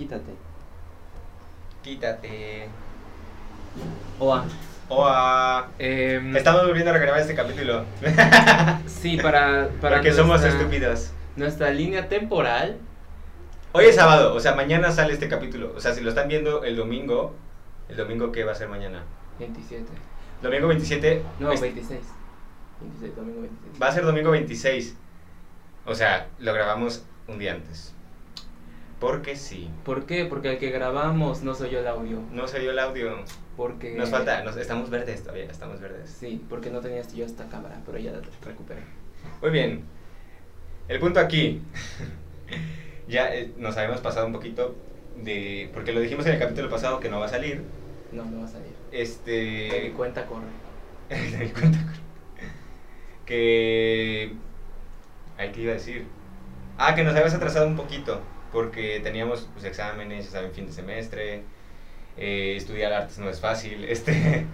[0.00, 0.32] Quítate.
[1.82, 2.68] Quítate.
[4.18, 4.44] Oa.
[4.88, 5.68] Oa.
[5.78, 7.84] Em, Estamos volviendo a grabar este capítulo.
[8.86, 11.10] sí, para, para Porque somos nuestra- estúpidos.
[11.36, 12.78] Nuestra línea temporal.
[13.72, 15.74] Hoy es sábado, o sea, mañana sale este capítulo.
[15.76, 17.34] O sea, si lo están viendo el domingo,
[17.90, 19.02] ¿el domingo qué va a ser mañana?
[19.38, 19.84] 27.
[20.42, 21.22] Domingo 27.
[21.38, 22.00] No, es- 26.
[22.80, 23.82] 26, domingo 26.
[23.82, 24.96] Va a ser domingo 26.
[25.84, 27.94] O sea, lo grabamos un día antes.
[29.00, 29.70] Porque sí.
[29.84, 30.26] ¿Por qué?
[30.26, 32.20] Porque el que grabamos no soy yo el audio.
[32.32, 33.16] No se dio el audio.
[33.56, 33.94] Porque.
[33.94, 36.10] Nos falta, nos- estamos verdes todavía, estamos verdes.
[36.10, 38.82] Sí, porque no tenías yo esta cámara, pero ya la recuperé.
[39.40, 39.84] Muy bien.
[40.88, 41.62] El punto aquí.
[43.08, 44.76] ya eh, nos habíamos pasado un poquito
[45.16, 45.70] de.
[45.72, 47.62] Porque lo dijimos en el capítulo pasado que no va a salir.
[48.12, 48.74] No, no va a salir.
[48.92, 49.30] Este.
[49.30, 50.44] De mi cuenta corre.
[51.08, 51.78] de mi cuenta.
[53.24, 54.34] Que.
[55.38, 56.04] Ay, ¿qué iba a decir?
[56.76, 58.20] Ah, que nos habías atrasado un poquito.
[58.52, 61.42] Porque teníamos pues, exámenes, ya saben, fin de semestre.
[62.16, 63.84] eh, estudiar artes no es fácil.
[63.88, 64.46] Este.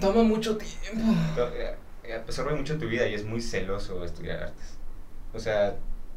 [0.00, 1.12] Toma mucho tiempo.
[1.34, 1.74] to- eh,
[2.14, 4.78] absorbe mucho tu vida y es muy celoso estudiar artes.
[5.34, 5.76] O sea,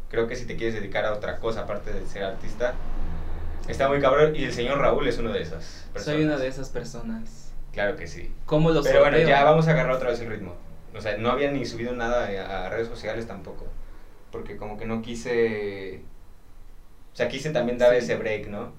[0.09, 2.73] creo que si te quieres dedicar a otra cosa aparte de ser artista,
[3.67, 4.35] está muy cabrón.
[4.35, 6.15] Y el señor Raúl es uno de esas personas.
[6.17, 7.51] Soy una de esas personas.
[7.71, 8.31] Claro que sí.
[8.45, 9.29] ¿Cómo lo Pero bueno, sorteo?
[9.35, 10.55] ya vamos a agarrar otra vez el ritmo.
[10.95, 12.27] O sea, no había ni subido nada
[12.65, 13.65] a redes sociales tampoco.
[14.31, 16.01] Porque como que no quise...
[17.13, 17.97] O sea, quise también dar Sí.
[17.97, 18.71] ese break, ¿no?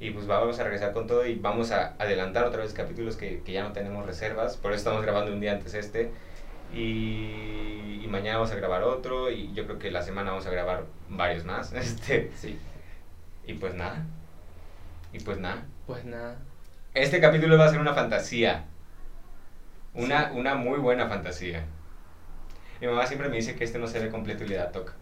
[0.00, 3.40] Y pues vamos a regresar con todo y vamos a adelantar otra vez capítulos que,
[3.42, 4.56] que ya no tenemos reservas.
[4.56, 6.10] Por eso estamos grabando un día antes este.
[6.74, 9.30] Y, y mañana vamos a grabar otro.
[9.30, 11.72] Y yo creo que la semana vamos a grabar varios más.
[11.74, 12.58] Este, Sí.
[13.46, 14.04] y pues nada.
[15.12, 15.62] Y pues nada.
[15.86, 16.36] Pues nada.
[16.94, 18.64] Este capítulo va a ser una fantasía.
[19.94, 20.36] Una, Sí.
[20.38, 21.64] una muy buena fantasía.
[22.80, 24.92] Mi mamá siempre me dice que este no se ve completo y le da toque.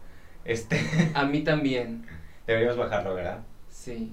[0.45, 0.79] Este,
[1.15, 2.07] A mí también.
[2.51, 3.39] Deberíamos bajarlo, ¿verdad?
[3.71, 4.13] Sí.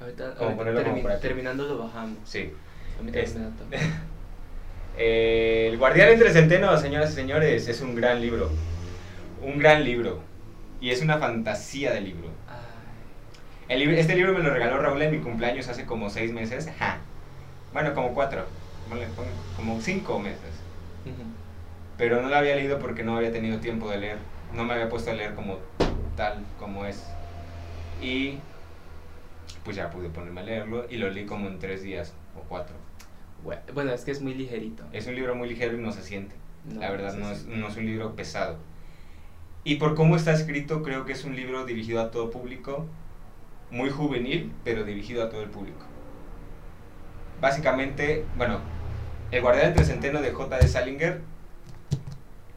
[0.00, 2.18] Ahorita, ahorita termi- terminando lo bajamos.
[2.24, 2.52] Sí.
[3.12, 3.36] Es-.
[4.98, 8.50] Eh, el Guardián entre Centenos, señoras y señores, es un gran libro.
[9.40, 10.20] Un gran libro.
[10.82, 12.28] Y es una fantasía de libro.
[13.68, 16.68] El libro- este libro me lo regaló Raúl en mi cumpleaños hace como seis meses.
[16.78, 16.98] Ja.
[17.72, 18.44] Bueno, como cuatro.
[19.56, 20.40] Como cinco meses.
[21.96, 24.18] Pero no la había leído porque no había tenido tiempo de leer.
[24.52, 25.58] No me había puesto a leer como
[26.16, 27.02] tal, como es.
[28.02, 28.38] Y
[29.64, 32.74] pues ya pude ponerme a leerlo y lo leí como en tres días o cuatro.
[33.44, 34.84] Bue- Bueno, es que es muy ligerito.
[34.92, 36.34] Es un libro muy ligero y no se siente.
[36.64, 38.56] No, la verdad, no es, no es un libro pesado.
[39.64, 42.86] Y por cómo está escrito, creo que es un libro dirigido a todo público,
[43.70, 45.84] muy juvenil, pero dirigido a todo el público.
[47.40, 48.58] Básicamente, bueno,
[49.30, 50.68] El Guardián entre Centeno de J.D.
[50.68, 51.20] Salinger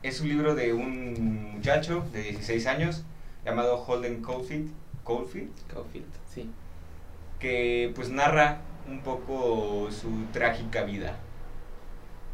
[0.03, 3.03] es un libro de un muchacho de 16 años
[3.43, 4.69] llamado Holden Caulfield,
[5.05, 6.49] Caulfield Caulfield, sí.
[7.39, 11.17] que pues narra un poco su trágica vida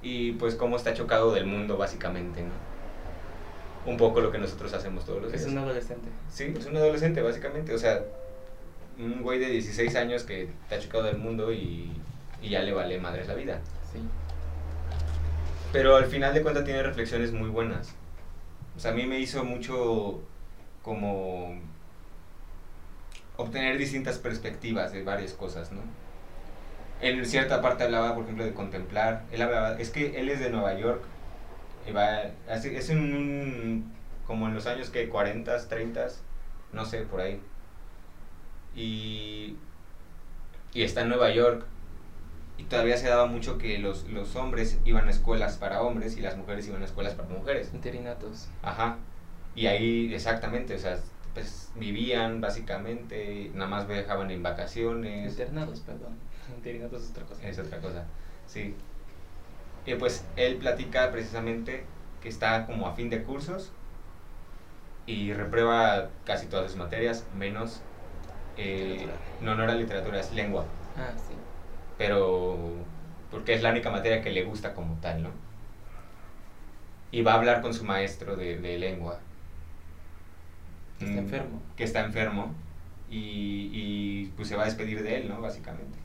[0.02, 2.52] y pues cómo está chocado del mundo básicamente, ¿no?
[3.86, 5.44] Un poco lo que nosotros hacemos todos los días.
[5.44, 6.08] Es un adolescente.
[6.32, 8.04] Sí, es un adolescente básicamente, o sea,
[9.00, 11.92] un güey de 16 años que está chocado del mundo y,
[12.42, 13.60] y ya le vale madres la vida.
[13.92, 14.00] Sí.
[15.72, 17.96] Pero al final de cuentas tiene reflexiones muy buenas.
[18.76, 20.20] O sea, a mí me hizo mucho
[20.84, 21.60] como
[23.38, 25.82] obtener distintas perspectivas de varias cosas, ¿no?
[27.02, 29.24] En cierta parte hablaba, por ejemplo, de contemplar.
[29.32, 31.04] Él hablaba, es que él es de Nueva York.
[31.88, 33.94] Y va, es en un,
[34.28, 36.08] como en los años que 40, 30,
[36.74, 37.42] no sé, por ahí.
[38.76, 39.58] Y,
[40.74, 41.66] y está en Nueva York.
[42.60, 46.22] Y todavía se daba mucho que los, los hombres iban a escuelas para hombres y
[46.22, 47.72] las mujeres iban a escuelas para mujeres.
[47.74, 48.50] Interinatos.
[48.62, 48.98] Ajá.
[49.56, 51.00] Y ahí, exactamente, o sea,
[51.34, 55.32] pues vivían básicamente, nada más viajaban en vacaciones.
[55.32, 56.20] Internados, perdón.
[56.56, 57.48] Interinatos es otra cosa.
[57.48, 58.08] Es otra cosa,
[58.46, 58.76] sí.
[59.86, 61.86] Y pues él platica precisamente
[62.20, 63.76] que está como a fin de cursos
[65.06, 67.84] y reprueba casi todas sus materias, menos...
[68.56, 70.76] eh, no, no era literatura, es lengua.
[70.96, 71.36] Ah, sí.
[71.98, 72.88] pero
[73.30, 75.32] porque es la única materia que le gusta como tal, ¿no?
[77.12, 79.24] Y va a hablar con su maestro de, de lengua.
[81.02, 81.62] Que está Mm, enfermo.
[81.76, 82.54] Que está enfermo
[83.10, 85.42] y, y, pues se va a despedir de él, ¿no?
[85.42, 85.98] Básicamente.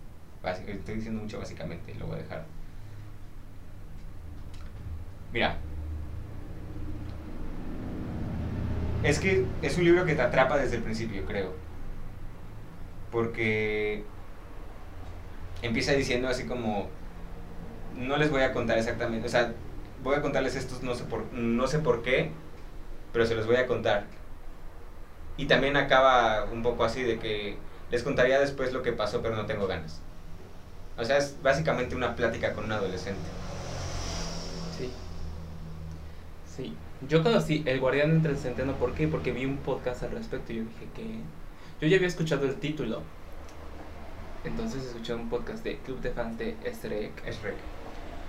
[0.68, 2.46] Estoy diciendo mucho básicamente, lo voy a dejar.
[5.32, 5.56] Mira.
[9.02, 11.54] Es que es un libro que te atrapa desde el principio, creo.
[13.10, 14.04] Porque
[15.62, 16.88] empieza diciendo así como
[17.96, 19.52] no les voy a contar exactamente, o sea,
[20.02, 22.30] voy a contarles estos no sé por no sé por qué,
[23.12, 24.06] pero se los voy a contar.
[25.36, 27.58] Y también acaba un poco así de que
[27.90, 30.00] Les contaría después lo que pasó, pero no tengo ganas.
[30.98, 33.20] O sea, es básicamente una plática con un adolescente.
[34.76, 34.90] Sí.
[36.44, 36.76] Sí.
[37.08, 39.06] Yo conocí El Guardián entre el Centeno, ¿por qué?
[39.06, 41.20] Porque vi un podcast al respecto y yo dije que...
[41.80, 43.02] Yo ya había escuchado el título.
[44.44, 46.56] Entonces escuché un podcast de Club de Fans de.
[46.64, 47.12] Es rec.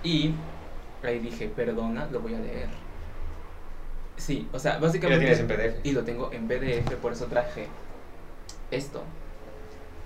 [0.02, 0.32] Y
[1.02, 2.68] ahí dije, perdona, lo voy a leer.
[4.18, 5.26] Sí, o sea, Y básicamente...
[5.26, 5.86] lo tienes en PDF.
[5.86, 7.68] Y lo tengo en PDF, por eso traje
[8.70, 9.02] esto.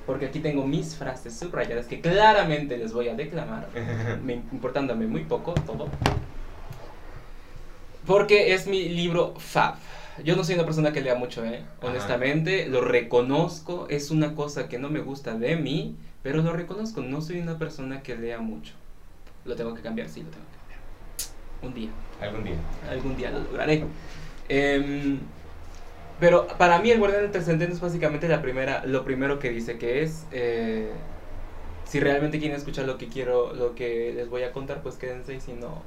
[0.06, 3.68] Porque aquí tengo mis frases subrayadas que claramente les voy a declamar,
[4.24, 5.88] me, importándome muy poco todo.
[8.06, 9.76] Porque es mi libro fab.
[10.24, 11.62] Yo no soy una persona que lea mucho, ¿eh?
[11.78, 11.88] Ajá.
[11.88, 17.00] Honestamente, lo reconozco, es una cosa que no me gusta de mí, pero lo reconozco,
[17.00, 18.74] no soy una persona que lea mucho.
[19.44, 20.51] Lo tengo que cambiar, sí, lo tengo.
[21.62, 22.56] Un día Algún día.
[22.90, 23.84] algún día lo lograré.
[24.48, 25.18] Em,
[26.20, 29.78] pero para mí el guardián del trascendente es básicamente la primera, lo primero que dice
[29.78, 30.90] que es eh,
[31.84, 35.34] si realmente quieren escuchar lo que quiero, lo que les voy a contar, pues quédense
[35.34, 35.82] y si no,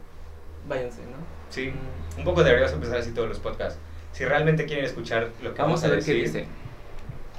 [0.67, 1.17] váyanse, ¿no?
[1.49, 1.67] Sí.
[1.71, 2.19] Mm.
[2.19, 3.79] Un poco deberíamos empezar así todos los podcasts.
[4.11, 6.45] Si realmente quieren escuchar lo que Vamos a ver qué decir, dice.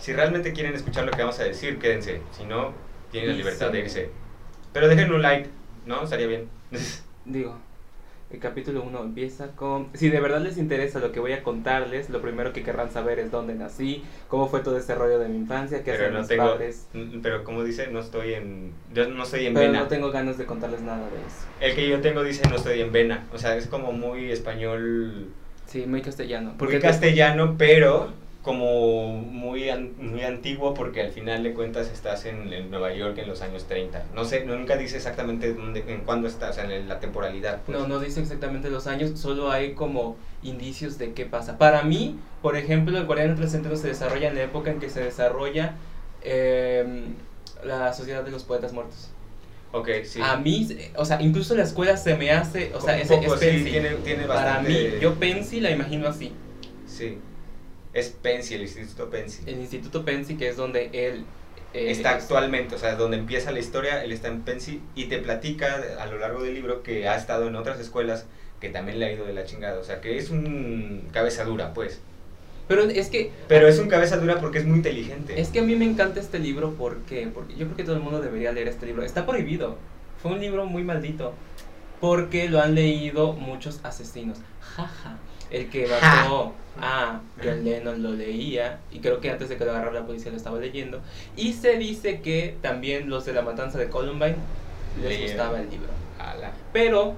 [0.01, 2.21] Si realmente quieren escuchar lo que vamos a decir, quédense.
[2.37, 2.73] Si no,
[3.11, 4.11] tienen la libertad de irse.
[4.73, 5.49] Pero dejen un like,
[5.87, 6.03] ¿no?
[6.03, 6.49] Estaría bien.
[7.25, 7.57] Digo,
[8.31, 9.89] el capítulo 1 empieza con...
[9.95, 13.19] Si de verdad les interesa lo que voy a contarles, lo primero que querrán saber
[13.21, 16.29] es dónde nací, cómo fue todo ese rollo de mi infancia, qué hacen no mis
[16.29, 16.45] tengo.
[16.45, 16.89] padres.
[17.23, 18.73] Pero como dice, no estoy en.
[18.93, 19.81] Yo no estoy en Pero vena.
[19.83, 21.47] no tengo ganas de contarles nada de eso.
[21.61, 23.25] El que yo tengo dice no estoy en vena.
[23.33, 25.29] O sea, es como muy español.
[25.67, 26.51] Sí, muy castellano.
[26.51, 28.13] Muy Porque castellano, pero
[28.47, 33.19] como muy, an- muy antiguo porque al final de cuentas estás en, en Nueva York
[33.19, 34.05] en los años 30.
[34.15, 37.59] No sé, nunca dice exactamente dónde, en cuándo estás, en la temporalidad.
[37.67, 37.77] pues.
[37.77, 41.59] No, no dice exactamente los años, solo hay como indicios de qué pasa.
[41.59, 45.03] Para mí, por ejemplo, el Guardián del se desarrolla en la época en que se
[45.03, 45.75] desarrolla
[46.23, 47.15] em,
[47.65, 49.11] la Sociedad de los Poetas Muertos.
[49.73, 50.21] Ok, sí.
[50.23, 53.71] A mí, o sea, incluso la escuela se me hace, o sea, es sí, Pensi.
[53.73, 56.33] tiene, tiene Para mí, yo Pensi la imagino así.
[56.87, 57.19] Sí.
[57.99, 59.43] Es Pensi, el Instituto Pensi.
[59.47, 61.25] El Instituto Pensi, que es donde él...
[61.73, 65.07] eh, está es- actualmente, o sea, donde empieza la historia, él está en Pensi y
[65.07, 68.27] te platica a lo largo del libro que ha estado en otras escuelas
[68.61, 71.73] que también le ha ido de la chingada, o sea, que es un cabeza dura,
[71.75, 72.01] pues.
[72.69, 75.41] Pero es que Pero es un cabeza dura porque es muy inteligente.
[75.41, 77.29] Es que a mí me encanta este libro, ¿por qué?
[77.33, 79.05] Porque yo creo que todo el mundo debería leer este libro.
[79.05, 79.77] Está prohibido.
[80.21, 81.33] Fue un libro muy maldito.
[82.01, 84.39] Porque lo han leído muchos asesinos.
[84.61, 85.17] Jaja.
[85.51, 88.81] El que mató a John Lennon lo leía.
[88.93, 91.01] Y creo que antes de que lo agarrara la policía lo estaba leyendo.
[91.37, 94.37] Y se dice que también los de la matanza de Columbine
[95.03, 95.89] les gustaba el libro.
[96.19, 96.53] Ala.
[96.73, 97.15] Pero,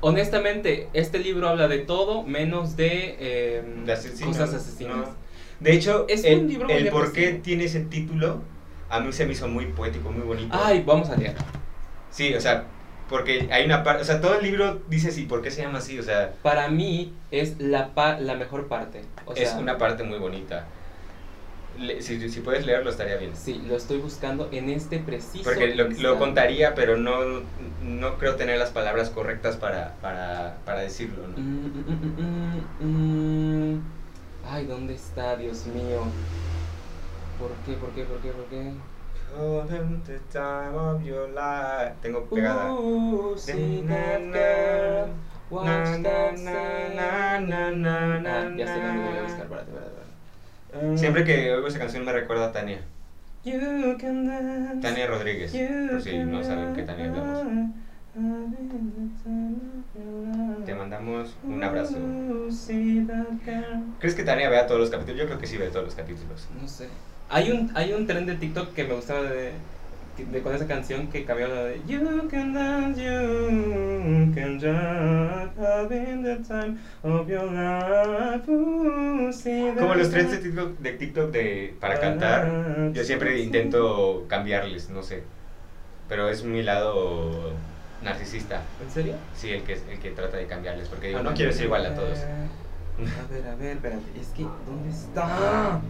[0.00, 4.96] honestamente, este libro habla de todo menos de, eh, De asesinos, cosas asesinas.
[4.96, 5.24] no.
[5.60, 7.42] De hecho, Es el, un libro muy el por qué depresivo.
[7.44, 8.42] tiene ese título
[8.90, 10.56] a mí se me hizo muy poético, muy bonito.
[10.62, 11.34] Ay, vamos a leer.
[12.10, 12.64] Sí, o sea,
[13.08, 15.78] porque hay una parte, o sea, todo el libro dice sí, ¿por qué se llama
[15.78, 15.98] así?
[15.98, 19.02] O sea, Para mí es la, pa- la mejor parte.
[19.26, 20.64] O es sea, una parte muy bonita.
[21.78, 23.32] Le- si, si puedes leerlo estaría bien.
[23.34, 25.42] Sí, lo estoy buscando en este preciso.
[25.44, 27.42] Porque lo, lo contaría, pero no,
[27.82, 31.34] no creo tener las palabras correctas para, para, para decirlo, ¿no?
[31.36, 31.66] Mm,
[32.84, 33.80] mm, mm.
[34.46, 36.02] Ay, ¿dónde está, Dios mío?
[37.38, 38.93] ¿Por qué, por qué, por qué, por qué?
[39.34, 41.94] The time of your life.
[42.02, 42.70] Tengo pegada.
[42.70, 45.08] Ooh, see that girl,
[45.50, 46.52] watch Na, that na,
[46.94, 50.98] na, na, na, na, Ah, ya sé dónde voy a buscar, espérate.
[50.98, 52.80] Siempre que oigo esa canción me recuerda a Tania.
[53.44, 55.52] Tania Rodríguez.
[55.52, 57.83] Por si no saben qué Tania dance.
[60.64, 61.96] Te mandamos un abrazo.
[63.98, 65.18] ¿Crees que Tania vea todos los capítulos?
[65.20, 66.46] Yo creo que sí ve todos los capítulos.
[66.60, 66.88] No sé.
[67.28, 69.50] Hay un, hay un tren de TikTok que me gustaba de,
[70.30, 76.22] de con esa canción que cambiaba la de You can dance, you can jump, having
[76.22, 78.46] the time of your life.
[79.76, 80.38] Como los trends de.
[80.38, 85.24] TikTok, de, TikTok de, para cantar, yo siempre intento cambiarles, no sé.
[86.08, 87.54] Pero es mi lado
[88.04, 88.62] narcisista.
[88.82, 89.14] ¿En serio?
[89.34, 90.88] Sí, el que, el que trata de cambiarles.
[90.88, 92.18] Porque digo, A no quiero ser igual a todos.
[92.18, 94.20] A ver, a ver, espérate.
[94.20, 95.80] Es que, ¿dónde está?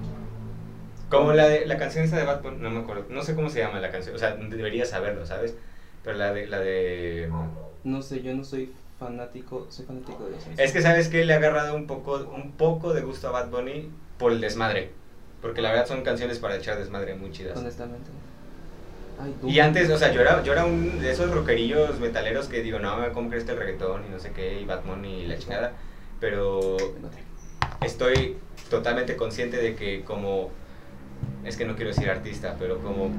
[1.10, 3.06] Como la, de, la canción esa de Bad Bunny, no me acuerdo.
[3.10, 4.14] No sé cómo se llama la canción.
[4.14, 5.54] O sea, debería saberlo, ¿sabes?
[6.02, 6.46] Pero la de...
[6.46, 7.30] La de
[7.84, 11.34] No sé, yo no soy fanático, soy fanático de los es que, ¿sabes que Le
[11.34, 14.92] ha agarrado un poco, un poco de gusto a Bad Bunny por el desmadre.
[15.42, 17.58] Porque la verdad son canciones para echar desmadre muy chidas.
[17.58, 18.10] Honestamente.
[19.20, 22.62] Ay, Y antes, o sea, yo era, yo era un de esos rockerillos metaleros que
[22.62, 25.72] digo, no, ¿cómo crees el reggaetón y no sé qué, y Batman y la chingada?
[26.20, 26.76] Pero
[27.84, 28.36] estoy
[28.70, 30.50] totalmente consciente de que como
[31.44, 33.10] es que no quiero decir artista, pero como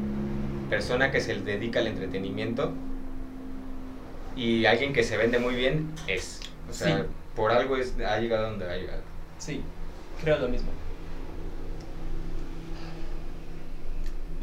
[0.70, 2.72] persona que se dedica al entretenimiento
[4.36, 6.42] y alguien que se vende muy bien es.
[6.70, 7.04] O sea, Sí.
[7.36, 9.02] por algo es, ha llegado donde ha llegado.
[9.38, 9.62] Sí,
[10.22, 10.70] creo lo mismo.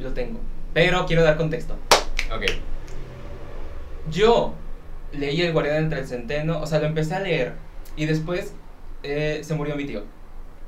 [0.01, 0.41] Lo tengo.
[0.75, 1.77] Pero quiero dar contexto.
[2.35, 2.45] Ok,
[4.11, 4.55] Yo
[5.13, 7.55] leí El Guardián entre el Centeno, o sea, lo empecé a leer
[7.97, 8.55] y después
[9.03, 10.05] eh, se murió mi tío,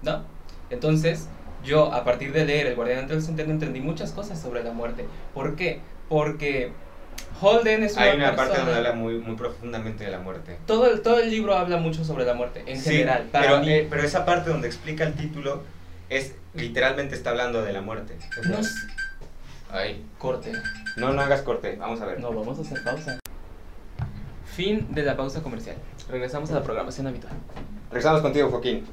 [0.02, 0.24] ¿no?
[0.70, 1.28] Entonces,
[1.64, 4.72] yo a partir de leer El Guardián entre el Centeno entendí muchas cosas sobre la
[4.72, 5.06] muerte.
[5.32, 5.80] ¿Por qué?
[6.08, 6.72] Porque
[7.40, 10.58] Holden es una hay una parte donde habla muy, muy profundamente de la muerte.
[10.66, 13.28] todo, el, todo el libro habla mucho sobre la muerte, en Sí, general.
[13.32, 15.62] Para pero, mí, eh, pero esa parte donde explica el título
[16.10, 18.16] es literalmente está hablando de la muerte.
[18.48, 18.58] No
[19.70, 20.52] ay, corte.
[20.96, 22.20] no, no hagas corte, vamos a ver.
[22.20, 23.18] No, vamos a hacer pausa.
[24.44, 25.76] Fin de la pausa comercial.
[26.08, 27.32] Regresamos a la programación habitual.
[27.90, 28.86] Regresamos contigo, Joaquín.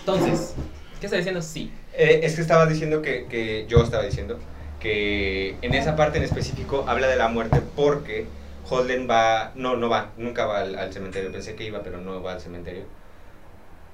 [0.00, 0.54] Entonces,
[0.98, 1.42] ¿qué está diciendo?
[1.42, 1.72] Sí.
[1.94, 4.38] Eh, es que estabas diciendo que, que yo estaba diciendo
[4.80, 8.26] que en esa parte en específico habla de la muerte porque
[8.68, 12.22] Holden va, no, no va, nunca va al, al cementerio, pensé que iba, pero no
[12.22, 12.84] va al cementerio.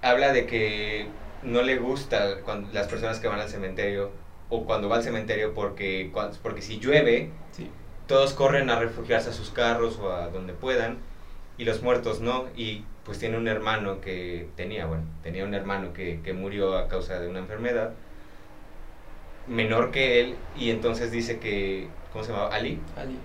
[0.00, 1.08] Habla de que
[1.42, 4.10] no le gusta cuando, las personas que van al cementerio
[4.50, 6.10] o cuando va al cementerio porque,
[6.42, 7.70] porque si llueve, Sí.
[8.06, 10.98] todos corren a refugiarse a sus carros o a donde puedan
[11.58, 15.92] y los muertos no y pues tiene un hermano que tenía bueno tenía un hermano
[15.92, 17.90] que, que murió a causa de una enfermedad
[19.46, 22.54] menor que él y entonces dice que ¿cómo se llamaba?
[22.54, 23.18] Ali Ali.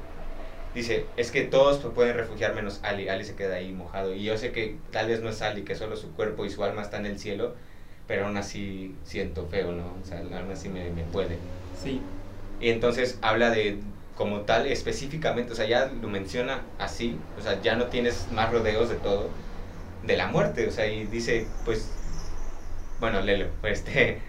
[0.74, 4.38] dice es que todos pueden refugiar menos Ali Ali se queda ahí mojado y yo
[4.38, 6.98] sé que tal vez no es Ali que solo su cuerpo y su alma está
[6.98, 7.56] en el cielo
[8.08, 11.40] pero aún así siento feo no o sea aún así me, me puede
[11.72, 12.10] Sí.
[12.60, 13.80] y entonces habla de
[14.16, 18.52] como tal específicamente, o sea, ya lo menciona así, o sea, ya no tienes más
[18.52, 19.40] rodeos de todo,
[20.04, 22.00] de la muerte, o sea, y dice, pues,
[23.00, 24.22] bueno, léelo, este,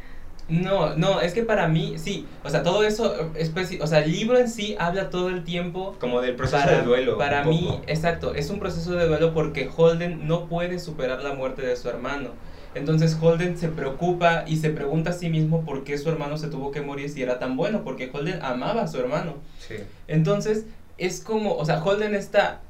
[0.48, 3.32] No, no, es que para mí, sí, o sea, todo eso,
[3.80, 6.82] o sea, el libro en sí habla todo el tiempo como del proceso para, de
[6.82, 7.16] duelo.
[7.16, 11.62] Para mí, exacto, es un proceso de duelo porque Holden no puede superar la muerte
[11.62, 12.30] de su hermano.
[12.74, 16.48] Entonces Holden se preocupa y se pregunta a sí mismo por qué su hermano se
[16.48, 19.34] tuvo que morir si era tan bueno, porque Holden amaba a su hermano.
[19.58, 19.76] Sí,
[20.08, 20.66] Entonces,
[20.98, 22.60] es como, o sea, Holden está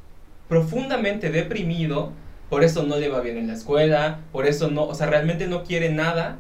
[0.49, 2.13] profundamente deprimido,
[2.51, 5.47] por eso no le va bien en la escuela, por eso no, o sea, realmente
[5.47, 6.37] no quiere nada.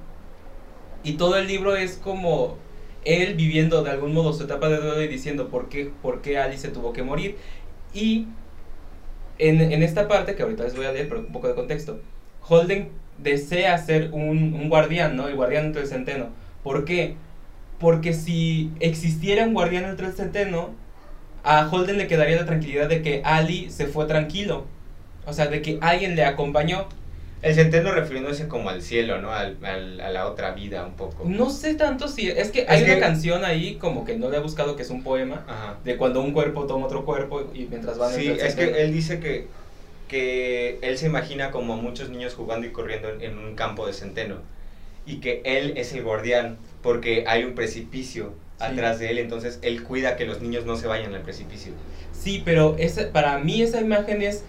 [1.02, 2.56] Y todo el libro es como
[3.04, 6.38] él viviendo de algún modo su etapa de duelo y diciendo por qué, por qué
[6.38, 7.36] Ali se tuvo que morir.
[7.94, 8.28] Y
[9.38, 12.00] en, en esta parte, que ahorita les voy a leer, pero un poco de contexto,
[12.46, 15.28] Holden desea ser un, un guardián, ¿no?
[15.28, 16.28] El guardián entre el centeno.
[16.62, 17.16] ¿Por qué?
[17.78, 20.70] Porque si existiera un guardián entre el centeno,
[21.42, 24.66] a Holden le quedaría la tranquilidad de que Ali se fue tranquilo.
[25.26, 26.86] O sea, de que alguien le acompañó.
[27.42, 29.30] el centeno refiriéndose como al cielo, ¿no?
[29.30, 31.24] Al, al- a la otra vida un poco.
[31.26, 32.28] No sé tanto si...
[32.28, 34.82] Es que hay Es una que- canción ahí como que no le he buscado que
[34.82, 35.44] es un poema.
[35.46, 35.76] Ajá.
[35.84, 39.20] De cuando un cuerpo toma otro cuerpo y mientras van Sí, es que él dice
[39.20, 39.46] que,
[40.08, 43.92] que él se imagina como muchos niños jugando y corriendo en, en un campo de
[43.94, 44.42] centeno
[45.06, 48.64] y que él es el guardián porque hay un precipicio Sí.
[48.64, 51.74] atrás de él, entonces él cuida que los niños no se vayan al precipicio.
[52.12, 54.44] Sí, pero esa, para mí esa imagen es...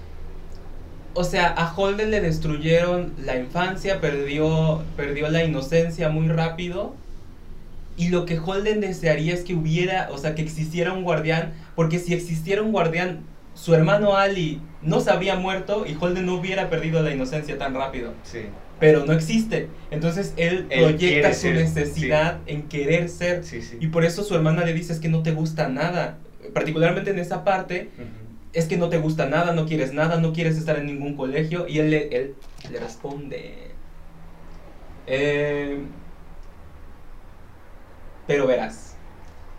[1.13, 7.00] O sea, a Holden le destruyeron la infancia, perdió, perdió la inocencia muy rápido.
[7.95, 11.53] Y lo que Holden desearía es que hubiera, o sea, que existiera un guardián.
[11.75, 16.35] Porque si existiera un guardián, su hermano Ali no se habría muerto y Holden no
[16.35, 18.13] hubiera perdido la inocencia tan rápido.
[18.24, 18.41] Sí.
[18.79, 19.69] Pero no existe.
[19.89, 23.43] Entonces él, Él proyecta su ser, necesidad en querer ser.
[23.43, 23.77] Sí, sí.
[23.79, 26.17] Y por eso su hermana le dice es que no te gusta nada.
[26.53, 27.89] Particularmente en esa parte,
[28.53, 31.67] es que no te gusta nada, no quieres nada, no quieres estar en ningún colegio.
[31.67, 32.35] Y él le, él
[32.69, 33.71] le responde.
[35.07, 35.79] "Eh,
[38.27, 38.95] pero verás,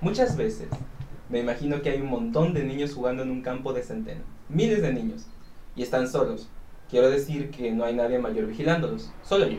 [0.01, 0.69] muchas veces
[1.29, 4.21] me imagino que hay un montón de niños jugando en un campo de centeno.
[4.49, 5.27] Miles de niños.
[5.75, 6.49] Y están solos.
[6.89, 9.11] Quiero decir que no hay nadie mayor vigilándolos.
[9.25, 9.59] Solo yo.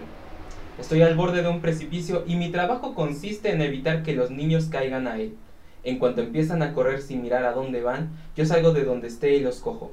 [0.80, 4.66] Estoy al borde de un precipicio y mi trabajo consiste en evitar que los niños
[4.66, 5.36] caigan a él.
[5.84, 9.36] En cuanto empiezan a correr sin mirar a dónde van, yo salgo de donde esté
[9.36, 9.92] y los cojo.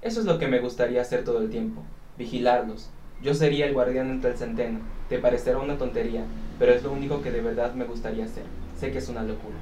[0.00, 1.82] Eso es lo que me gustaría hacer todo el tiempo,
[2.16, 2.90] vigilarlos.
[3.22, 4.80] Yo sería el guardián entre el centeno.
[5.10, 6.24] Te parecerá una tontería,
[6.58, 8.44] pero es lo único que de verdad me gustaría hacer.
[8.78, 9.56] Sé que es una locura.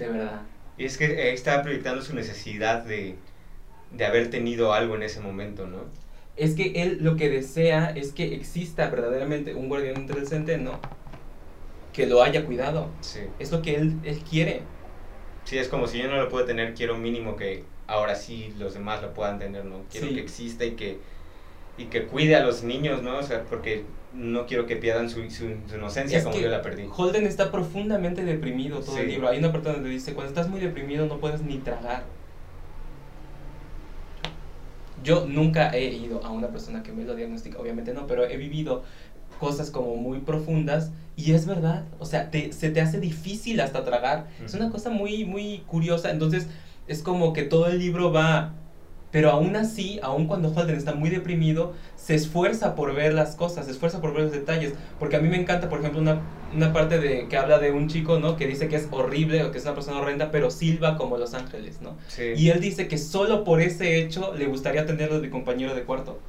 [0.00, 0.40] De verdad.
[0.78, 3.14] Y es que está proyectando su necesidad de,
[3.92, 5.84] de haber tenido algo en ese momento, ¿no?
[6.36, 10.80] Es que él lo que desea es que exista verdaderamente un guardián entre el centeno
[11.92, 12.88] que lo haya cuidado.
[13.00, 13.20] Sí.
[13.38, 14.62] Es lo que él, él quiere.
[15.44, 18.74] Sí, es como si yo no lo puedo tener, quiero mínimo que ahora sí los
[18.74, 19.84] demás lo puedan tener, ¿no?
[19.90, 20.14] Quiero Sí.
[20.14, 20.98] que exista y que,
[21.80, 23.18] y que cuide a los niños, ¿no?
[23.18, 26.48] O sea, porque no quiero que pierdan su, su, su inocencia Es como que yo
[26.48, 26.84] la perdí.
[26.94, 29.28] Holden está profundamente deprimido todo el libro.
[29.28, 32.04] Hay una parte donde dice, cuando estás muy deprimido no puedes ni tragar.
[35.02, 38.36] Yo nunca he ido a una persona que me lo diagnostica, obviamente no, pero he
[38.36, 38.82] vivido
[39.38, 43.84] cosas como muy profundas y es verdad, o sea, te, se te hace difícil hasta
[43.84, 44.28] tragar.
[44.44, 46.48] Es una cosa muy, muy curiosa, entonces
[46.86, 48.54] es como que todo el libro va,
[49.10, 53.66] pero aún así, aún cuando Holden está muy deprimido, se esfuerza por ver las cosas,
[53.66, 56.20] se esfuerza por ver los detalles, porque a mí me encanta, por ejemplo, una,
[56.54, 58.36] una parte de que habla de un chico, ¿no?
[58.36, 61.34] Que dice que es horrible o que es una persona horrenda, pero silba como los
[61.34, 61.96] ángeles, ¿no?
[62.08, 62.34] Sí.
[62.36, 66.20] Y él dice que solo por ese hecho le gustaría tenerlo de compañero de cuarto,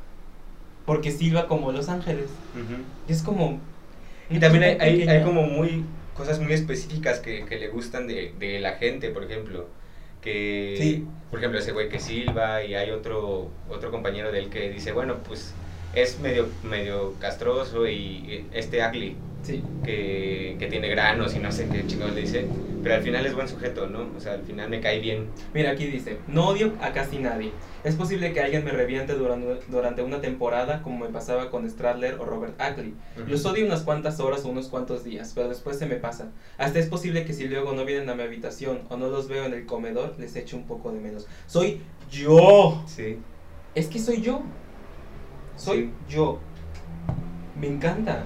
[0.85, 2.29] porque silba como los ángeles.
[2.55, 2.81] Ujú.
[3.07, 3.59] Y es como...
[4.29, 5.85] Y también hay, hay, hay como muy
[6.15, 9.67] cosas muy específicas que, que le gustan de, de la gente, por ejemplo.
[10.21, 11.05] Que, Sí.
[11.29, 14.91] por ejemplo, ese güey que silba y hay otro, otro compañero de él que dice,
[14.91, 15.53] bueno, pues
[15.95, 19.63] es medio, medio castroso y este ugly Sí.
[19.83, 22.45] que, que tiene granos y no sé qué chingados le dice,
[22.83, 24.05] pero al final es buen sujeto, ¿no?
[24.15, 25.29] O sea, al final me cae bien.
[25.51, 27.51] Mira, aquí dice, no odio a casi nadie.
[27.83, 32.19] Es posible que alguien me reviente durante, durante una temporada como me pasaba con Stradler
[32.19, 32.93] o Robert Ackley.
[33.27, 36.29] Los odio unas cuantas horas o unos cuantos días, pero después se me pasa.
[36.59, 39.45] Hasta es posible que si luego no vienen a mi habitación o no los veo
[39.45, 41.25] en el comedor, les eche un poco de menos.
[41.47, 41.81] Soy
[42.11, 42.83] yo.
[42.85, 43.17] Sí.
[43.73, 44.43] Es que soy yo.
[45.57, 46.39] Soy yo.
[47.59, 48.23] Me encanta.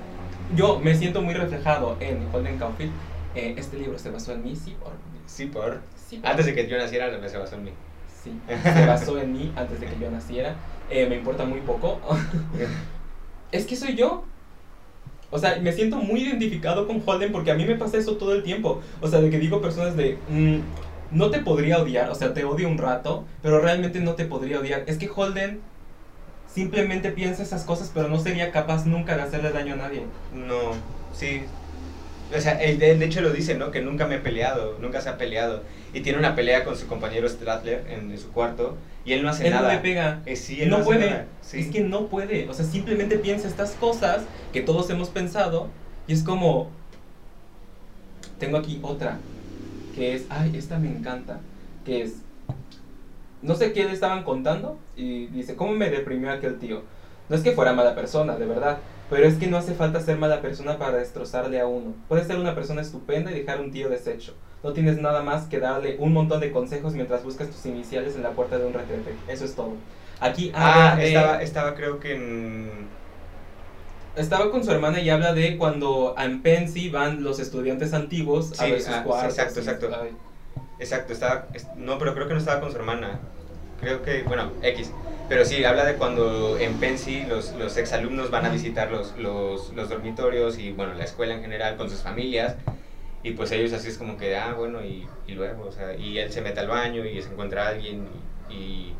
[0.55, 2.91] Yo me siento muy reflejado en Holden Caulfield.
[3.35, 4.93] Eh, este libro se basó en mí, sí, por...
[5.25, 5.81] Sí, por...
[6.07, 7.71] sí, por- Antes de que yo naciera, se basó en mí.
[8.23, 8.31] Sí,
[8.63, 10.55] se basó en mí antes de que yo naciera.
[10.89, 11.99] Eh, me importa muy poco.
[13.51, 14.23] es que soy yo.
[15.31, 18.33] O sea, me siento muy identificado con Holden porque a mí me pasa eso todo
[18.33, 18.81] el tiempo.
[19.01, 20.17] O sea, de que digo personas de...
[20.29, 20.59] mm,
[21.11, 24.59] no te podría odiar, o sea, te odio un rato, pero realmente no te podría
[24.59, 24.83] odiar.
[24.87, 25.59] Es que Holden
[26.55, 30.03] simplemente piensa esas cosas, pero no sería capaz nunca de hacerle daño a nadie.
[30.33, 30.71] No,
[31.13, 31.43] sí.
[32.35, 33.71] O sea, él de, de hecho lo dice, ¿no?
[33.71, 35.63] Que nunca me he peleado, nunca se ha peleado.
[35.93, 39.45] Y tiene una pelea con su compañero Stradler en, su cuarto y él no hace
[39.47, 39.73] Él no nada.
[39.73, 40.21] le pega.
[40.25, 41.09] Eh, sí, él no hace puede.
[41.09, 41.25] nada.
[41.41, 41.59] Sí.
[41.59, 42.47] Es que no puede.
[42.47, 45.67] O sea, simplemente piensa estas cosas que todos hemos pensado.
[46.07, 46.71] Y es como.
[48.39, 49.17] Tengo aquí otra.
[49.93, 50.23] Que es.
[50.29, 51.39] Ay, esta me encanta.
[51.85, 52.13] Que es.
[53.41, 54.77] No sé qué le estaban contando.
[54.95, 56.83] Y dice: ¿Cómo me deprimió aquel tío?
[57.29, 58.77] No es que fuera mala persona, de verdad.
[59.09, 61.93] Pero es que no hace falta ser mala persona para destrozarle a uno.
[62.07, 64.33] Puedes ser una persona estupenda y dejar un tío deshecho.
[64.63, 68.23] No tienes nada más que darle un montón de consejos mientras buscas tus iniciales en
[68.23, 69.13] la puerta de un retrete.
[69.27, 69.73] Eso es todo.
[70.19, 72.87] Aquí Ah, de- estaba, estaba creo que en...
[74.15, 78.65] estaba con su hermana y habla de cuando a Pensi van los estudiantes antiguos a
[78.65, 79.37] ver sus ah, cuartos.
[79.37, 79.89] exacto, exacto.
[80.79, 81.47] Exacto, estaba...
[81.53, 83.19] es- No, pero creo que no estaba con su hermana.
[83.79, 84.91] Creo que, bueno, X.
[85.27, 89.73] Pero sí, habla de cuando en Pensi los, los exalumnos van a visitar los, los,
[89.73, 92.55] los dormitorios y, bueno, la escuela en general con sus familias.
[93.23, 96.19] Y pues ellos así es como que, ah, bueno, y, y luego, o sea, y
[96.19, 98.07] él se mete al baño y se encuentra a alguien
[98.51, 98.93] y,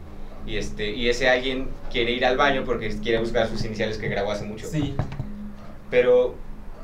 [0.47, 4.09] y, este, y ese alguien quiere ir al baño porque quiere buscar sus iniciales que
[4.09, 4.65] grabó hace mucho.
[4.65, 4.95] Sí,
[5.91, 6.33] Pero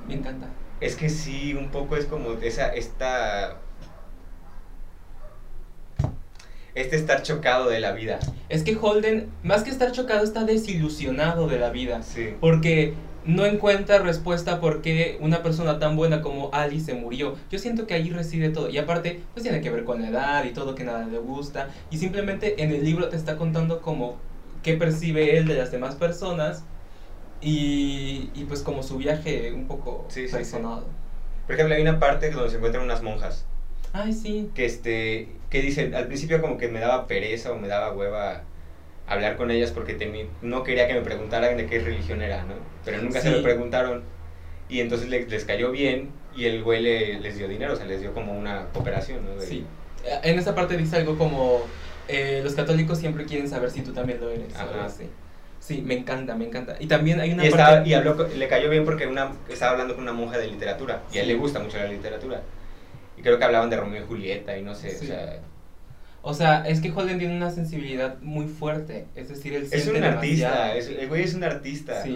[0.07, 0.47] me encanta.
[0.79, 3.55] es que sí, un poco es como esa, esta...
[6.73, 8.19] Este estar chocado de la vida.
[8.47, 12.01] Es que Holden, más que estar chocado, está desilusionado de la vida.
[12.01, 12.33] Sí.
[12.39, 12.93] Porque
[13.25, 17.35] no encuentra respuesta por qué una persona tan buena como Ali se murió.
[17.49, 18.69] Yo siento que ahí reside todo.
[18.69, 21.67] Y aparte, pues tiene que ver con la edad y todo que nada le gusta.
[21.89, 24.17] Y simplemente en el libro te está contando como
[24.63, 26.63] qué percibe él de las demás personas.
[27.41, 30.57] Y, y pues como su viaje un poco Sí, sí, sí.
[30.57, 33.45] Por ejemplo, hay una parte donde se encuentran unas monjas
[33.93, 34.49] Ay, sí.
[34.55, 38.43] que, este, que dicen, al principio como que me daba pereza o me daba hueva
[39.07, 42.53] hablar con ellas porque teni- no quería que me preguntaran de qué religión era, ¿no?
[42.85, 43.35] Pero nunca se Sí.
[43.35, 44.03] lo preguntaron
[44.69, 47.85] y entonces le- les cayó bien y el güey le- les dio dinero, o sea,
[47.85, 49.35] les dio como una cooperación, ¿no?
[49.35, 49.65] De- Sí.
[50.23, 51.61] En esa parte dice algo como,
[52.07, 54.55] eh, los católicos siempre quieren saber si tú también lo eres.
[54.55, 54.63] Ajá.
[54.63, 55.09] algo así.
[55.59, 56.75] Sí, me encanta, me encanta.
[56.79, 57.63] Y también hay una Y, parte...
[57.63, 61.03] estaba, y habló, le cayó bien porque una, estaba hablando con una monja de literatura
[61.13, 61.33] y a él Sí.
[61.33, 62.41] le gusta mucho la literatura.
[63.21, 65.05] Y creo que hablaban de Romeo y Julieta y no sé, Sí.
[65.05, 65.39] o sea,
[66.23, 69.05] O sea, es que Holden tiene una sensibilidad muy fuerte.
[69.15, 72.03] Es decir, él es un artista, es- el güey es un artista.
[72.03, 72.15] Sí.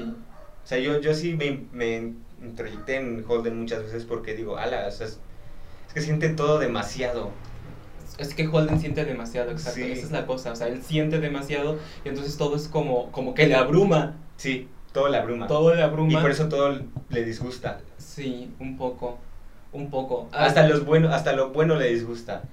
[0.63, 2.13] O sea, yo, yo sí me, me
[2.43, 5.19] introyecté en Holden muchas veces porque digo, ala, o sea, es,
[5.87, 7.31] es que siente todo demasiado.
[8.19, 9.79] Es que Holden siente demasiado, exacto.
[9.79, 9.91] Sí.
[9.91, 10.51] Esa es la cosa.
[10.51, 14.17] O sea, él siente demasiado y entonces todo es como, como que le abruma.
[14.37, 15.47] Sí, todo la abruma.
[15.47, 16.13] Todo le abruma.
[16.13, 17.79] Y por eso todo le disgusta.
[17.97, 19.17] Sí, un poco.
[19.75, 20.29] Un poco.
[20.31, 22.43] Hasta, los bueno, hasta lo bueno le disgusta.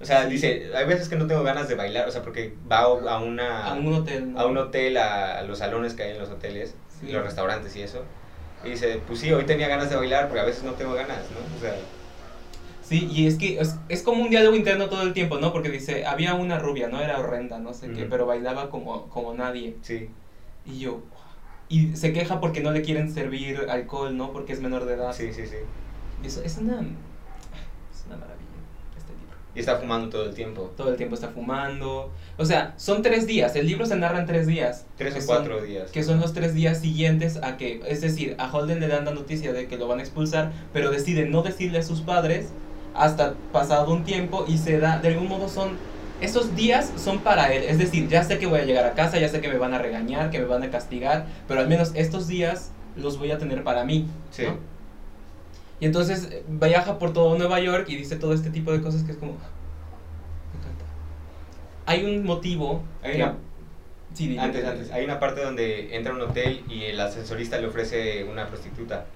[0.00, 0.30] O sea, Sí.
[0.30, 3.66] dice, hay veces que no tengo ganas de bailar, o sea, porque va a una...
[3.66, 4.32] A un hotel.
[4.32, 4.40] ¿no?
[4.40, 7.12] a un hotel, a, los salones que hay en los hoteles, Sí.
[7.12, 8.02] los restaurantes y eso.
[8.64, 11.18] Y dice, pues sí, hoy tenía ganas de bailar, pero a veces no tengo ganas,
[11.30, 11.56] ¿no?
[11.56, 11.74] O sea,
[12.82, 15.52] Sí, y es que es, es como un diálogo interno todo el tiempo, ¿no?
[15.52, 17.00] Porque dice, había una rubia, ¿no?
[17.00, 18.10] Era horrenda, no sé qué, Ujú.
[18.10, 19.76] pero bailaba como, como nadie.
[19.82, 20.08] sí.
[20.66, 21.00] Y yo,
[21.68, 24.32] y se queja porque no le quieren servir alcohol, ¿no?
[24.32, 25.12] Porque es menor de edad.
[25.12, 25.56] Sí, sí, sí.
[26.22, 28.46] Y eso es una, es una maravilla
[28.96, 29.36] este libro.
[29.54, 30.72] Y está fumando todo el tiempo.
[30.76, 32.12] Todo el tiempo está fumando.
[32.36, 33.54] O sea, son tres días.
[33.56, 34.86] El libro se narra en tres días.
[34.96, 35.90] Tres o son- cuatro días.
[35.90, 39.12] Que son los tres días siguientes a que, es decir, a Holden le dan la
[39.12, 42.48] noticia de que lo van a expulsar, pero decide no decirle a sus padres
[42.94, 45.76] hasta pasado un tiempo y se da, de algún modo son,
[46.20, 49.18] esos días son para él, es decir, ya sé que voy a llegar a casa,
[49.18, 51.92] ya sé que me van a regañar, que me van a castigar, pero al menos
[51.94, 54.08] estos días los voy a tener para mí.
[54.32, 54.42] Sí.
[54.44, 54.56] ¿no?
[55.80, 59.02] Y entonces eh, viaja por todo Nueva York y dice todo este tipo de cosas
[59.02, 59.32] que es como...
[59.32, 60.84] Me encanta.
[61.86, 62.82] Hay un motivo...
[63.02, 63.36] Hay que- una-
[64.12, 67.60] Sí, dime, Antes, antes, hay una parte donde entra a un hotel y el ascensorista
[67.60, 69.06] le ofrece una prostituta.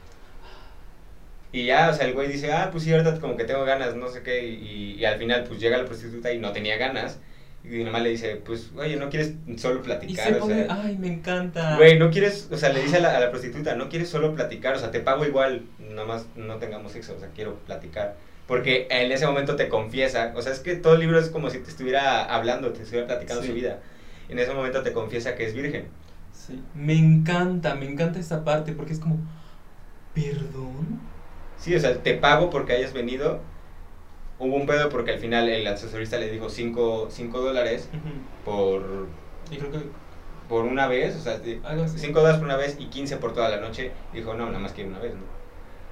[1.50, 3.96] Y ya, o sea, el güey dice, ah, pues sí, ahorita como que tengo ganas,
[3.96, 7.18] no sé qué, y, y al final pues llega la prostituta y no tenía ganas.
[7.64, 10.28] Y nada más le dice, pues, oye, ¿no quieres solo Y platicar?
[10.28, 10.66] se o pone...
[10.66, 11.76] sea, Ay, me encanta.
[11.76, 14.34] Güey, no quieres, o sea, le dice a la, a la prostituta, no quieres solo
[14.34, 18.16] platicar, o sea, te pago igual, nada más no tengamos sexo, o sea, quiero platicar.
[18.46, 21.48] Porque en ese momento te confiesa, o sea, es que todo el libro es como
[21.48, 23.48] si te estuviera hablando, te estuviera platicando Sí.
[23.48, 23.80] su vida.
[24.28, 25.86] En ese momento te confiesa que es virgen.
[26.32, 29.18] Sí, me encanta, me encanta esa parte porque es como,
[30.14, 31.00] ¿perdón?
[31.56, 33.40] Sí, o sea, te pago porque hayas venido.
[34.38, 37.08] Hubo un pedo porque al final el asesorista le dijo 5
[37.40, 37.88] dólares
[38.44, 39.06] por,
[39.50, 39.78] Y creo que
[40.48, 41.98] por una vez, o sea, algo así.
[41.98, 43.92] 5 dólares por una vez y 15 por toda la noche.
[44.12, 45.22] Dijo, no, nada más quiero una vez, ¿no?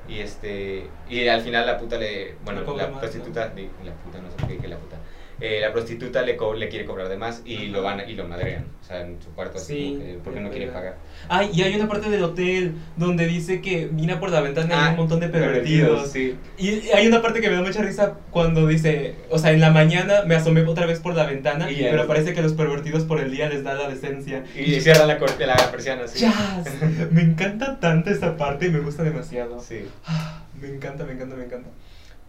[0.08, 4.20] Y este y al final la puta le, bueno, la más, prostituta, di- la puta,
[4.20, 5.00] no sé qué la puta.
[5.40, 8.28] Eh, la prostituta le, co- le quiere cobrar de más y lo van y lo
[8.28, 10.96] madrean, o sea, en su cuarto así Sí, porque no es quiere pagar.
[11.28, 14.72] Ay, y hay una parte del hotel donde dice que mira por la ventana y
[14.78, 16.12] hay Ah, un montón de pervertidos.
[16.12, 16.36] sí.
[16.58, 19.70] Y hay una parte que me da mucha risa cuando dice, o sea, en la
[19.70, 23.18] mañana me asomé otra vez por la ventana, Y pero parece que los pervertidos por
[23.20, 24.44] el día les da la decencia.
[24.54, 26.20] Y cierran la, cor- la persiana, sí.
[26.20, 26.66] ¡Chas!
[27.10, 29.60] Me encanta tanto esa parte y me gusta demasiado.
[29.60, 29.86] Sí.
[30.06, 31.68] Ah, Me encanta, me encanta, me encanta.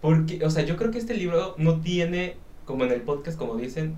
[0.01, 2.35] Porque, o sea, yo creo que este libro no tiene,
[2.65, 3.95] como en el podcast, como dicen,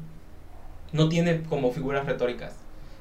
[0.93, 2.53] no tiene como figuras retóricas.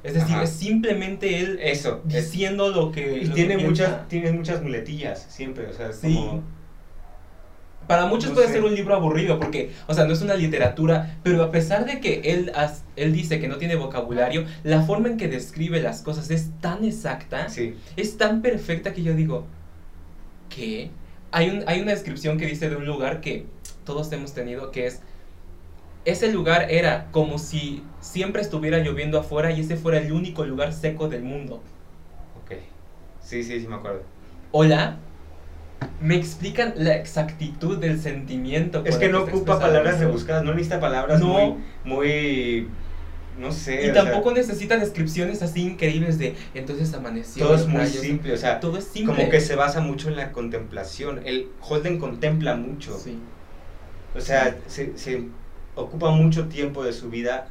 [0.02, 0.42] Es decir, Ajá.
[0.44, 2.02] es simplemente él Eso.
[2.08, 3.18] es- diciendo lo que.
[3.18, 6.14] y lo que tiene muchas, tiene muchas muletillas, siempre, o sea, es Sí.
[6.14, 6.42] como...
[7.86, 8.54] Para muchos No puede sé.
[8.54, 12.00] ser un libro aburrido porque, o sea, no es una literatura, pero a pesar de
[12.00, 16.00] que él, has- él dice que no tiene vocabulario, la forma en que describe las
[16.00, 19.44] cosas es tan exacta, Sí, es tan perfecta que yo digo,
[20.48, 20.90] ¿qué?
[21.30, 23.44] Hay, un, hay una descripción que dice de un lugar que
[23.84, 25.02] todos hemos tenido, que es,
[26.04, 30.72] ese lugar era como si siempre estuviera lloviendo afuera y ese fuera el único lugar
[30.72, 31.62] seco del mundo.
[32.44, 32.52] ok.
[33.22, 34.02] Sí, sí, sí me acuerdo.
[34.52, 34.98] Hola,
[36.00, 38.82] me explican la exactitud del sentimiento.
[38.84, 40.04] Es que no ocupa palabras eso.
[40.04, 41.26] rebuscadas, no necesita palabras No.
[41.28, 42.68] muy, muy,
[43.38, 43.80] no sé.
[43.80, 47.44] Y sea, tampoco necesita descripciones así increíbles de entonces amaneció.
[47.46, 47.96] todo es muy rayos".
[47.96, 49.14] simple, o sea, Todo es simple.
[49.16, 51.20] como que se basa mucho en la contemplación.
[51.24, 52.96] El Holden contempla mucho.
[52.98, 53.18] Sí.
[54.14, 55.24] O sea, se, se
[55.74, 57.48] ocupa mucho tiempo de su vida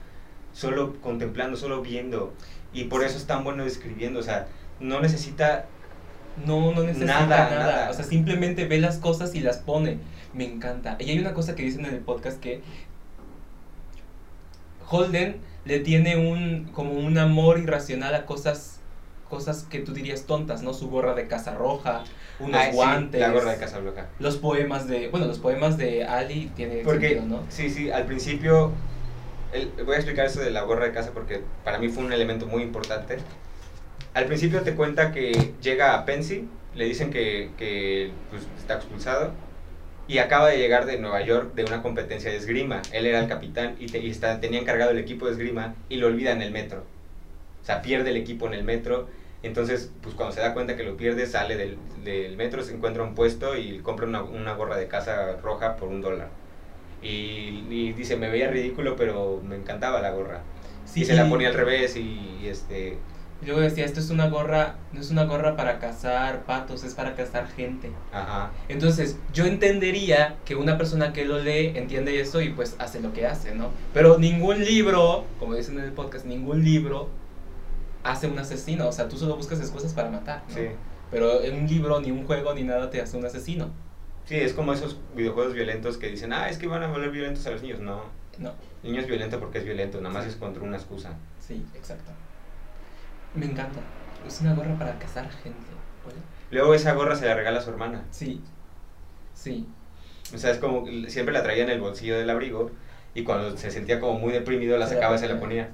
[0.54, 2.34] solo contemplando, solo viendo.
[2.74, 4.20] Y por eso es tan bueno escribiendo.
[4.20, 4.48] O sea,
[4.80, 5.66] no necesita.
[6.46, 7.90] No, no necesita Nada, nada, nada.
[7.92, 10.00] O sea, simplemente ve las cosas y las pone.
[10.34, 10.98] Me encanta.
[11.00, 12.62] Y hay una cosa que dicen en el podcast que
[14.90, 18.73] Holden le tiene un como un amor irracional a cosas
[19.34, 20.76] cosas que tú dirías tontas, ¿no?
[20.76, 22.04] Su gorra de casa roja,
[22.40, 24.10] unos Ay, sí, guantes, la gorra de Casablanca.
[24.20, 27.44] los poemas de, bueno, los poemas de Ali tiene Porque, sentido, ¿no?
[27.50, 28.72] sí, sí, al principio.
[29.52, 32.14] el- voy a explicar eso de la gorra de casa porque para mí fue un
[32.14, 33.18] elemento muy importante.
[34.14, 39.32] Al principio te cuenta que llega a Pensy, le dicen que, que, pues, está expulsado
[40.08, 42.82] y acaba de llegar de Nueva York de una competencia de esgrima.
[42.92, 45.96] Él era el capitán y, te- y está- tenía encargado el equipo de esgrima y
[45.98, 46.84] lo olvida en el metro.
[47.62, 49.08] O sea, pierde el equipo en el metro.
[49.44, 53.04] Entonces, pues cuando se da cuenta que lo pierde, sale del, del metro, se encuentra
[53.04, 56.30] un puesto y compra una, una gorra de casa roja por un dólar.
[57.02, 60.42] Y, y dice, me veía ridículo, pero me encantaba la gorra.
[60.96, 62.98] y se la ponía al revés y, y este...
[63.42, 66.96] Y luego decía, esto es una gorra, no es una gorra para cazar patos, es
[66.96, 67.92] para cazar gente.
[68.14, 68.52] Ajá.
[68.70, 73.12] Entonces, yo entendería que una persona que lo lee entiende eso y pues hace lo
[73.12, 73.72] que hace, ¿no?
[73.94, 77.10] Pero ningún libro, como dicen en el podcast, ningún libro
[78.04, 78.88] hace un asesino.
[78.88, 80.56] O sea, tú solo buscas excusas para matar, ¿no?
[80.56, 80.68] Sí.
[81.12, 83.70] Pero en un libro, ni un juego, ni nada te hace un asesino.
[84.26, 87.46] Sí, es como esos videojuegos violentos que dicen, ah, es que van a volver violentos
[87.48, 87.80] a los niños.
[87.80, 88.04] No,
[88.40, 90.32] No, el niño es violento porque es violento, nada más Sí.
[90.32, 91.14] es contra una excusa.
[91.40, 92.12] sí, exacto.
[93.36, 93.80] Me encanta.
[94.28, 95.60] Es una gorra para cazar gente.
[96.06, 96.18] ¿vale?
[96.52, 98.06] Luego esa gorra se la regala a su hermana.
[98.12, 98.42] Sí,
[99.34, 99.68] sí,
[100.34, 102.72] O sea, es como, siempre la traía en el bolsillo del abrigo
[103.14, 105.72] y cuando se sentía como muy deprimido la sacaba y se la ponía.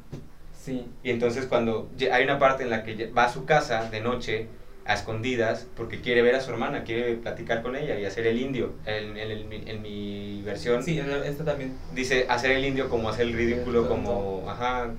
[0.64, 0.86] Sí.
[1.04, 4.48] Y entonces cuando hay una parte en la que va a su casa de noche
[4.86, 8.40] a escondidas porque quiere ver a su hermana, quiere platicar con ella y hacer el
[8.40, 8.74] indio.
[8.86, 11.78] En, en en mi versión Sí, esta también.
[11.94, 14.90] dice hacer el indio como hacer el ridículo, El como, ajá,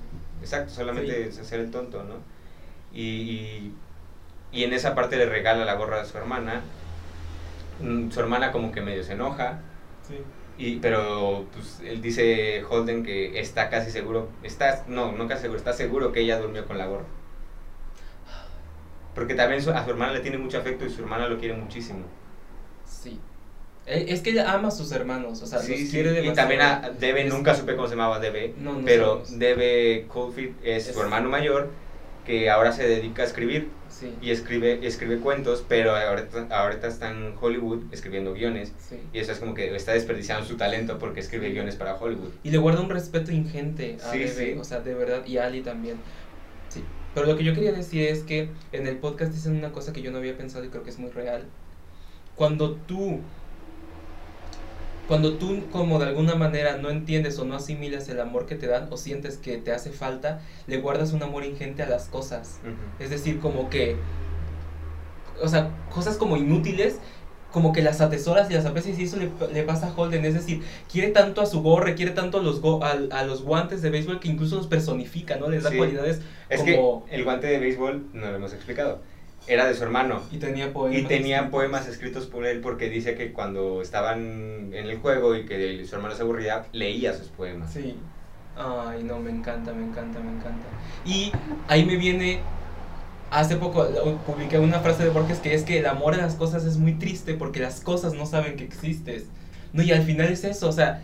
[0.41, 1.39] exacto, solamente Sí.
[1.41, 2.15] hacer el tonto, ¿no?
[2.93, 3.73] Y, y,
[4.53, 6.61] y en esa parte le regala la gorra a su hermana.
[7.81, 9.59] Mm, Su hermana como que medio se enoja,
[10.07, 10.15] Sí.
[10.67, 15.57] Y, pero pues, él dice Holden que está casi seguro, está, no, no casi seguro,
[15.59, 17.05] está seguro que ella durmió con la gorra.
[19.15, 21.53] Porque también su- a su hermana le tiene mucho afecto y su hermana lo quiere
[21.55, 22.05] muchísimo.
[22.85, 23.19] Sí.
[23.85, 26.33] Eh, Es que ella ama a sus hermanos, o sea, Sí, los sí, quiere Y
[26.33, 29.39] también a Debe, Es- nunca supe cómo se llamaba Debe, No, no pero sabemos.
[29.39, 31.69] Debe Caulfield es, Es- su hermano mayor
[32.25, 33.69] que ahora se dedica a escribir
[34.01, 38.73] Sí, y escribe, escribe cuentos, pero ahorita, ahorita está en Hollywood escribiendo guiones.
[38.79, 38.97] sí.
[39.13, 42.31] Y eso es como que está desperdiciando su talento porque escribe guiones para Hollywood.
[42.43, 45.45] Y le guarda un respeto ingente a Sí, Bebe, o sea, de verdad, y a
[45.45, 45.97] Ali también.
[46.69, 46.83] Sí.
[47.13, 50.01] Pero lo que yo quería decir es que en el podcast dicen una cosa que
[50.01, 51.45] yo no había pensado y creo que es muy real.
[52.35, 53.19] Cuando tú,
[55.07, 58.67] cuando tú como de alguna manera no entiendes o no asimilas el amor que te
[58.67, 62.59] dan o sientes que te hace falta, le guardas un amor ingente a las cosas.
[62.99, 63.97] Es decir, como que,
[65.41, 66.99] o sea, cosas como inútiles,
[67.51, 70.23] como que las atesoras y las aprecias y eso le, le pasa a Holden.
[70.23, 73.43] Es decir, quiere tanto a su gorra, quiere tanto a los, go- a, a los
[73.43, 75.49] guantes de béisbol que incluso los personifica, ¿no?
[75.49, 75.77] Les da Sí.
[75.77, 77.03] cualidades Es como...
[77.05, 79.01] que el guante de béisbol, no lo hemos explicado,
[79.47, 80.21] era de su hermano.
[80.31, 80.99] Y tenía poemas.
[80.99, 85.45] Y tenía poemas escritos por él porque dice que cuando estaban en el juego y
[85.45, 87.73] que su hermano se aburría, leía sus poemas.
[87.73, 87.95] Sí.
[88.55, 90.65] Ay, no, me encanta, me encanta, me encanta.
[91.05, 91.31] Y
[91.67, 92.39] ahí me viene.
[93.31, 93.87] Hace poco
[94.25, 96.95] publiqué una frase de Borges que es que el amor a las cosas es muy
[96.95, 99.25] triste porque las cosas no saben que existes.
[99.71, 101.01] No, y al final es eso, o sea,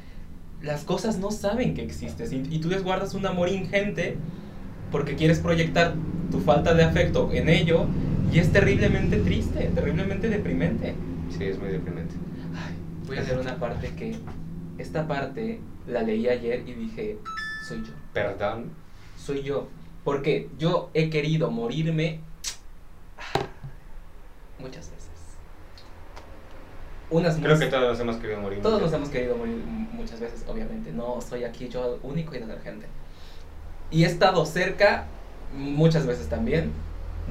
[0.61, 2.33] las cosas no saben que existes.
[2.33, 4.17] Y, y tú les guardas un amor ingente
[4.91, 5.93] porque quieres proyectar
[6.31, 7.85] tu falta de afecto en ello
[8.31, 10.95] y es terriblemente triste, terriblemente deprimente.
[11.37, 12.15] Sí, es muy deprimente.
[12.55, 14.15] Ay, voy a leer una parte que.
[14.77, 17.17] Esta parte la leí ayer y dije:
[17.67, 17.93] Soy yo.
[18.13, 18.71] Perdón.
[19.17, 19.67] Soy yo.
[20.03, 22.19] Porque yo he querido morirme.
[24.59, 25.09] Muchas veces.
[27.09, 28.61] Unas Creo que todos nos hemos querido morir.
[28.61, 29.55] Todos nos hemos querido morir
[29.93, 30.91] muchas veces, obviamente.
[30.91, 32.85] No soy aquí yo el único y detergente.
[33.89, 35.05] Y he estado cerca,
[35.55, 36.71] muchas veces también,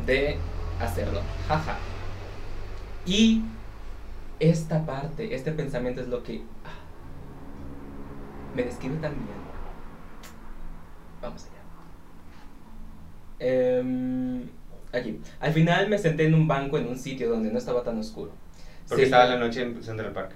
[0.06, 0.38] de
[0.80, 1.20] hacerlo.
[1.48, 1.76] Jaja.
[3.04, 3.42] Y
[4.40, 6.70] esta parte, este pensamiento es lo que ah,
[8.54, 9.36] me describe tan bien.
[11.22, 11.52] Vamos allá.
[13.38, 14.48] Em,
[14.92, 15.20] aquí.
[15.40, 18.32] Al final me senté en un banco en un sitio donde no estaba tan oscuro.
[18.88, 20.32] Porque estaba la noche en Central Park.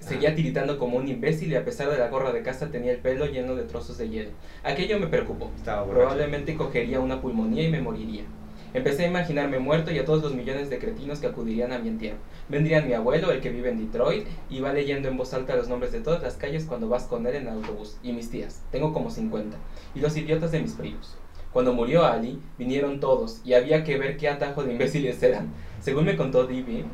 [0.00, 2.98] Seguía tiritando como un imbécil y a pesar de la gorra de casa tenía el
[2.98, 4.30] pelo lleno de trozos de hielo.
[4.64, 5.50] Aquello me preocupó.
[5.62, 8.24] Probablemente cogería una pulmonía y me moriría.
[8.72, 11.88] Empecé a imaginarme muerto y a todos los millones de cretinos que acudirían a mi
[11.88, 12.18] entierro.
[12.48, 15.68] Vendrían mi abuelo, el que vive en Detroit, y va leyendo en voz alta los
[15.68, 17.98] nombres de todas las calles cuando vas con él en el autobús.
[18.02, 19.56] Y mis tías, tengo como 50.
[19.94, 21.16] Y los idiotas de mis primos.
[21.52, 25.52] Cuando murió Ali, vinieron todos y había que ver qué atajo de imbéciles eran.
[25.80, 26.84] Según me contó Divi,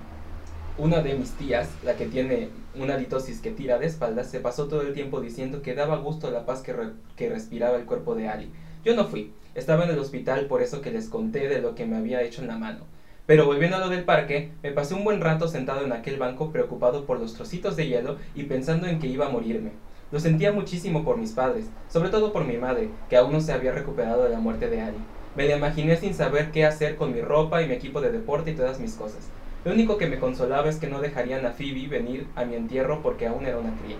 [0.78, 4.66] una de mis tías, la que tiene una litosis que tira de espaldas, se pasó
[4.66, 6.74] todo el tiempo diciendo que daba gusto la paz que,
[7.16, 8.50] que respiraba el cuerpo de Ali.
[8.84, 11.86] Yo no fui, estaba en el hospital por eso que les conté de lo que
[11.86, 12.80] me había hecho en la mano.
[13.24, 16.52] Pero volviendo a lo del parque, me pasé un buen rato sentado en aquel banco
[16.52, 19.72] preocupado por los trocitos de hielo y pensando en que iba a morirme.
[20.12, 23.52] Lo sentía muchísimo por mis padres, sobre todo por mi madre, que aún no se
[23.52, 24.98] había recuperado de la muerte de Ali.
[25.34, 28.52] Me la imaginé sin saber qué hacer con mi ropa y mi equipo de deporte
[28.52, 29.30] y todas mis cosas.
[29.66, 33.02] Lo único que me consolaba es que no dejarían a Phoebe venir a mi entierro
[33.02, 33.96] porque aún era una cría.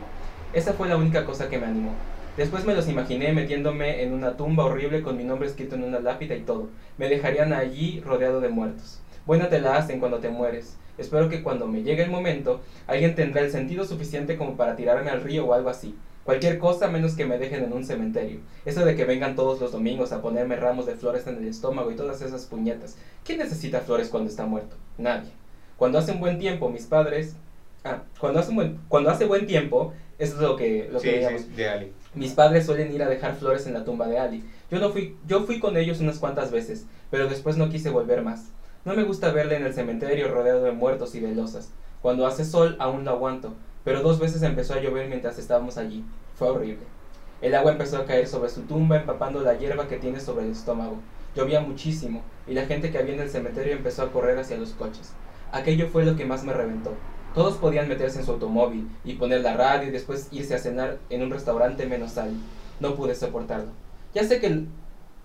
[0.53, 1.91] Esa fue la única cosa que me animó.
[2.37, 5.99] Después me los imaginé metiéndome en una tumba horrible con mi nombre escrito en una
[5.99, 6.69] lápida y todo.
[6.99, 9.01] Me dejarían allí rodeado de muertos.
[9.27, 10.77] Buena te la hacen cuando te mueres.
[10.99, 15.11] Espero que cuando me llegue el momento, alguien tendrá el sentido suficiente como para tirarme
[15.11, 15.97] al río o algo así.
[16.23, 18.39] Cualquier cosa menos que me dejen en un cementerio.
[18.65, 21.91] Eso de que vengan todos los domingos a ponerme ramos de flores en el estómago
[21.91, 22.97] y todas esas puñetas.
[23.25, 24.77] ¿Quién necesita flores cuando está muerto?
[24.97, 25.33] Nadie.
[25.77, 27.37] Cuando hace un buen tiempo, mis padres...
[27.85, 31.09] Ah, cuando hace, un buen, cuando hace buen tiempo, eso es lo que, lo que
[31.11, 31.43] Sí, veíamos.
[31.43, 31.93] sí, de Ali.
[32.15, 34.45] Mis padres suelen ir a dejar flores en la tumba de Ali.
[34.71, 38.23] Yo no fui, yo fui con ellos unas cuantas veces, pero después no quise volver
[38.23, 38.47] más.
[38.85, 41.71] No me gusta verle en el cementerio rodeado de muertos y velosas.
[42.03, 46.05] Cuando hace sol aún lo aguanto, pero dos veces empezó a llover mientras estábamos allí.
[46.35, 46.85] Fue horrible.
[47.41, 50.53] El agua empezó a caer sobre su tumba, empapando la hierba que tiene sobre el
[50.53, 50.97] estómago.
[51.37, 54.71] Llovía muchísimo, y la gente que había en el cementerio empezó a correr hacia los
[54.71, 55.13] coches.
[55.53, 56.95] Aquello fue lo que más me reventó.
[57.35, 60.99] Todos podían meterse en su automóvil y poner la radio y después irse a cenar
[61.11, 62.31] en un restaurante menos sal.
[62.81, 63.73] No pude soportarlo.
[64.15, 64.67] Ya sé que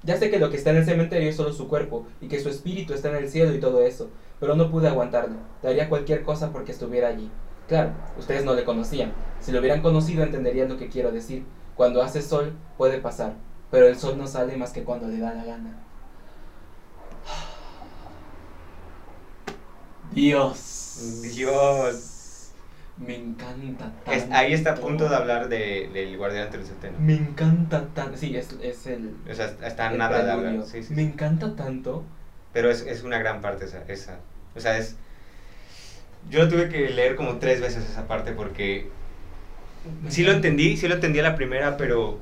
[0.03, 2.39] ya sé que lo que está en el cementerio es solo su cuerpo y que
[2.39, 5.36] su espíritu está en el cielo y todo eso, pero no pude aguantarlo.
[5.62, 7.29] Daría cualquier cosa porque estuviera allí.
[7.67, 9.13] Claro, ustedes no le conocían.
[9.39, 11.45] Si lo hubieran conocido entenderían lo que quiero decir.
[11.75, 13.36] Cuando hace sol puede pasar,
[13.69, 15.77] pero el sol no sale más que cuando le da la gana.
[20.13, 21.21] Dios.
[21.36, 22.52] Dios.
[22.97, 24.12] Me encanta tanto.
[24.12, 26.97] Es- ahí está a punto de hablar de, del Guardián Centeno.
[27.00, 28.17] Me encanta tanto.
[28.17, 29.15] Sí, es, es el.
[29.30, 30.65] O sea, está el nada de hablar.
[30.65, 32.04] Sí, sí, Me encanta tanto.
[32.54, 34.19] Pero es, es una gran parte esa, esa.
[34.56, 34.95] O sea, es...
[36.30, 38.89] Yo tuve que leer como tres veces esa parte porque...
[40.10, 42.19] Sí lo entendí, sí lo entendí a la primera, pero...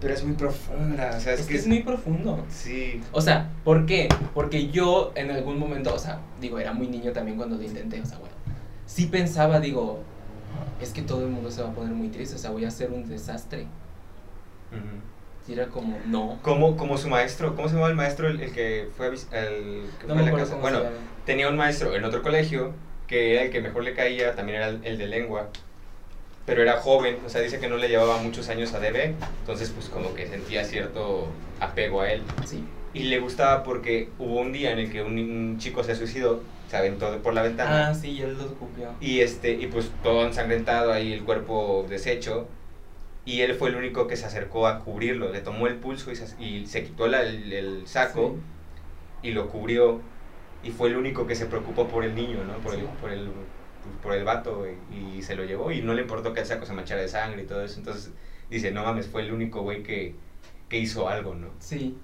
[0.00, 2.44] Pero es muy profunda, o sea, Es, es, que es muy profundo.
[2.48, 3.00] Sí.
[3.12, 4.08] O sea, ¿por qué?
[4.32, 8.00] Porque yo en algún momento, o sea, digo, era muy niño también cuando lo intenté,
[8.00, 8.34] o sea, bueno,
[8.86, 10.00] sí pensaba, digo,
[10.80, 12.68] es que todo el mundo se va a poner muy triste, o sea, voy a
[12.68, 13.66] hacer un desastre.
[15.48, 16.38] Y era como, no.
[16.42, 19.84] Como, como su maestro, ¿cómo se llama el maestro el, el que fue a, el
[19.98, 20.56] que No fue a la casa?
[20.56, 20.82] Bueno,
[21.24, 22.72] tenía un maestro en otro colegio
[23.06, 25.48] que era el que mejor le caía, también era el, el de lengua,
[26.48, 29.68] pero era joven, o sea, dice que no le llevaba muchos años a DB, entonces
[29.70, 31.28] pues como que sentía cierto
[31.60, 32.22] apego a él.
[32.46, 32.64] Sí.
[32.94, 36.42] Y le gustaba porque hubo un día en el que un, un chico se suicidó,
[36.70, 37.88] se aventó por la ventana.
[37.90, 38.88] Ah, sí, él lo copió.
[38.98, 42.48] Y este, y pues todo ensangrentado ahí, el cuerpo deshecho.
[43.26, 45.30] Y él fue el único que se acercó a cubrirlo.
[45.30, 48.36] Le tomó el pulso y se, y se quitó la- el, el saco
[49.22, 50.00] y lo cubrió.
[50.64, 52.54] Y fue el único que se preocupó por el niño, ¿no?
[52.54, 52.80] Por, Sí.
[52.80, 53.28] el, por, el,
[54.02, 54.64] por el vato.
[54.92, 55.72] Y, y se lo llevó.
[55.72, 57.78] Y no le importó que el saco se manchara de sangre y todo eso.
[57.78, 58.10] Entonces
[58.50, 60.14] dice, no mames, fue el único güey que,
[60.68, 61.48] que hizo algo, ¿no?
[61.58, 61.96] Sí.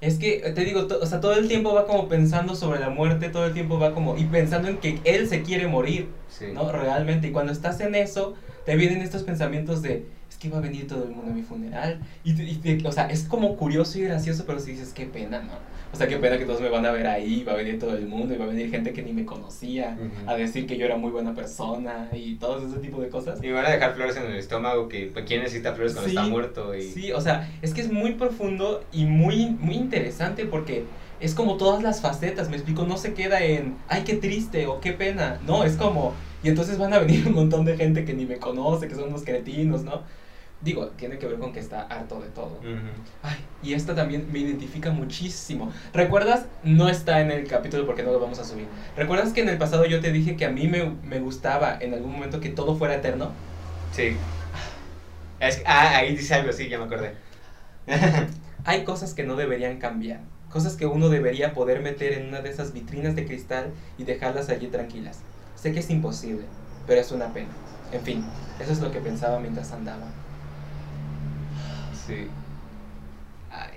[0.00, 3.30] Es que, te digo, o sea, todo el tiempo va como pensando sobre la muerte,
[3.30, 6.46] todo el tiempo va como, y pensando en que él se quiere morir, Sí.
[6.52, 6.70] ¿no?
[6.70, 8.34] Realmente, y cuando estás en eso,
[8.66, 10.04] te vienen estos pensamientos de,
[10.44, 13.24] que va a venir todo el mundo a mi funeral, y, y o sea, es
[13.24, 15.52] como curioso y gracioso, pero si dices, qué pena, ¿no?
[15.92, 17.96] O sea, qué pena que todos me van a ver ahí, va a venir todo
[17.96, 20.30] el mundo, y va a venir gente que ni me conocía, Ujú.
[20.30, 23.38] a decir que yo era muy buena persona, y todo ese tipo de cosas.
[23.42, 26.10] Y me van a dejar flores en el estómago, que pues, ¿quién necesita flores cuando
[26.10, 26.74] Sí, está muerto?
[26.74, 26.82] Y...
[26.82, 30.84] Sí, o sea, es que es muy profundo y muy, muy interesante porque
[31.20, 34.80] es como todas las facetas, me explico, no se queda en, ay, qué triste o
[34.80, 38.12] qué pena, no, es como, y entonces van a venir un montón de gente que
[38.12, 40.02] ni me conoce, que son unos cretinos, ¿no?
[40.64, 42.58] Digo, tiene que ver con que está harto de todo.
[42.58, 42.88] Ujú.
[43.22, 45.72] Ay, y esta también me identifica muchísimo.
[45.92, 46.46] ¿Recuerdas?
[46.62, 48.66] No está en el capítulo porque no lo vamos a subir.
[48.96, 51.92] ¿Recuerdas que en el pasado yo te dije que a mí me, me gustaba en
[51.94, 53.36] algún momento que todo fuera eterno?
[53.90, 54.26] Sí.
[55.38, 57.16] Es que- ah, ahí dice algo, sí, ya me acordé.
[58.64, 62.50] Hay cosas que no deberían cambiar, cosas que uno debería poder meter en una de
[62.50, 65.26] esas vitrinas de cristal y dejarlas allí tranquilas.
[65.54, 66.46] Sé que es imposible,
[66.86, 67.62] pero es una pena.
[67.90, 70.23] En fin, eso es lo que pensaba mientras andaba.
[72.06, 72.28] Sí.
[73.50, 73.70] Ay.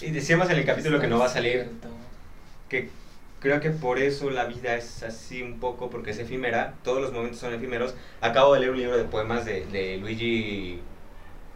[0.00, 1.70] Y decíamos en el capítulo que no va a salir,
[2.68, 2.90] que
[3.40, 7.12] creo que por eso la vida es así un poco, porque es efímera, todos los
[7.12, 7.94] momentos son efímeros.
[8.20, 10.80] Acabo de leer un libro de poemas de, de Luigi,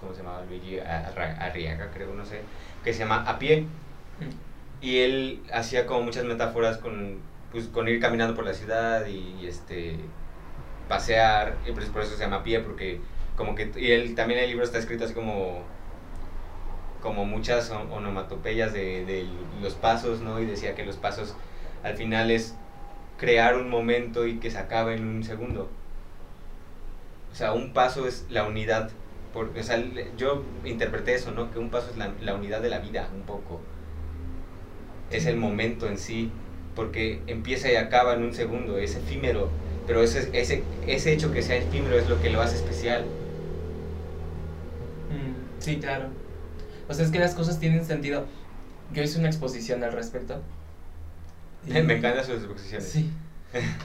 [0.01, 0.45] ¿cómo se llamaba?
[0.49, 2.41] Luigi Arra- Arriaga, creo, no sé,
[2.85, 3.67] que se llama A pie.
[4.81, 7.19] Y él hacía como muchas metáforas con,
[7.51, 9.97] pues, con ir caminando por la ciudad y, y, este
[10.89, 13.01] pasear, y pues por eso se llama a pie, porque
[13.37, 15.69] como que, y él también el libro está escrito así como
[17.01, 19.25] como muchas on- onomatopeyas de, de
[19.61, 20.41] los pasos, ¿no?
[20.41, 21.39] Y decía que los pasos
[21.83, 22.61] al final es
[23.17, 25.77] crear un momento y que se acabe en un segundo.
[27.31, 28.91] O sea, un paso es la unidad.
[29.31, 29.79] Por, o sea,
[30.17, 31.51] yo interpreté eso, ¿no?
[31.51, 33.69] Que un paso es la, la unidad de la vida, un poco.
[35.09, 36.41] Es el momento en sí,
[36.75, 39.59] porque empieza y acaba en un segundo, es efímero.
[39.85, 43.17] Pero ese, ese, ese hecho que sea efímero es lo que lo hace especial.
[45.67, 46.05] Sí, claro.
[46.89, 48.25] O sea, es que las cosas tienen sentido.
[48.93, 50.41] Yo hice una exposición al respecto.
[51.67, 52.89] y- Me encantan sus exposiciones.
[52.89, 53.11] Sí.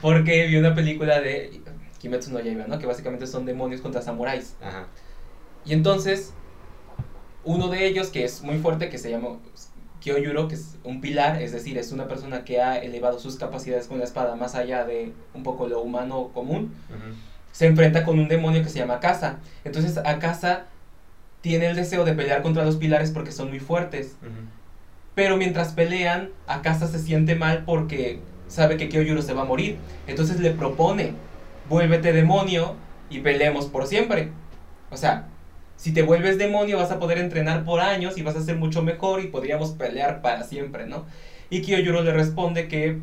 [0.00, 1.60] Porque vi una película de
[1.98, 2.78] Kimetsu no Yaiba, ¿no?
[2.78, 4.54] Que básicamente son demonios contra samuráis.
[4.62, 4.86] Ajá.
[5.64, 6.32] Y entonces,
[7.44, 9.38] uno de ellos, que es muy fuerte, que se llama
[10.00, 13.88] Kyoyuro, que es un pilar, es decir, es una persona que ha elevado sus capacidades
[13.88, 16.72] con la espada más allá de un poco lo humano común,
[17.50, 19.38] se enfrenta con un demonio que se llama Akasa.
[19.64, 20.66] Entonces, Akasa
[21.42, 24.16] tiene el deseo de pelear contra los pilares porque son muy fuertes.
[25.14, 29.76] Pero mientras pelean, Akasa se siente mal porque sabe que Kyojuro se va a morir.
[30.06, 31.12] Entonces le propone,
[31.68, 32.76] vuélvete demonio
[33.10, 34.30] y peleemos por siempre.
[34.90, 35.26] O sea,
[35.76, 38.82] si te vuelves demonio vas a poder entrenar por años y vas a ser mucho
[38.82, 41.04] mejor y podríamos pelear para siempre, ¿no?
[41.50, 42.98] Y Kyojuro le responde que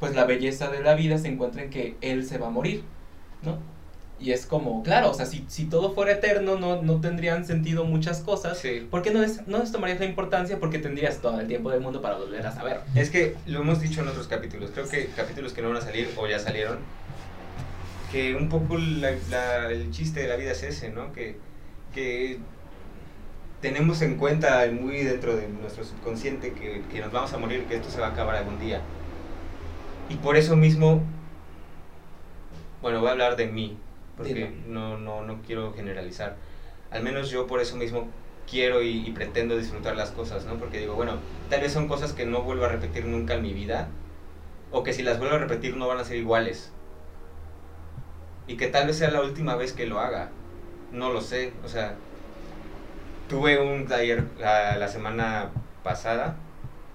[0.00, 2.82] pues la belleza de la vida se encuentra en que él se va a morir,
[3.42, 3.58] ¿no?
[4.20, 7.84] Y es como, claro, o sea, si, si todo fuera eterno no, no tendrían sentido
[7.84, 8.56] muchas cosas.
[8.58, 8.86] Sí.
[8.90, 10.58] ¿Por qué no, es, no les tomarías la importancia?
[10.60, 12.80] Porque tendrías todo el tiempo del mundo para volver a saber.
[12.94, 15.80] Es que lo hemos dicho en otros capítulos, creo que capítulos que no van a
[15.82, 16.78] salir o ya salieron,
[18.12, 21.12] que un poco la- la- el chiste de la vida es ese, ¿no?
[21.12, 21.36] Que,
[21.92, 22.38] que
[23.60, 27.76] tenemos en cuenta muy dentro de nuestro subconsciente que, que nos vamos a morir, que
[27.76, 28.80] esto se va a acabar algún día.
[30.08, 31.02] Y por eso mismo,
[32.80, 33.76] bueno, voy a hablar de mí,
[34.16, 36.40] porque no, no, no quiero generalizar.
[36.90, 38.14] Al menos yo por eso mismo
[38.46, 40.58] quiero y, y pretendo disfrutar las cosas, ¿no?
[40.58, 43.52] Porque digo, bueno, tal vez son cosas que no vuelvo a repetir nunca en mi
[43.54, 43.98] vida,
[44.70, 46.76] o que si las vuelvo a repetir no van a ser iguales.
[48.46, 50.40] Y que tal vez sea la última vez que lo haga.
[50.90, 52.06] No lo sé, o sea,
[53.26, 56.48] tuve un taller la, la semana pasada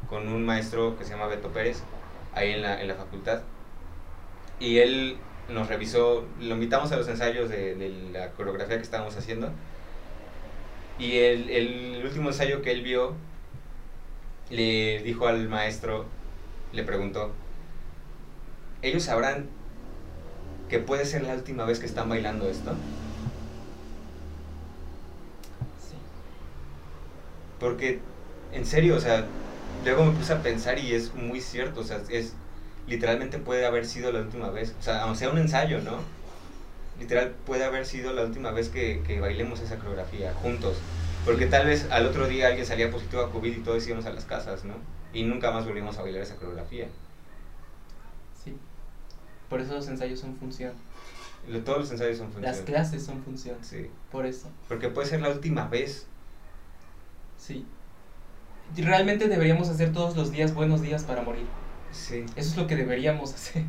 [0.06, 1.90] con un maestro que se llama Beto Pérez,
[2.32, 3.50] ahí en la, en la facultad,
[4.58, 9.16] y él nos revisó, lo invitamos a los ensayos de, de la coreografía que estábamos
[9.18, 9.52] haciendo,
[10.98, 13.16] y el, el último ensayo que él vio,
[14.50, 16.06] le dijo al maestro,
[16.74, 17.34] le preguntó,
[18.82, 19.50] ¿ellos sabrán
[20.70, 22.76] que puede ser la última vez que están bailando esto?
[25.78, 25.96] Sí.
[27.60, 28.00] Porque,
[28.52, 29.26] en serio, o sea,
[29.84, 32.34] luego me puse a pensar y es muy cierto, o sea, es,
[32.90, 36.00] literalmente puede haber sido la última vez, o sea, aunque sea un ensayo, ¿no?
[37.00, 40.78] Literal puede haber sido la última vez que, que bailemos esa coreografía juntos.
[41.26, 44.12] Porque tal vez al otro día alguien salía positivo a COVID y todos íbamos a
[44.12, 44.74] las casas, ¿no?
[45.14, 46.88] Y nunca más volvimos a bailar esa coreografía.
[48.44, 48.56] Sí.
[49.50, 50.74] Por eso los ensayos son función.
[51.48, 52.52] Lo- Todos los ensayos son función.
[52.52, 53.58] Las clases son función.
[53.62, 53.90] Sí.
[54.12, 54.50] Por eso.
[54.68, 56.06] Porque puede ser la última vez.
[57.38, 57.66] Sí.
[58.76, 61.46] Realmente deberíamos hacer todos los días buenos días para morir.
[61.92, 62.26] Sí.
[62.36, 63.64] Eso es lo que deberíamos hacer.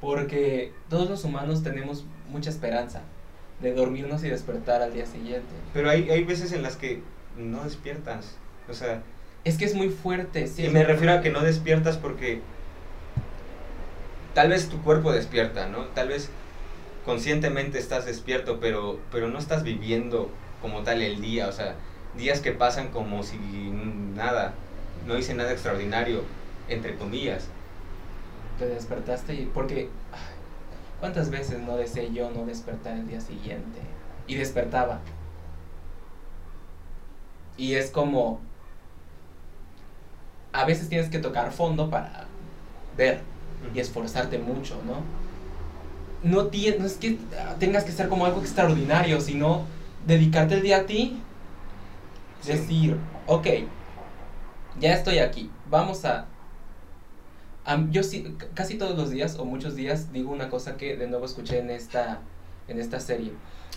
[0.00, 3.02] Porque todos los humanos tenemos mucha esperanza
[3.60, 5.48] de dormirnos y despertar al día siguiente.
[5.72, 7.02] Pero hay, hay veces en las que
[7.38, 8.36] no despiertas.
[8.68, 9.02] O sea,
[9.44, 10.46] Es que es muy fuerte.
[10.46, 12.40] sí, y me refiero a que no despiertas porque
[14.34, 15.84] tal vez tu cuerpo despierta, ¿no?
[15.86, 16.28] Tal vez
[17.04, 21.48] conscientemente estás despierto, pero, pero no estás viviendo como tal el día.
[21.48, 21.76] O sea,
[22.16, 24.54] días que pasan como si nada,
[25.06, 26.22] no hice nada extraordinario,
[26.68, 27.48] entre comillas.
[28.58, 29.46] Te despertaste y...
[29.46, 29.90] Porque...
[30.12, 30.34] ay,
[31.00, 33.80] ¿Cuántas veces no deseé yo no despertar el día siguiente?
[34.26, 35.00] Y despertaba.
[37.56, 38.40] Y es como...
[40.52, 42.26] A veces tienes que tocar fondo para
[42.96, 43.20] ver
[43.74, 45.02] y esforzarte mucho, ¿no?
[46.22, 47.18] No, tie- no es que
[47.58, 49.64] tengas que ser como algo extraordinario, sino
[50.06, 51.20] dedicarte el día a ti.
[52.46, 52.96] Decir,
[53.26, 53.46] ok,
[54.78, 56.26] ya estoy aquí, vamos a...
[57.90, 61.24] yo sí, casi todos los días o muchos días digo una cosa que de nuevo
[61.24, 62.20] escuché en esta,
[62.68, 63.32] en esta serie.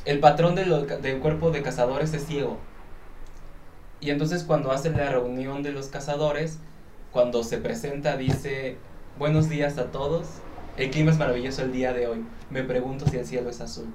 [0.06, 0.66] El patrón de
[1.02, 2.58] del cuerpo de cazadores es ciego.
[4.00, 6.60] Y entonces cuando hacen la reunión de los cazadores,
[7.12, 8.78] cuando se presenta dice,
[9.18, 10.28] buenos días a todos,
[10.78, 13.88] el clima es maravilloso el día de hoy, me pregunto si el cielo es azul.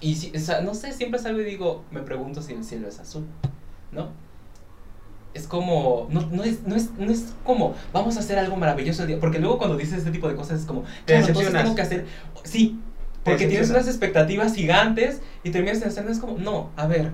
[0.00, 2.86] Y si, o sea, no sé, siempre salgo y digo, me pregunto si el cielo
[2.86, 3.26] es azul,
[3.90, 4.10] ¿no?
[5.36, 9.02] Es como, no, no, es, no, es, no es como, vamos a hacer algo maravilloso
[9.02, 11.52] el día, porque luego cuando dices este tipo de cosas es como, Te claro, entonces
[11.52, 12.06] tengo que hacer,
[12.44, 12.80] sí,
[13.22, 17.12] porque tienes unas expectativas gigantes y terminas en escenas como, no, a ver,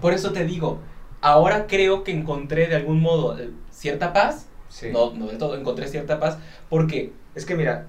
[0.00, 0.80] por eso te digo,
[1.20, 4.88] ahora creo que encontré de algún modo eh, cierta paz, Sí.
[4.90, 6.38] no, no del todo, encontré cierta paz,
[6.68, 7.86] porque Es que mira,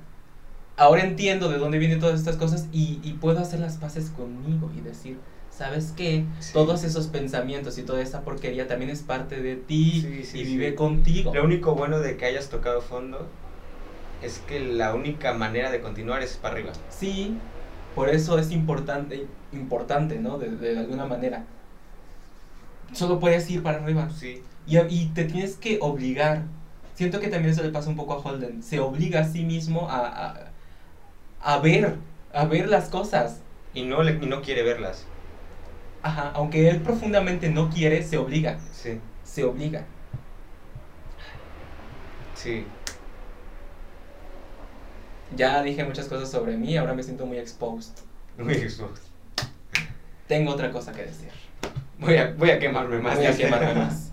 [0.77, 4.71] ahora entiendo de dónde vienen todas estas cosas y, y puedo hacer las paces conmigo
[4.77, 5.19] y decir,
[5.57, 6.25] ¿sabes qué?
[6.39, 6.53] Sí.
[6.53, 10.43] Todos esos pensamientos y toda esa porquería también es parte de ti Sí, sí, y
[10.43, 11.33] vive contigo.
[11.33, 13.27] lo único bueno de que hayas tocado fondo
[14.21, 16.73] es que la única manera de continuar es para arriba.
[16.89, 17.37] Sí,
[17.95, 20.37] por eso es importante, importante, ¿no?
[20.37, 21.43] De, de alguna manera.
[22.93, 24.09] Solo puedes ir para arriba.
[24.09, 24.41] Sí.
[24.65, 26.43] Y, y te tienes que obligar.
[26.95, 28.63] Siento que también eso le pasa un poco a Holden.
[28.63, 30.51] Se obliga a sí mismo a, a,
[31.41, 31.95] a ver,
[32.33, 33.41] a ver las cosas.
[33.73, 35.05] Y no, le, y no quiere verlas.
[36.01, 38.59] Ajá, aunque él profundamente no quiere, se obliga.
[38.71, 38.99] Sí.
[39.23, 39.85] Se obliga.
[42.35, 42.65] Sí.
[45.35, 47.93] Ya dije muchas cosas sobre mí, ahora me siento muy exposed.
[48.37, 49.01] Muy expuesto.
[50.27, 51.29] Tengo otra cosa que decir.
[51.99, 53.17] Voy a, voy a quemarme más.
[53.17, 54.11] Voy a quemarme más.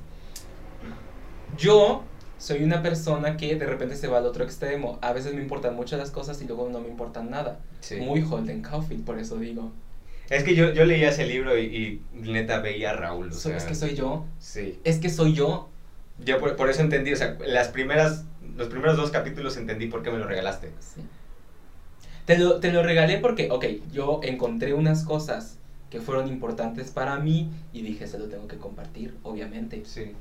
[1.56, 2.02] Yo
[2.38, 4.98] soy una persona que de repente se va al otro extremo.
[5.02, 7.60] A veces me importan mucho las cosas y luego no me importan nada.
[7.80, 7.96] Sí.
[7.96, 9.70] Muy Holden Caulfield, por eso digo.
[10.30, 13.28] Es que yo, yo leía ese libro y, y neta veía a Raúl.
[13.28, 14.24] O Soy- sea, es que soy yo.
[14.38, 14.78] Sí.
[14.84, 15.68] Es que soy yo.
[16.24, 18.24] Yo por, por eso entendí, o sea, las primeras,
[18.56, 20.70] los primeros dos capítulos entendí por qué me lo regalaste.
[20.80, 21.00] Sí.
[22.24, 25.58] Te lo, te lo regalé porque, ok, yo encontré unas cosas
[25.90, 29.82] que fueron importantes para mí y dije, se lo tengo que compartir, obviamente.
[29.84, 30.12] Sí.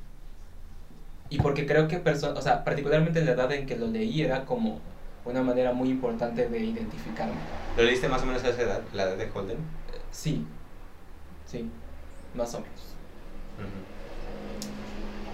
[1.30, 4.44] Y porque creo que o sea, particularmente en la edad en que lo leí era
[4.44, 4.80] como
[5.24, 7.34] una manera muy importante de identificarme.
[7.76, 9.56] ¿Lo leíste más o menos a esa edad, la edad de Holden?
[10.14, 10.46] Sí,
[11.44, 11.68] sí,
[12.34, 12.94] más o menos.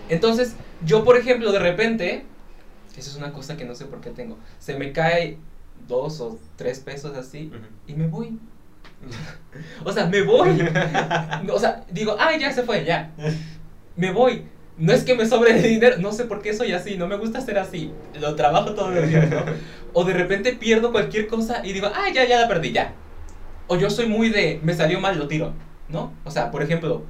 [0.09, 2.25] Entonces, yo por ejemplo, de repente,
[2.97, 5.37] eso es una cosa que no sé por qué tengo, se me cae
[5.87, 7.53] dos o tres pesos así
[7.87, 8.39] y me voy.
[9.85, 10.61] O sea, me voy.
[11.53, 13.13] O sea, digo, ay, ya se fue, ya.
[13.97, 14.45] Me voy.
[14.79, 17.17] No es que me sobre de dinero, no sé por qué soy así, no me
[17.17, 17.93] gusta ser así.
[18.19, 19.45] Lo trabajo todo el día, ¿no?
[19.93, 22.95] O de repente pierdo cualquier cosa y digo, ay, ya, ya la perdí, ya.
[23.73, 25.53] O yo soy muy de, me salió mal, lo tiro,
[25.89, 26.13] ¿no?
[26.25, 27.05] O sea, por ejemplo,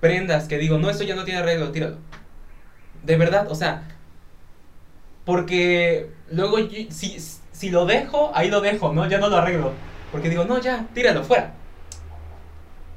[0.00, 1.98] prendas que digo, no, esto ya no tiene arreglo, tíralo.
[3.04, 3.82] De verdad, o sea,
[5.24, 7.18] porque luego yo- si,
[7.52, 9.06] si lo dejo, ahí lo dejo, ¿no?
[9.08, 9.72] Ya no lo arreglo.
[10.10, 11.52] Porque digo, no, ya, tíralo, fuera.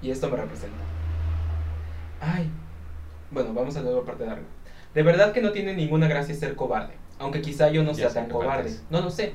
[0.01, 0.77] Y esto me representa.
[2.21, 2.49] Ay.
[3.31, 4.43] Bueno, vamos a la parte larga.
[4.93, 6.93] De verdad que no tiene ninguna gracia ser cobarde.
[7.19, 8.53] Aunque quizá yo no Ya sea tan cobarde.
[8.63, 8.83] partes.
[8.89, 9.33] No lo sé.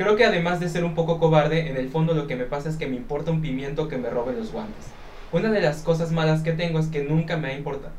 [0.00, 2.70] Creo que además de ser un poco cobarde, en el fondo lo que me pasa
[2.70, 4.86] es que me importa un pimiento que me robe los guantes.
[5.30, 7.92] Una de las cosas malas que tengo es que nunca me ha importado.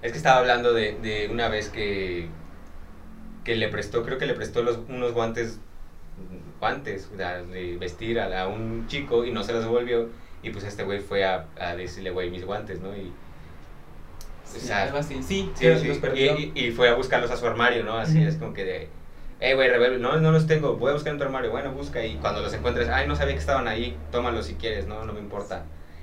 [0.00, 2.28] Es que estaba hablando de, de una vez que,
[3.44, 5.58] que le prestó, creo que le prestó los, unos guantes,
[6.60, 10.06] guantes de vestir a, a un chico y no se los devolvió.
[10.44, 12.96] Y pues este güey fue a, a decirle, güey, mis guantes, ¿no?
[12.96, 13.10] Y,
[14.44, 15.14] Sí, O sea, algo así.
[15.20, 17.96] Sí, sí, sí, los y, y- fue a buscarlos a su armario, ¿no?
[17.96, 18.28] Así Ujú.
[18.28, 18.88] es como que de,
[19.40, 22.04] eh, güey, rebelde, no, no los tengo, voy a buscar en tu armario, bueno, busca.
[22.04, 25.12] Y cuando los encuentres, ay, no sabía que estaban ahí, tómalos si quieres, no, no
[25.12, 25.62] me importa.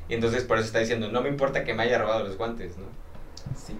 [0.09, 2.77] Y entonces por eso está diciendo, no me importa que me haya robado los guantes,
[2.77, 2.85] ¿no?
[3.55, 3.77] Sí.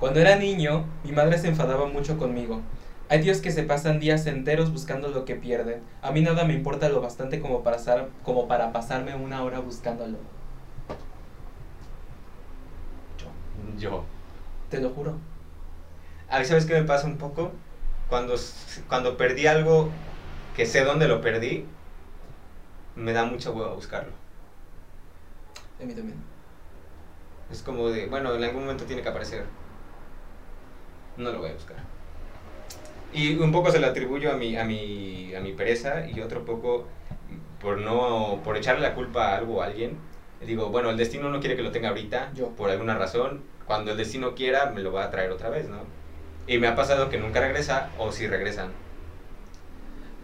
[0.00, 2.60] Cuando era niño, mi madre se enfadaba mucho conmigo.
[3.08, 5.80] Hay tíos que se pasan días enteros buscando lo que pierden.
[6.02, 9.60] A mí nada me importa lo bastante como para, pasar- como para pasarme una hora
[9.60, 10.18] buscándolo.
[13.18, 13.26] Yo,
[13.78, 14.04] Yo.
[14.70, 15.14] te lo juro.
[16.30, 17.52] A mí, ¿sabes qué me pasa un poco?
[18.08, 18.34] Cuando,
[18.88, 19.90] cuando perdí algo
[20.56, 21.66] que sé dónde lo perdí,
[22.96, 24.12] me da mucha hueva buscarlo.
[25.80, 26.16] A mí también.
[27.50, 29.44] Es como de, bueno, en algún momento tiene que aparecer.
[31.16, 31.76] No lo voy a buscar.
[33.12, 36.44] Y un poco se lo atribuyo a mi, a mi, a mi pereza y otro
[36.44, 36.86] poco
[37.60, 39.96] por no por echarle la culpa a algo o a alguien.
[40.44, 42.48] Digo, bueno, el destino no quiere que lo tenga ahorita Yo.
[42.50, 43.42] por alguna razón.
[43.66, 45.78] Cuando el destino quiera, me lo va a traer otra vez, ¿no?
[46.46, 48.72] Y me ha pasado que nunca regresa o si regresan.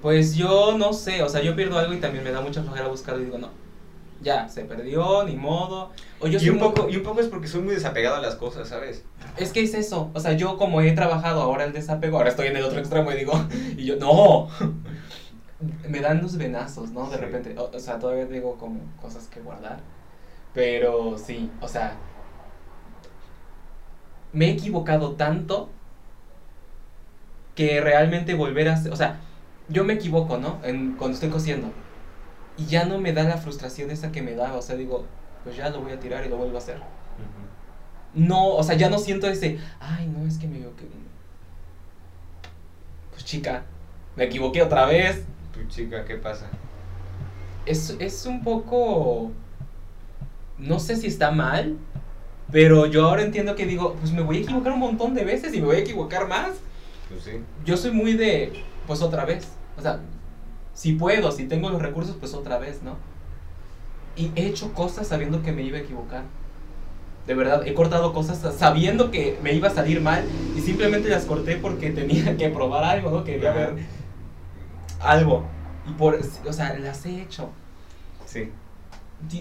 [0.01, 2.89] Pues yo no sé, o sea, yo pierdo algo y también me da mucha flojera
[2.89, 3.51] buscarlo y digo, no,
[4.18, 5.91] ya, se perdió, ni modo.
[6.21, 8.21] O yo y, un muy- poco, y un poco es porque soy muy desapegado a
[8.21, 9.05] las cosas, ¿sabes?
[9.37, 12.49] Es que es eso, o sea, yo como he trabajado ahora el desapego, ahora estoy
[12.49, 13.33] en el otro extremo y digo,
[13.77, 14.49] y yo, no,
[15.89, 17.11] me dan los venazos, ¿no?
[17.11, 17.23] De Sí.
[17.23, 19.81] repente, o, o sea, todavía digo como cosas que guardar,
[20.53, 22.07] pero sí, o sea,
[24.33, 25.80] me he equivocado tanto
[27.61, 29.20] que realmente volver a hacer, o sea,
[29.68, 30.61] yo me equivoco, ¿no?
[30.62, 31.70] En, cuando estoy cosiendo
[32.56, 35.04] y ya no me da la frustración esa que me daba, o sea, digo,
[35.44, 36.80] pues ya lo voy a tirar y lo vuelvo a hacer.
[38.14, 40.86] No, o sea, ya no siento ese, ay, no, es que me equivoqué.
[43.11, 43.64] Pues chica,
[44.16, 45.22] me equivoqué otra vez.
[45.52, 46.46] Tu chica, ¿qué pasa?
[47.66, 49.32] Es, es un poco,
[50.56, 51.76] no sé si está mal,
[52.50, 55.52] pero yo ahora entiendo que digo, pues me voy a equivocar un montón de veces
[55.52, 56.52] y me voy a equivocar más.
[57.11, 57.32] Pues sí.
[57.64, 59.46] Yo soy muy de, pues otra vez.
[59.76, 60.00] O sea,
[60.72, 62.96] si puedo, si tengo los recursos, pues otra vez, ¿no?
[64.16, 66.22] Y he hecho cosas sabiendo que me iba a equivocar.
[67.26, 70.24] De verdad, he cortado cosas sabiendo que me iba a salir mal
[70.56, 73.24] y simplemente las corté porque tenía que probar algo, ¿no?
[73.24, 73.74] Quería ver
[75.00, 75.44] algo.
[75.86, 77.50] Y por, o sea, las he hecho.
[78.26, 78.50] Sí.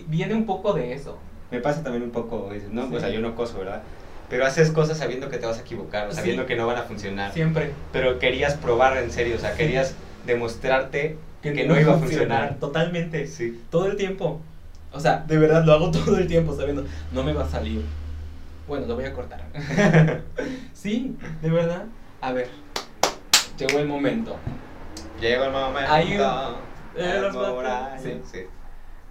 [0.07, 1.17] Viene un poco de eso.
[1.51, 2.83] Me pasa también un poco, ¿no?
[2.83, 2.87] Sí.
[2.91, 3.81] Pues yo no coso, ¿verdad?
[4.29, 7.33] Pero haces cosas sabiendo que te vas a equivocar, sabiendo que no van a funcionar.
[7.33, 7.71] Siempre.
[7.91, 12.57] Pero querías probar en serio, o sea, querías demostrarte que, no iba a funcionar.
[12.59, 13.27] Totalmente.
[13.27, 13.61] Sí.
[13.71, 14.41] Todo el tiempo.
[14.91, 17.83] O sea, de verdad lo hago todo el tiempo sabiendo, no me va a salir.
[18.67, 19.41] Bueno, lo voy a cortar.
[20.73, 21.85] sí, de verdad.
[22.21, 22.49] A ver,
[23.57, 24.35] llegó el momento.
[25.19, 25.91] Llegó el momento.
[25.91, 27.29] Hay un- eh,
[27.65, 28.21] ay, sí.
[28.31, 28.39] sí.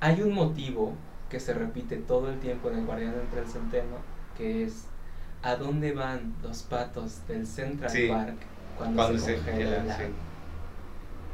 [0.01, 0.95] Hay un motivo
[1.29, 3.97] que se repite todo el tiempo en el Guardián entre el Centeno,
[4.37, 4.88] que es
[5.49, 8.09] ¿a dónde van los patos del Central Sí.
[8.09, 8.37] Park?
[8.77, 9.97] cuando, Cuando se, se congela.
[9.97, 10.03] sí.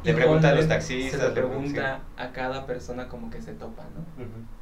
[0.05, 3.83] Le pregunta a los taxistas, Se le pregunta- a cada persona como que se topa,
[3.95, 4.25] ¿no?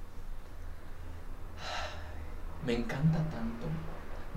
[2.67, 3.67] Me encanta tanto.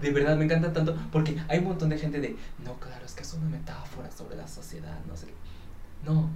[0.01, 0.95] De verdad, me encanta tanto.
[1.11, 4.35] Porque hay un montón de gente de, no, claro, es que es una metáfora sobre
[4.35, 5.27] la sociedad, no sé.
[6.05, 6.29] No,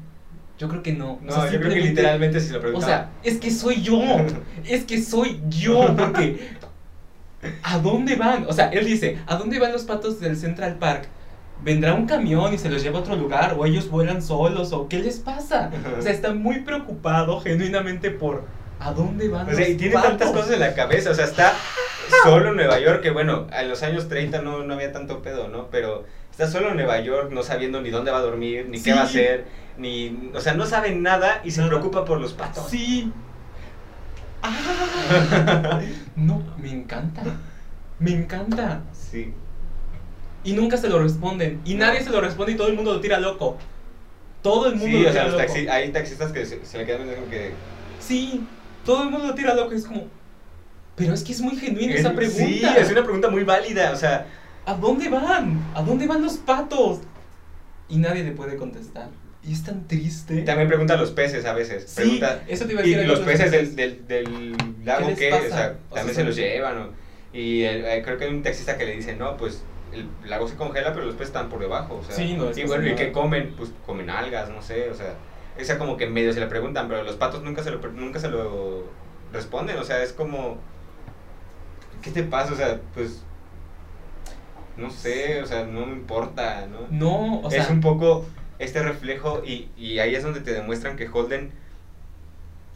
[0.58, 1.14] yo creo que no.
[1.14, 2.94] O No, sea, yo creo que literalmente si lo O preguntaba.
[2.94, 4.00] sea, es que soy yo.
[4.66, 5.96] Es que soy yo.
[5.96, 6.58] Porque,
[7.64, 8.46] ¿a dónde van?
[8.48, 11.08] O sea, él dice, ¿a dónde van los patos del Central Park?
[11.62, 13.56] ¿Vendrá un camión y se los lleva a otro lugar?
[13.58, 14.72] ¿O ellos vuelan solos?
[14.72, 15.70] ¿O qué les pasa?
[15.98, 18.44] O sea, está muy preocupado genuinamente por
[18.80, 20.10] ¿a dónde van O sea, y tiene patos?
[20.12, 21.54] tantas cosas en la cabeza, o sea, está
[22.24, 25.50] solo en Nueva York, que bueno, en los años 30 no, no había tanto pedo,
[25.50, 25.68] ¿no?
[25.70, 28.94] Pero está solo en Nueva York, no sabiendo ni dónde va a dormir, ni qué
[28.94, 29.46] va a hacer,
[29.78, 32.68] ni, o sea, no sabe nada y se preocupa por los patos.
[32.70, 33.12] Sí.
[34.42, 35.82] Ah.
[36.16, 37.24] No, me encanta.
[38.00, 38.82] Me encanta.
[38.94, 39.34] Sí.
[40.44, 41.62] Y nunca se lo responden.
[41.66, 43.58] Y nadie se lo responde y todo el mundo lo tira loco.
[44.42, 45.44] Todo el mundo Sí, lo o sea, tira loco.
[45.54, 47.54] taxi- hay taxistas que se, se le quedan viendo como que...
[48.00, 48.46] Sí,
[48.86, 49.74] todo el mundo lo tira loco.
[49.74, 50.08] Es como.
[50.96, 52.46] Pero es que es muy genuina esa pregunta.
[52.46, 54.26] Sí, es una pregunta muy válida, o sea,
[54.66, 55.60] ¿A dónde van?
[55.74, 57.00] ¿A dónde van los patos?
[57.88, 59.10] Y nadie le puede contestar.
[59.50, 60.44] Y es tan triste.
[60.44, 61.86] también pregunta a los peces a veces.
[61.88, 63.08] Sí, pregunta, eso te iba a y decir.
[63.08, 65.30] los algunos peces del, del, del lago, ¿qué?
[65.32, 65.46] pasa?
[65.46, 66.92] O sea, O también se los llevan.
[67.34, 70.48] Y el- eh, creo que hay un taxista que le dice, no, pues el lago
[70.48, 72.16] se congela, pero los peces están por debajo, o sea.
[72.16, 73.56] Sí, no y bueno, ¿y qué comen?
[73.58, 75.16] Pues comen algas, no sé, o sea.
[75.60, 78.20] O sea, como que medio se le preguntan, pero los patos nunca se lo, nunca
[78.20, 78.84] se lo
[79.34, 80.58] responden, o sea, es como...
[82.04, 82.54] ¿Qué te pasa?
[82.54, 83.24] O sea, pues...
[84.78, 86.88] No sé, o sea, no me importa, ¿no?
[86.92, 87.64] No, o sea.
[87.64, 88.26] es un poco
[88.60, 91.52] este reflejo y, y ahí es donde te demuestran que Holden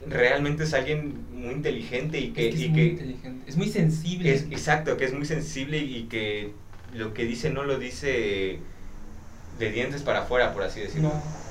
[0.08, 3.44] realmente es alguien muy inteligente y que, es, que es y muy que inteligente.
[3.50, 4.34] Es muy sensible.
[4.34, 6.52] es exacto, que es muy sensible y que
[6.94, 8.60] lo que dice no lo dice
[9.60, 11.10] de dientes para afuera, por así decirlo.
[11.10, 11.44] No.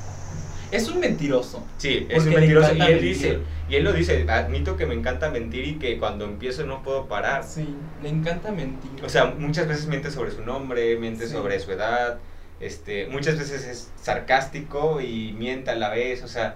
[0.71, 1.67] Es un mentiroso.
[1.79, 3.03] Sí, es un mentiroso y él mentir.
[3.03, 6.83] dice, y él lo dice, admito que me encanta mentir y que cuando empiezo no
[6.83, 7.45] puedo parar.
[7.45, 7.67] Sí,
[8.03, 9.05] le encanta mentir.
[9.05, 11.33] O sea, muchas veces miente sobre su nombre, miente Sí.
[11.33, 12.19] sobre su edad,
[12.63, 16.55] este, muchas veces es sarcástico y miente a la vez, o sea,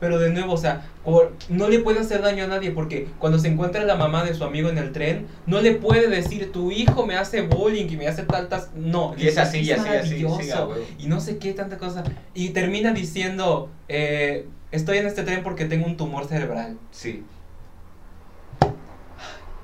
[0.00, 3.36] Pero de nuevo, o sea, por- no le puede hacer daño a nadie porque cuando
[3.40, 6.70] se encuentra la mamá de su amigo en el tren, no le puede decir, tu
[6.70, 8.70] hijo me hace bullying y me hace tantas...
[8.76, 10.84] No, Y es así, y así, así, sí, maravilloso", a huevo.
[11.00, 12.04] y no sé qué, tanta cosa.
[12.32, 16.78] Y termina diciendo, eh, estoy en este tren porque tengo un tumor cerebral.
[16.92, 17.24] sí.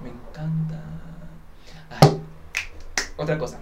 [0.03, 0.83] Me encanta.
[2.01, 2.21] Ay,
[3.17, 3.61] otra cosa.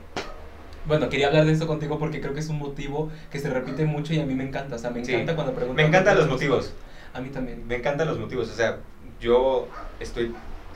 [0.84, 3.84] Bueno, quería hablar de eso contigo porque creo que es un motivo que se repite
[3.84, 4.76] mucho y a mí me encanta.
[4.76, 5.12] O sea, me Sí.
[5.12, 5.76] encanta cuando preguntan.
[5.84, 6.72] Me encantan los motivos,
[7.14, 7.66] A mí también.
[7.66, 8.78] me encantan los motivos, o sea,
[9.20, 9.68] yo
[10.00, 10.34] estoy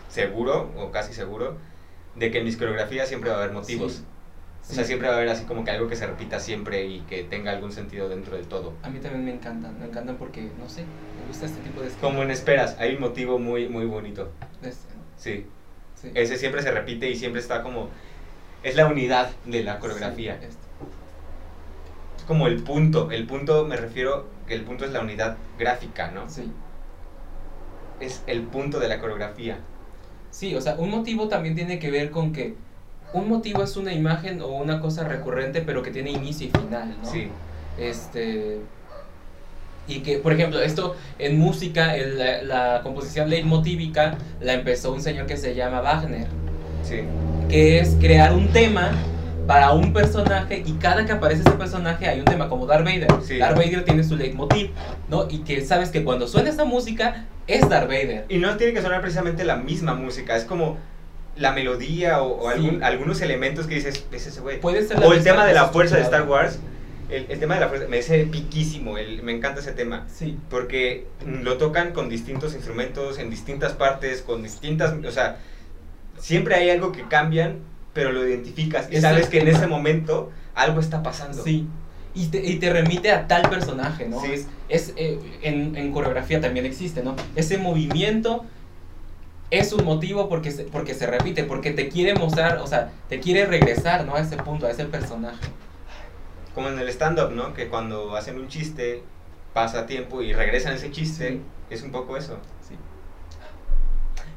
[0.08, 1.56] seguro, o casi seguro,
[2.14, 3.92] de que en mis coreografías siempre va a haber motivos.
[3.94, 4.04] Sí.
[4.68, 4.88] O sea, Sí.
[4.88, 7.52] siempre va a haber así como que algo que se repita siempre y que tenga
[7.52, 8.72] algún sentido dentro de todo.
[8.82, 11.88] A mí también me encantan, me encantan porque, no sé, me gusta este tipo de
[12.00, 14.30] Como en Esperas, hay un motivo muy, muy bonito.
[14.62, 15.46] Este, Sí,
[15.94, 16.10] sí.
[16.14, 17.90] ese siempre se repite y siempre está como...
[18.66, 20.38] Es la unidad de la coreografía.
[20.40, 20.46] Sí.
[22.18, 23.10] Es como el punto.
[23.10, 26.28] El punto me refiero que el punto es la unidad gráfica, ¿no?
[26.28, 26.50] Sí.
[28.00, 29.58] Es el punto de la coreografía.
[30.30, 32.54] Sí, o sea, un motivo también tiene que ver con que
[33.12, 36.96] un motivo es una imagen o una cosa recurrente, pero que tiene inicio y final,
[37.02, 37.08] ¿no?
[37.10, 37.28] Sí,
[37.78, 38.58] Este.
[39.88, 45.00] Y que, por ejemplo, esto en música, el- la, la composición leitmotívica la empezó un
[45.00, 46.26] señor que se llama Wagner,
[46.82, 47.02] sí,
[47.48, 48.90] que es crear un tema
[49.46, 53.08] para un personaje y cada que aparece ese personaje hay un tema, como Darth Vader.
[53.24, 53.38] Sí.
[53.38, 54.70] Darth Vader tiene su leitmotiv,
[55.08, 55.28] ¿no?
[55.30, 58.24] Y que sabes que cuando suena esa música es Darth Vader.
[58.28, 60.78] Y no tiene que sonar precisamente la misma música, es como
[61.36, 62.56] la melodía o, o Sí.
[62.56, 64.58] algún- algunos elementos que dices, es ese güey.
[64.60, 66.02] Puede ser la O el tema de la fuerza de.
[66.02, 66.58] Star Wars,
[67.08, 70.06] el, el tema de la fuerza, me parece piquísimo, el- me encanta ese tema.
[70.12, 70.38] Sí.
[70.50, 75.36] Porque lo tocan con distintos instrumentos, en distintas partes, con distintas, o sea,
[76.26, 77.60] siempre hay algo que cambian,
[77.92, 81.40] pero lo identificas y Es sabes que en ese momento algo está pasando.
[81.42, 81.68] Sí.
[82.14, 84.20] Y te, y te remite a tal personaje, ¿no?
[84.20, 84.32] Sí.
[84.32, 87.14] Es, es, eh, en, en coreografía también existe, ¿no?
[87.36, 88.44] Ese movimiento
[89.52, 93.20] es un motivo porque se, porque se repite, porque te quiere mostrar, o sea, te
[93.20, 94.16] quiere regresar, ¿no?
[94.16, 95.46] A ese punto, a ese personaje.
[96.56, 97.54] Como en el stand-up, ¿no?
[97.54, 99.04] Que cuando hacen un chiste,
[99.54, 101.40] pasa tiempo y regresan ese chiste, Sí.
[101.70, 102.38] es un poco eso.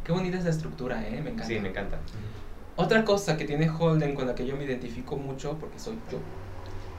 [0.09, 1.21] Qué bonita esa estructura, ¿eh?
[1.21, 1.45] Me encanta.
[1.45, 1.99] Sí, me encanta.
[2.77, 6.17] Otra cosa que tiene Holden con la que yo me identifico mucho, porque soy yo,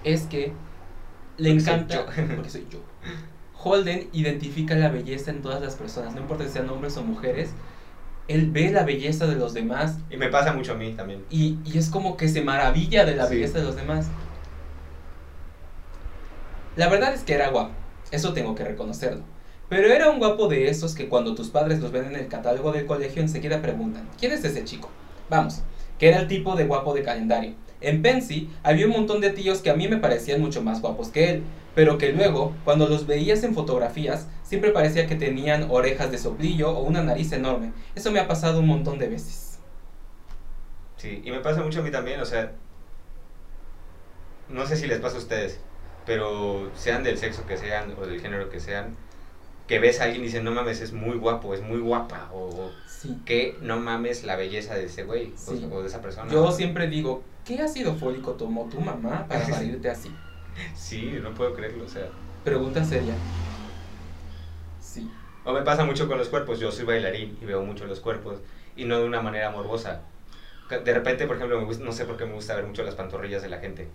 [0.05, 0.53] es que
[1.37, 2.27] le Porque soy encanta, yo.
[2.37, 2.79] porque soy yo.
[3.65, 7.51] Holden identifica la belleza en todas las personas, no importa si sean hombres o mujeres.
[8.29, 11.25] Él ve la belleza de los demás Y me pasa mucho a mí también.
[11.31, 13.35] y, y es como que se maravilla de la Sí.
[13.35, 14.07] belleza de los demás.
[16.77, 17.73] La verdad es que era guapo,
[18.13, 19.25] eso tengo que reconocerlo.
[19.71, 22.73] Pero era un guapo de esos que cuando tus padres los ven en el catálogo
[22.73, 24.91] del colegio enseguida preguntan, ¿quién es ese chico?
[25.31, 25.63] Vamos,
[25.97, 27.55] que era el tipo de guapo de calendario.
[27.81, 31.09] En Pensi había un montón de tíos que a mí me parecían mucho más guapos
[31.09, 31.45] que él,
[31.77, 36.71] pero que luego, cuando los veías en fotografías, siempre parecía que tenían orejas de soplillo
[36.71, 37.73] o una nariz enorme.
[37.95, 39.61] Eso me ha pasado un montón de veces.
[40.97, 42.53] Sí, y me pasa mucho a mí también, o sea,
[44.49, 45.61] no sé si les pasa a ustedes,
[46.05, 48.97] pero sean del sexo que sean o del género que sean,
[49.71, 52.73] que ves a alguien y dices, no mames, es muy guapo, es muy guapa, o
[53.25, 55.33] que no mames la belleza de ese güey
[55.71, 56.29] o, de esa persona.
[56.29, 60.11] Yo siempre digo, ¿qué ácido fólico tomó tu mamá para parirte así?
[60.75, 62.09] Sí, no puedo creerlo, o sea.
[62.43, 63.15] Pregunta seria.
[64.81, 65.09] Sí.
[65.45, 68.41] O me pasa mucho con los cuerpos, yo soy bailarín y veo mucho los cuerpos,
[68.75, 70.01] y no de una manera morbosa.
[70.69, 72.97] De repente, por ejemplo, me gusta, no sé por qué me gusta ver mucho las
[72.97, 73.87] pantorrillas de la gente.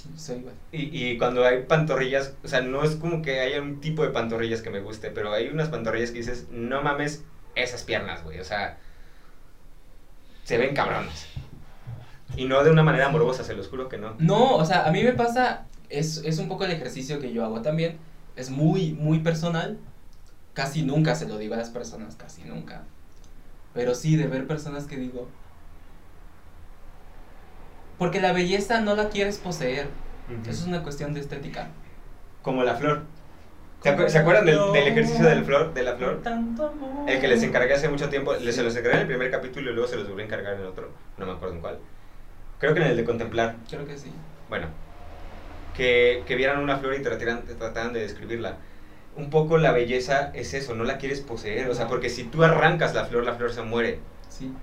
[0.00, 0.54] Sí, soy igual.
[0.72, 4.10] Y, y cuando hay pantorrillas, o sea, no es como que haya un tipo de
[4.10, 7.22] pantorrillas que me guste, pero hay unas pantorrillas que dices, no mames
[7.54, 8.78] esas piernas, güey, o sea,
[10.44, 11.26] se ven cabrones.
[12.34, 14.14] Y no de una manera amorosa, se los juro que no.
[14.18, 17.44] No, o sea, a mí me pasa, es, es un poco el ejercicio que yo
[17.44, 17.98] hago también,
[18.36, 19.78] es muy, muy personal,
[20.54, 22.84] casi nunca se lo digo a las personas, casi nunca.
[23.74, 25.28] Pero sí, de ver personas que digo,
[28.00, 29.88] porque la belleza no la quieres poseer.
[30.44, 31.68] Eso es una cuestión de estética.
[32.40, 33.02] Como la flor.
[33.82, 36.22] ¿Se, acuerdan del, ejercicio del flor, de la flor?
[37.06, 38.32] El que les encargué hace mucho tiempo.
[38.36, 40.54] Les, se los encargué en el primer capítulo y luego se los volví a encargar
[40.54, 40.90] en otro.
[41.18, 41.78] No me acuerdo en cuál.
[42.58, 43.56] Creo que en el de contemplar.
[43.68, 44.10] Creo que sí.
[44.48, 44.68] Bueno.
[45.76, 48.56] Que, que vieran una flor y trataran, trataran de describirla.
[49.14, 51.68] Un poco la belleza es eso, no la quieres poseer.
[51.68, 54.00] O sea, porque si tú arrancas la flor, la flor se muere.
[54.30, 54.54] Sí.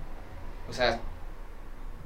[0.68, 0.98] O sea,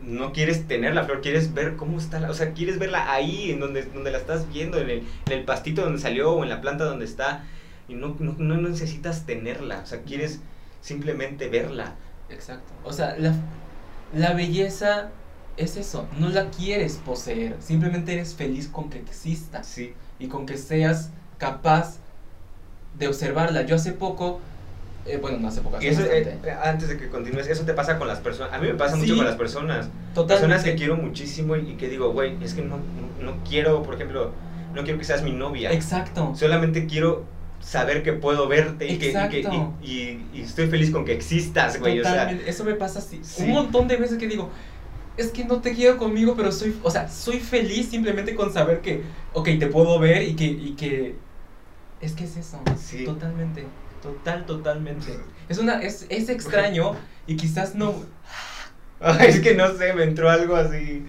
[0.02, 3.50] no quieres tener la flor, quieres ver cómo está, la, o sea, quieres verla ahí,
[3.50, 6.50] en donde, donde la estás viendo, en el, en el pastito donde salió o en
[6.50, 7.44] la planta donde está,
[7.88, 10.40] y no, no, no necesitas tenerla, o sea, quieres
[10.80, 11.94] simplemente verla.
[12.30, 13.34] Exacto, o sea, la,
[14.14, 15.10] la belleza
[15.56, 19.92] es eso, no la quieres poseer, simplemente eres feliz con que exista sí.
[20.18, 21.98] y con que seas capaz
[22.98, 23.62] de observarla.
[23.62, 24.40] Yo hace poco
[25.04, 25.78] eh, bueno, no hace poco.
[25.80, 28.52] Eh, antes de que continúes, eso te pasa con las personas.
[28.52, 29.88] A mí me pasa mucho con las personas.
[30.14, 32.76] Personas que quiero muchísimo y, que digo, güey, es que no,
[33.20, 34.32] no, quiero, por ejemplo,
[34.74, 35.72] no quiero que seas mi novia.
[35.72, 36.32] Exacto.
[36.36, 37.24] Solamente quiero
[37.60, 39.12] saber que puedo verte y, que,
[39.82, 42.00] y, y, estoy feliz con que existas, güey.
[42.00, 43.20] O sea, eso me pasa así.
[43.38, 44.50] Un montón de veces que digo,
[45.16, 48.80] es que no te quiero conmigo, pero soy, o sea, soy feliz simplemente con saber
[48.80, 51.16] que, ok, te puedo ver y que, y que,
[52.00, 52.60] es que es eso.
[52.76, 53.04] Sí.
[53.04, 53.66] Totalmente.
[54.02, 55.18] Total, totalmente.
[55.48, 56.96] Es una, es, es extraño
[57.26, 57.94] y quizás no.
[59.20, 61.04] es que no sé, me entró algo así.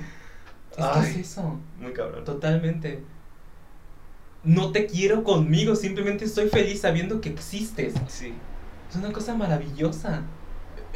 [0.76, 1.60] Es, es eso.
[1.80, 2.26] Muy cabrón.
[2.26, 3.04] Totalmente.
[4.44, 7.94] No te quiero conmigo, simplemente estoy feliz sabiendo que existes.
[8.10, 8.34] Sí.
[8.90, 10.24] Es una cosa maravillosa.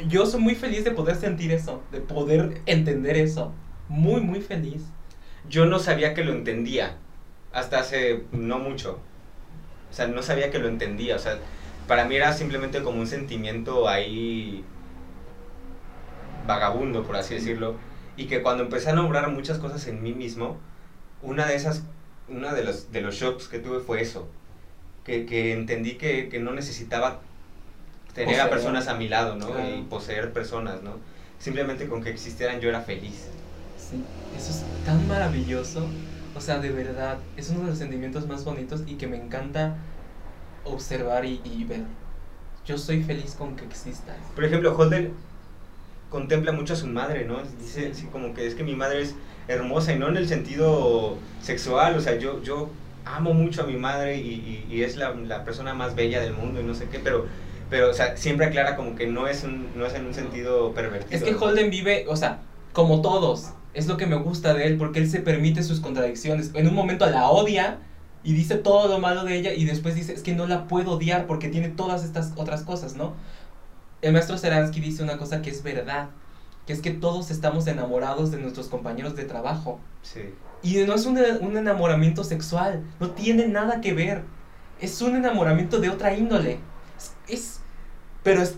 [0.09, 3.53] Yo soy muy feliz de poder sentir eso, de poder entender eso.
[3.87, 4.83] Muy, muy feliz.
[5.47, 6.97] Yo no sabía que lo entendía
[7.53, 8.99] hasta hace no mucho.
[9.89, 11.15] O sea, no sabía que lo entendía.
[11.15, 11.39] O sea,
[11.87, 14.63] para mí era simplemente como un sentimiento ahí
[16.45, 17.75] vagabundo, por así decirlo,
[18.15, 20.57] y que cuando empecé a nombrar muchas cosas en mí mismo,
[21.21, 21.83] una de esas,
[22.27, 24.27] una de los, de los shocks que tuve fue eso,
[25.03, 27.21] que, que entendí que, que, no necesitaba
[28.13, 29.47] tener a personas a mi lado, ¿no?
[29.69, 30.95] Y poseer personas, ¿no?
[31.39, 33.27] Simplemente con que existieran yo era feliz.
[33.77, 34.03] Sí,
[34.35, 35.87] eso es tan maravilloso,
[36.35, 39.77] o sea, de verdad, es uno de los sentimientos más bonitos y que me encanta
[40.67, 41.83] observar y, ver.
[42.65, 44.15] Yo soy feliz con que exista.
[44.35, 45.13] Por ejemplo, Holden
[46.09, 47.41] contempla mucho a su madre, ¿no?
[47.59, 49.15] Dice así como que es que mi madre es
[49.47, 52.69] hermosa y no en el sentido sexual, o sea, yo, yo
[53.05, 56.59] amo mucho a mi madre y, y, es la, la, persona más bella del mundo
[56.59, 57.25] y no sé qué, pero,
[57.69, 60.73] pero o sea, siempre aclara como que no es, un, no es en un sentido
[60.73, 61.15] pervertido.
[61.15, 62.41] Es que Holden vive, o sea,
[62.73, 66.51] como todos, es lo que me gusta de él, porque él se permite sus contradicciones.
[66.53, 67.77] En un momento la odia,
[68.23, 70.91] y dice todo lo malo de ella y después dice, es que no la puedo
[70.91, 73.13] odiar porque tiene todas estas otras cosas, ¿no?
[74.01, 76.09] El maestro Seransky dice una cosa que es verdad,
[76.65, 79.79] que es que todos estamos enamorados de nuestros compañeros de trabajo.
[80.01, 80.33] Sí.
[80.61, 84.23] Y no es un, un enamoramiento sexual, no tiene nada que ver.
[84.79, 86.59] Es un enamoramiento de otra índole.
[87.27, 87.61] Es,
[88.23, 88.57] pero es,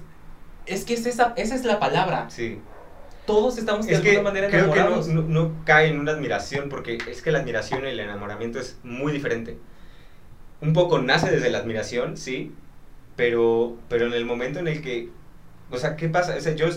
[0.66, 2.30] es que es esa, esa es la palabra.
[2.30, 2.60] Sí
[3.30, 5.08] todos estamos de alguna manera enamorados.
[5.08, 8.60] Creo que no, cae en una admiración, porque es que la admiración y el enamoramiento
[8.60, 9.60] es muy diferente.
[10.62, 12.52] Un poco nace desde la admiración, sí,
[13.16, 15.10] pero, pero en el momento en el que,
[15.70, 16.36] o sea, ¿qué pasa?
[16.36, 16.70] O sea, yo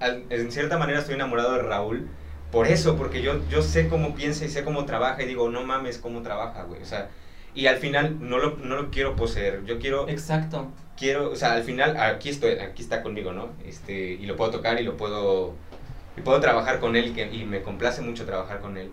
[0.00, 2.08] en cierta manera estoy enamorado de Raúl
[2.50, 5.62] por eso, porque yo, yo sé cómo piensa y sé cómo trabaja y digo, no
[5.62, 6.80] mames cómo trabaja, güey.
[6.80, 7.10] O sea,
[7.54, 9.62] y al final no lo, no lo quiero poseer.
[9.66, 10.72] Yo quiero Exacto.
[10.96, 13.50] quiero, o sea, al final aquí estoy, aquí está conmigo, ¿no?
[13.66, 15.54] Este, y lo puedo tocar y lo puedo
[16.18, 18.90] y puedo trabajar con él y, que, y me complace mucho trabajar con él.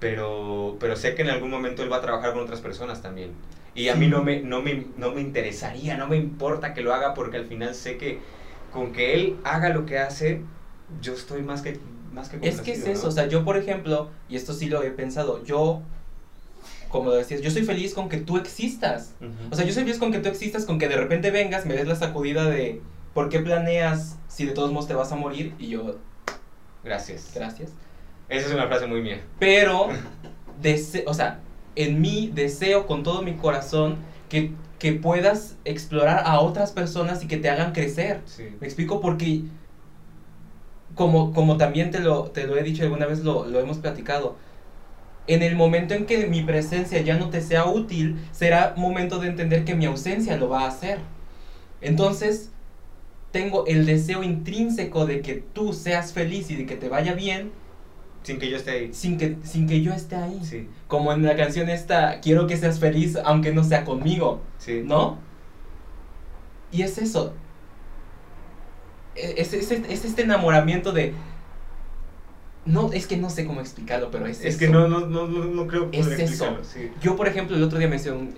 [0.00, 3.32] Pero pero sé que en algún momento él va a trabajar con otras personas también.
[3.74, 6.92] Y a mí no me no me no me interesaría, no me importa que lo
[6.92, 8.18] haga porque al final sé que
[8.72, 10.42] con que él haga lo que hace,
[11.00, 11.78] yo estoy más que
[12.12, 13.08] más que Es que es eso, ¿no?
[13.08, 15.82] o sea, yo por ejemplo, y esto sí lo he pensado, yo,
[16.88, 19.14] como lo decías, yo soy feliz con que tú existas.
[19.20, 19.30] Ujú.
[19.50, 21.74] O sea, yo soy feliz con que tú existas, con que de repente vengas, me
[21.74, 22.80] des la sacudida de
[23.14, 25.54] ¿por qué planeas si de todos modos te vas a morir?
[25.58, 25.96] Y yo,
[26.84, 27.32] Gracias.
[27.34, 27.70] gracias.
[28.28, 29.20] Esa es una frase muy mía.
[29.38, 29.88] Pero,
[30.62, 31.40] dese- o sea,
[31.76, 33.96] en mí deseo con todo mi corazón
[34.28, 38.20] que, que puedas explorar a otras personas y que te hagan crecer.
[38.26, 38.44] Sí.
[38.60, 39.42] Me explico porque,
[40.94, 44.36] como, como también te lo, te lo he dicho alguna vez, lo, lo hemos platicado,
[45.26, 49.28] en el momento en que mi presencia ya no te sea útil, será momento de
[49.28, 51.00] entender que mi ausencia lo va a hacer.
[51.80, 52.50] Entonces,
[53.34, 57.50] tengo el deseo intrínseco de que tú seas feliz y de que te vaya bien
[58.22, 58.94] Sin que yo esté ahí.
[58.94, 60.38] sin que, sin que yo esté ahí.
[60.44, 60.68] Sí.
[60.86, 64.40] Como en la canción esta, quiero que seas feliz aunque no sea conmigo.
[64.58, 64.82] Sí.
[64.84, 65.18] ¿No?
[66.70, 67.34] Y es eso.
[69.16, 71.12] E- Es, es- es este enamoramiento de...
[72.66, 74.58] No, es que no sé cómo explicarlo, pero es, Es eso.
[74.60, 76.58] que no, no, no, no, creo Es poder eso.
[76.62, 76.88] sí.
[77.02, 78.32] Yo, por ejemplo, el otro día me decía un...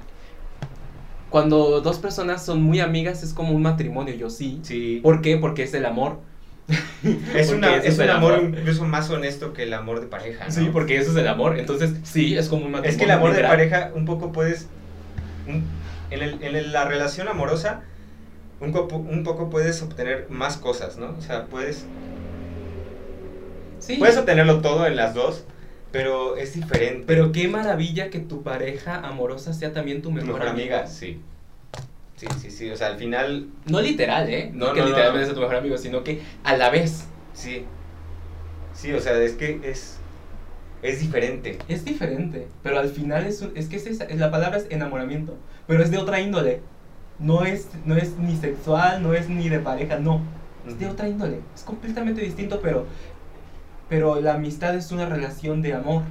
[1.31, 4.61] Cuando dos personas son muy amigas es como un matrimonio, yo sí.
[4.63, 5.01] Sí.
[5.03, 5.37] ¿Por qué?
[5.37, 6.21] Porque es el amor.
[7.37, 8.59] Es, una, es es un el amor, amor.
[8.59, 10.51] incluso más honesto que el amor de pareja, ¿no?
[10.51, 11.59] Sí, porque eso es el amor.
[11.59, 12.91] Entonces, sí, es como un matrimonio.
[12.91, 14.67] Es que el amor de pareja un poco puedes...
[15.47, 15.65] un-
[16.11, 17.83] en, el- en el- la relación amorosa
[18.61, 21.15] un, copo- un poco puedes obtener más cosas, ¿no?
[21.19, 21.85] O sea, puedes,
[23.79, 23.97] Sí.
[23.97, 25.45] puedes obtenerlo todo en las dos,
[25.97, 27.05] pero es diferente.
[27.07, 30.81] Pero qué maravilla que tu pareja amorosa sea también tu mejor, mejor amiga.
[30.81, 31.21] amiga, sí.
[32.17, 32.71] Sí, sí, sí.
[32.71, 34.51] O sea, al final, No literal, ¿eh?
[34.53, 35.27] No, No, que no, literalmente no.
[35.27, 37.07] sea tu mejor amigo, sino que a la vez.
[37.35, 37.65] sí.
[38.75, 39.97] Sí, o sea, es que es,
[40.83, 41.57] es diferente.
[41.67, 45.35] Es diferente, pero al final es, un- es que es esa- la palabra es enamoramiento,
[45.67, 46.61] pero es de otra índole.
[47.19, 50.21] No es, no es ni sexual, no es ni de pareja, no.
[50.69, 51.39] Es de otra índole.
[51.55, 52.85] Es completamente distinto, pero,
[53.89, 56.03] pero la amistad es una relación de amor.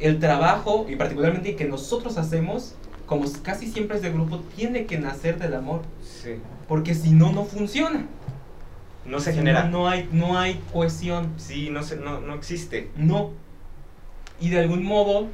[0.00, 2.74] El trabajo, y particularmente que nosotros hacemos,
[3.06, 5.82] como casi siempre es de grupo, tiene que nacer del amor.
[6.02, 6.36] Sí.
[6.66, 8.06] Porque si no, no funciona.
[9.04, 9.64] No se Si genera.
[9.64, 11.32] No, no hay, no hay cohesión.
[11.36, 12.90] Sí, no, se, no, no existe.
[12.96, 13.30] No.
[14.40, 15.28] Y de algún modo,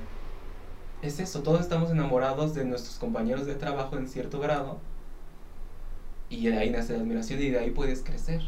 [1.01, 4.81] es eso, todos estamos enamorados de nuestros compañeros de trabajo en cierto grado.
[6.29, 8.43] Y de ahí nace la admiración y de ahí puedes crecer.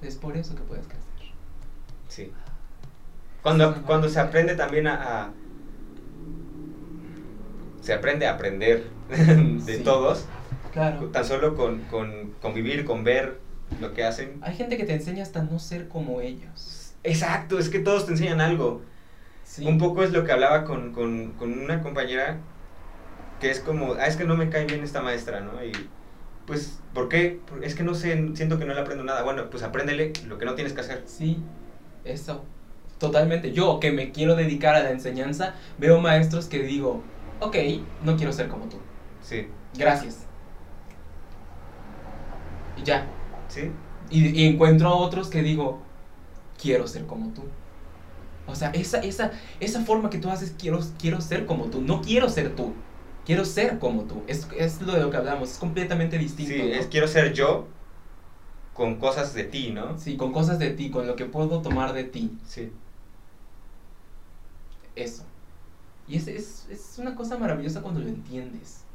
[0.00, 1.09] Es por eso que puedes crecer.
[2.10, 2.30] Sí.
[3.42, 5.30] Cuando, Sí, cuando se aprende también a, a-
[7.80, 9.82] Se aprende a aprender de Sí.
[9.82, 10.26] todos,
[10.72, 11.06] Claro.
[11.06, 13.40] tan solo con, con convivir, con ver
[13.80, 14.38] lo que hacen.
[14.42, 16.92] Hay gente que te enseña hasta no ser como ellos.
[17.02, 18.82] Exacto, es que todos te enseñan algo.
[19.44, 19.66] Sí.
[19.66, 22.36] Un poco es lo que hablaba con, con, con una compañera
[23.40, 25.64] que es como, ah, es que no me cae bien esta maestra, ¿no?
[25.64, 25.72] Y
[26.46, 27.40] pues, ¿por qué?
[27.62, 29.22] Es que no sé, siento que no le aprendo nada.
[29.22, 31.02] Bueno, pues apréndele lo que no tienes que hacer.
[31.06, 31.42] Sí,
[32.04, 32.44] eso.
[32.98, 33.52] Totalmente.
[33.52, 37.02] Yo que me quiero dedicar a la enseñanza, veo maestros que digo,
[37.40, 37.56] ok,
[38.02, 38.78] no quiero ser como tú.
[39.20, 40.28] Sí, Gracias.
[42.76, 43.16] Y ya.
[43.48, 43.72] sí,
[44.08, 45.82] Y, y encuentro a otros que digo,
[46.60, 47.44] quiero ser como tú.
[48.46, 51.80] O sea, esa, esa, esa forma que tú haces, quiero, quiero ser como tú.
[51.82, 52.74] No quiero ser tú.
[53.24, 54.24] Quiero ser como tú.
[54.26, 55.52] Es, es lo de lo que hablamos.
[55.52, 56.64] Es completamente distinto.
[56.64, 56.80] sí, ¿no?
[56.80, 57.68] es quiero ser yo
[58.80, 59.98] con cosas de ti, ¿no?
[59.98, 62.38] Sí, con cosas de ti, con lo que puedo tomar de ti.
[62.46, 62.72] Sí.
[64.94, 65.24] Eso.
[66.06, 68.86] Y es, es, es una cosa maravillosa cuando lo entiendes.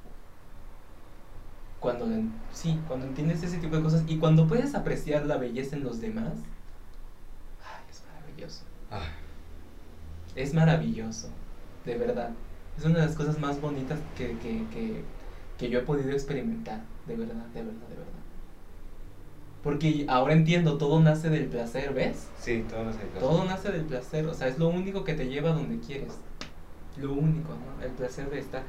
[1.80, 2.08] Cuando,
[2.52, 6.00] sí, cuando entiendes ese tipo de cosas y cuando puedes apreciar la belleza en los
[6.02, 6.40] demás.
[7.60, 8.64] Ay, es maravilloso.
[8.90, 9.10] Ah,
[10.36, 11.34] Es maravilloso,
[11.84, 12.38] de verdad.
[12.76, 15.04] Es una de las cosas más bonitas que, que, que,
[15.58, 18.15] que yo he podido experimentar, de verdad, de verdad, de verdad.
[19.66, 22.28] Porque ahora entiendo, todo nace del placer, ¿ves?
[22.40, 23.00] sí, todo no sé.
[23.20, 26.20] Todo nace del placer, o sea, es lo único que te lleva a donde quieres.
[27.02, 27.84] Lo único, ¿no?
[27.84, 28.62] El placer de estar.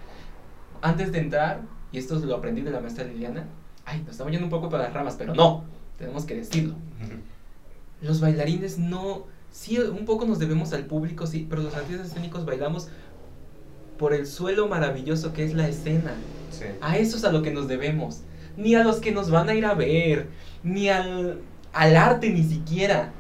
[0.81, 1.61] Antes de entrar,
[1.93, 3.45] y esto lo aprendí de la maestra Liliana,
[3.85, 5.65] ay, nos estamos yendo un poco para las ramas, pero no,
[5.99, 6.77] tenemos que decirlo.
[8.01, 12.47] Los bailarines no, sí, un poco nos debemos al público, sí, pero los artistas escénicos
[12.47, 12.89] bailamos
[13.99, 16.15] por el suelo maravilloso que es la escena.
[16.51, 16.65] Sí.
[16.81, 18.23] A eso es a lo que nos debemos.
[18.57, 20.29] Ni a los que nos van a ir a ver,
[20.63, 21.41] ni al,
[21.73, 23.13] al arte ni siquiera.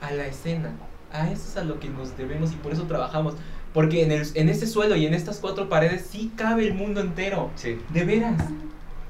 [0.00, 0.72] A la escena.
[1.12, 3.34] A eso es a lo que nos debemos y por eso trabajamos.
[3.72, 7.00] Porque en, el, en este suelo y en estas cuatro paredes sí cabe el mundo
[7.00, 7.50] entero.
[7.56, 7.78] Sí.
[7.92, 8.42] De veras.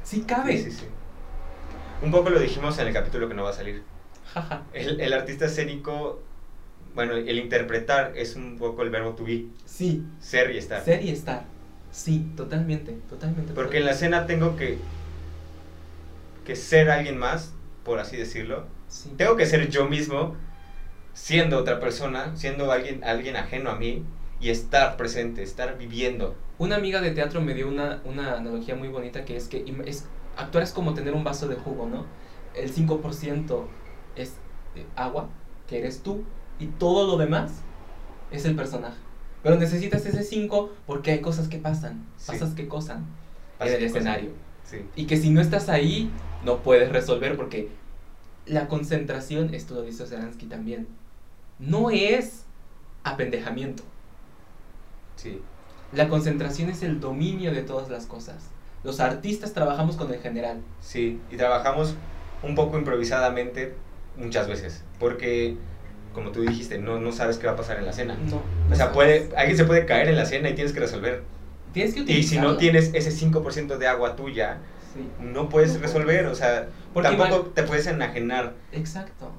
[0.04, 0.56] Sí cabe.
[0.58, 0.84] Sí, sí, sí.
[2.02, 3.82] Un poco lo dijimos en el capítulo que no va a salir.
[4.74, 6.20] El, el artista escénico,
[6.94, 10.04] bueno, el interpretar es un poco el verbo to be, Sí.
[10.20, 10.84] ser y estar.
[10.84, 11.44] Ser y estar.
[11.90, 13.54] Sí, totalmente, totalmente.
[13.54, 14.78] Porque en la escena tengo que,
[16.46, 17.52] que ser alguien más,
[17.84, 18.64] por así decirlo.
[18.88, 19.12] Sí.
[19.16, 20.34] Tengo que ser yo mismo,
[21.12, 24.04] siendo otra persona, siendo alguien, alguien ajeno a mí,
[24.40, 26.36] y estar presente, estar viviendo.
[26.58, 30.06] Una amiga de teatro me dio una, una analogía muy bonita que es que es,
[30.36, 32.06] actuar es como tener un vaso de jugo, ¿no?
[32.54, 33.64] El 5%
[34.14, 34.34] es
[34.94, 35.28] agua,
[35.66, 36.24] que eres tú,
[36.58, 37.52] y todo lo demás
[38.30, 38.96] es el personaje.
[39.42, 42.32] Pero necesitas ese 5 porque hay cosas que pasan, Sí.
[42.32, 43.06] pasas que cosan
[43.60, 44.18] en el cosas.
[44.66, 44.78] Sí.
[44.96, 46.10] Y que si no estás ahí,
[46.44, 47.68] no puedes resolver porque
[48.46, 50.86] la concentración, esto lo dice Seransky también,
[51.58, 52.44] no es
[53.04, 53.82] apendejamiento.
[55.16, 55.40] Sí.
[55.92, 58.50] La concentración es el dominio de todas las cosas.
[58.84, 60.60] Los artistas trabajamos con el general.
[60.80, 61.94] Sí, y trabajamos
[62.42, 63.74] un poco improvisadamente
[64.16, 65.56] muchas veces, porque,
[66.12, 68.16] como tú dijiste, no, no sabes qué va a pasar en la escena.
[68.28, 68.42] No.
[68.70, 71.22] O sea, puede, alguien se puede caer en la cena y tienes que resolver.
[71.76, 74.60] Tienes que Y si no tienes ese 5% de agua tuya,
[74.94, 75.06] Sí.
[75.20, 78.54] no puedes resolver, o sea, Porque tampoco te puedes enajenar.
[78.72, 79.30] Exacto.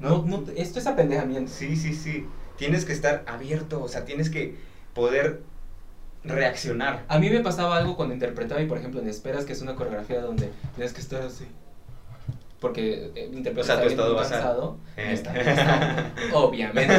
[0.00, 0.24] ¿no?
[0.26, 1.52] No, no, esto es apendejamiento.
[1.52, 2.26] Sí, sí, sí.
[2.58, 4.56] Tienes que estar abierto, o sea, tienes que
[4.94, 5.42] poder
[6.24, 7.04] reaccionar.
[7.06, 9.76] A mí me pasaba algo cuando interpretaba y por ejemplo en Esperas, que es una
[9.76, 11.46] coreografía donde tienes que estar así.
[12.58, 14.78] Porque eh, interpretas O sea, estado cansado.
[14.96, 15.10] Eh.
[15.12, 16.04] está cansado.
[16.34, 16.94] Obviamente.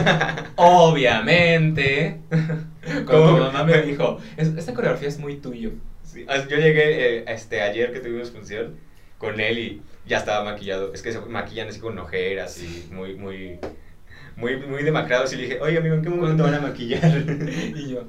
[0.55, 2.21] Obviamente.
[3.05, 3.33] Como ¿Cómo?
[3.33, 5.71] mi mamá me dijo, "Es- esta coreografía es muy tuyo.
[6.03, 8.75] Sí, Yo llegué eh, este, ayer que tuvimos función
[9.17, 10.93] con él y ya estaba maquillado.
[10.93, 13.59] Es que se maquillan así con ojeras y muy, muy,
[14.37, 15.33] muy, muy demacrados.
[15.33, 17.01] Y le dije, oye amigo, ¿en qué momento van a maquillar?
[17.75, 18.03] Y yo.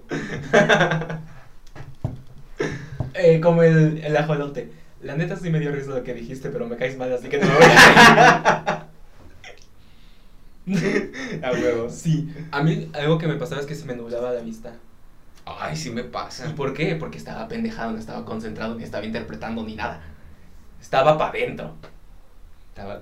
[3.14, 4.70] Eh, como el, el ajolote.
[5.03, 7.39] La neta sí me dio risa lo que dijiste, pero me caes mal, así que
[7.39, 8.87] no me voy a
[11.43, 11.93] a huevos.
[11.95, 14.75] Sí, a mí algo que me pasaba es que se me nublaba la vista.
[15.47, 16.47] Ay, sí me pasa.
[16.49, 16.95] ¿Y por qué?
[16.97, 20.03] Porque estaba pendejado, no estaba concentrado, ni estaba interpretando, ni nada.
[20.81, 21.75] Estaba para adentro.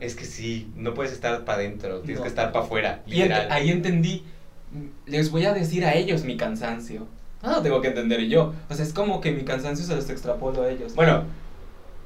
[0.00, 2.22] Es que sí, no puedes estar para adentro, tienes No.
[2.22, 4.24] que estar para afuera, Y ent- ahí entendí,
[4.72, 7.06] mm, les voy a decir a ellos mi cansancio.
[7.42, 8.54] No lo tengo que entender yo.
[8.70, 10.94] O sea, es como que mi cansancio se los extrapolo a ellos.
[10.94, 11.24] Bueno,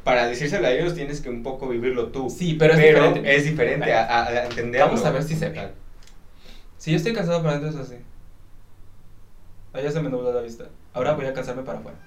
[0.05, 2.31] para decírselo a ellos tienes que un poco vivirlo tú.
[2.31, 3.37] sí, pero es diferente.
[3.37, 4.87] es diferente a, a- a entenderlo.
[4.89, 5.69] Vamos a ver si se ve.
[6.79, 7.97] Si yo estoy cansado para adentro es así.
[9.73, 10.65] Allá se me nubló la vista.
[10.95, 11.99] Ahora voy a cansarme para afuera.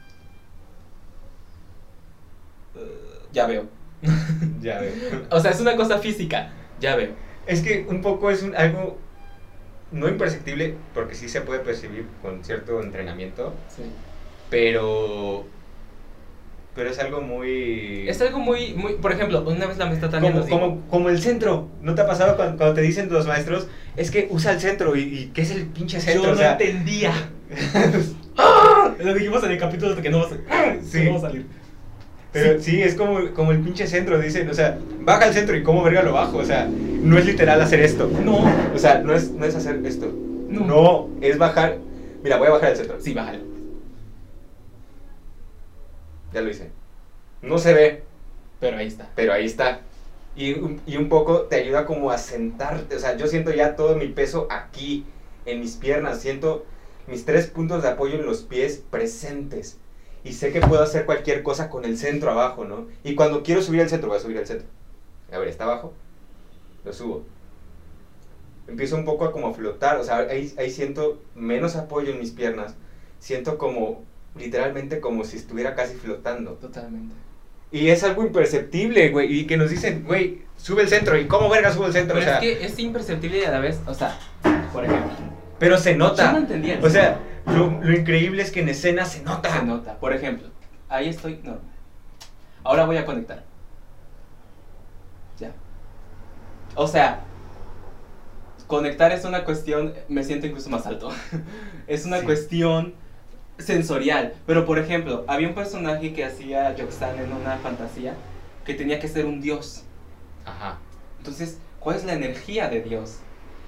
[2.76, 3.66] Eh, ya veo.
[4.62, 4.94] Ya veo.
[5.30, 6.52] O sea, es una cosa física.
[6.80, 7.12] Ya veo.
[7.46, 8.98] Es que un poco es un- algo
[9.92, 13.84] no imperceptible, porque sí se puede percibir con cierto entrenamiento, Sí.
[14.50, 15.46] pero
[16.76, 18.94] pero es algo muy Es algo muy, muy.
[18.94, 21.68] Por ejemplo, una vez la maestra Tania como, nos dijo- como, como el centro.
[21.82, 23.68] ¿No te ha pasado cuando, cuando te dicen los maestros?
[23.96, 26.24] Es que usa el centro y, y ¿qué es el pinche centro?
[26.24, 27.12] Yo O no sea, entendía.
[28.38, 28.94] ¡Ah!
[29.00, 30.46] Lo dijimos en el capítulo de que no va a, salir.
[30.84, 31.04] Sí.
[31.06, 31.46] No va a salir.
[32.32, 32.82] Pero sí.
[32.82, 36.02] es como, como el pinche centro, dicen, o sea, baja al centro y cómo verga
[36.02, 38.10] lo bajo, o sea, no es literal hacer esto.
[38.26, 38.44] No.
[38.74, 40.12] O sea, no es, no es hacer esto.
[40.50, 40.66] No.
[40.66, 41.78] No, es bajar.
[42.24, 42.98] Mira, voy a bajar al centro.
[43.00, 43.53] Sí, bájalo.
[46.34, 46.72] Ya lo hice.
[47.42, 48.04] No se ve,
[48.60, 49.12] Pero ahí está.
[49.16, 49.82] pero ahí está.
[50.36, 52.96] Y, un- y un poco te ayuda como a sentarte.
[52.96, 55.06] O sea, yo siento ya todo mi peso aquí,
[55.46, 56.22] en mis piernas.
[56.22, 56.66] Siento
[57.08, 59.82] mis tres puntos de apoyo en los pies presentes.
[60.24, 62.88] Y sé que puedo hacer cualquier cosa con el centro abajo, ¿no?
[63.04, 64.70] Y cuando quiero subir al centro, voy a subir al centro.
[65.32, 65.94] A ver, está abajo.
[66.84, 67.30] Lo subo.
[68.68, 69.98] Empiezo un poco a como flotar.
[70.00, 72.76] O sea, ahí, ahí siento menos apoyo en mis piernas.
[73.20, 74.06] Siento como,
[74.38, 76.54] literalmente como si estuviera casi flotando.
[76.54, 77.14] Totalmente.
[77.72, 79.40] Y es algo imperceptible, güey.
[79.40, 81.18] Y que nos dicen, güey, sube el centro.
[81.18, 82.14] ¿Y cómo verga sube el centro?
[82.20, 84.18] Pero o sea, es que es imperceptible y a la vez, o sea,
[84.72, 85.12] por ejemplo.
[85.60, 86.32] pero se Yo nota.
[86.34, 86.80] no entendía.
[86.82, 89.60] o sea, lo, lo increíble es que en escena se nota.
[89.60, 89.98] se nota.
[90.00, 90.50] Por ejemplo,
[90.88, 91.62] ahí estoy normal.
[92.64, 93.44] Ahora voy a conectar.
[95.40, 95.52] Ya.
[96.76, 97.22] O sea,
[98.68, 101.10] conectar es una cuestión, me siento incluso más alto.
[101.88, 102.26] es una Sí.
[102.26, 102.94] cuestión
[103.64, 104.34] sensorial.
[104.46, 108.16] Pero por ejemplo, había un personaje que hacía Yoxan en una fantasía
[108.66, 109.84] que tenía que ser un dios.
[110.46, 110.78] Ajá.
[111.18, 113.18] Entonces, ¿cuál es la energía de Dios?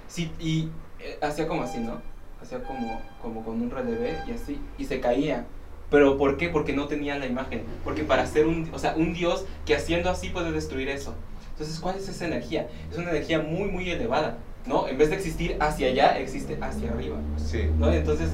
[0.07, 0.69] Sí, y
[0.99, 2.01] eh, hacía como así, ¿no?
[2.41, 5.45] Hacía como, como con un relevé y así, y se caía.
[5.89, 6.49] ¿Pero por qué?
[6.49, 7.63] Porque no tenía la imagen.
[7.83, 11.13] Porque para ser un, o sea, un Dios que haciendo así puede destruir eso.
[11.51, 12.67] Entonces, ¿cuál es esa energía?
[12.91, 14.37] Es una energía muy, muy elevada.
[14.65, 14.87] ¿no?
[14.87, 17.69] En vez de existir hacia allá, existe hacia arriba, Sí.
[17.77, 17.91] ¿no?
[17.91, 18.29] Entonces,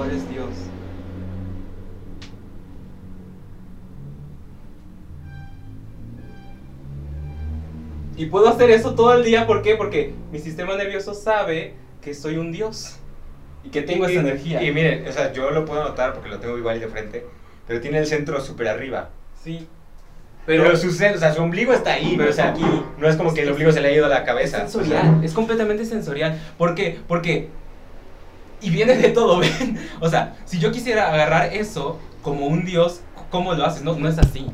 [0.00, 0.48] ¿cuál es Dios?
[8.16, 9.76] Y puedo hacer eso todo el día, ¿por qué?
[9.76, 12.96] Porque mi sistema nervioso sabe que soy un Dios
[13.62, 14.62] y que tengo y, esa y- energía.
[14.62, 17.26] Y miren, o sea, yo lo puedo notar porque lo tengo igual de frente,
[17.66, 19.10] pero tiene el centro súper arriba.
[19.42, 19.66] Sí.
[20.46, 22.82] Pero, Pero, su, o sea, su ombligo está ahí, Pero o sea, está aquí.
[22.98, 24.64] no es como que el ombligo se le ha ido a la cabeza.
[24.64, 26.38] Es o sea, sensorial, es completamente sensorial.
[26.56, 26.98] ¿Por qué?
[27.06, 27.50] Porque.
[28.60, 29.78] Y viene de todo, ¿ven?
[30.00, 33.00] O sea, si yo quisiera agarrar eso como un dios,
[33.30, 33.82] ¿cómo lo haces?
[33.82, 34.46] No, no es así.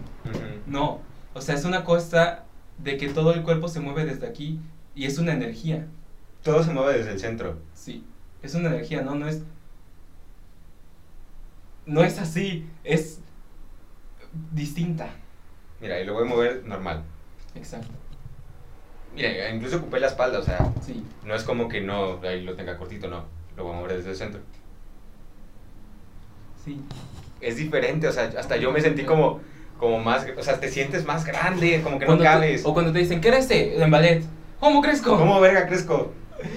[0.67, 1.01] No.
[1.35, 2.45] O sea, es una cosa
[2.79, 4.61] de que todo el cuerpo se mueve desde aquí
[4.95, 5.87] y es una energía.
[6.43, 7.59] Todo se mueve desde el centro.
[7.75, 8.05] Sí.
[8.43, 9.15] Es una energía, ¿no?
[9.15, 9.43] No es.
[11.85, 12.67] No es así.
[12.85, 13.21] Es
[14.53, 15.09] distinta.
[15.81, 17.03] Mira, y lo voy a mover normal.
[17.55, 17.89] Exacto.
[19.15, 21.03] Mira, incluso ocupé la espalda, o sea, Sí.
[21.25, 23.25] no es como que no, ahí lo tenga cortito, no.
[23.57, 24.41] Lo voy a mover desde el centro.
[26.65, 26.81] Sí.
[27.41, 29.41] Es diferente, o sea, hasta yo me sentí como,
[29.79, 32.65] como más, o sea, te sientes más grande, como que no Cuando te- cabes.
[32.65, 34.25] o cuando te dicen, crece en ballet.
[34.59, 35.17] ¿Cómo crezco?
[35.17, 36.13] ¿Cómo verga crezco?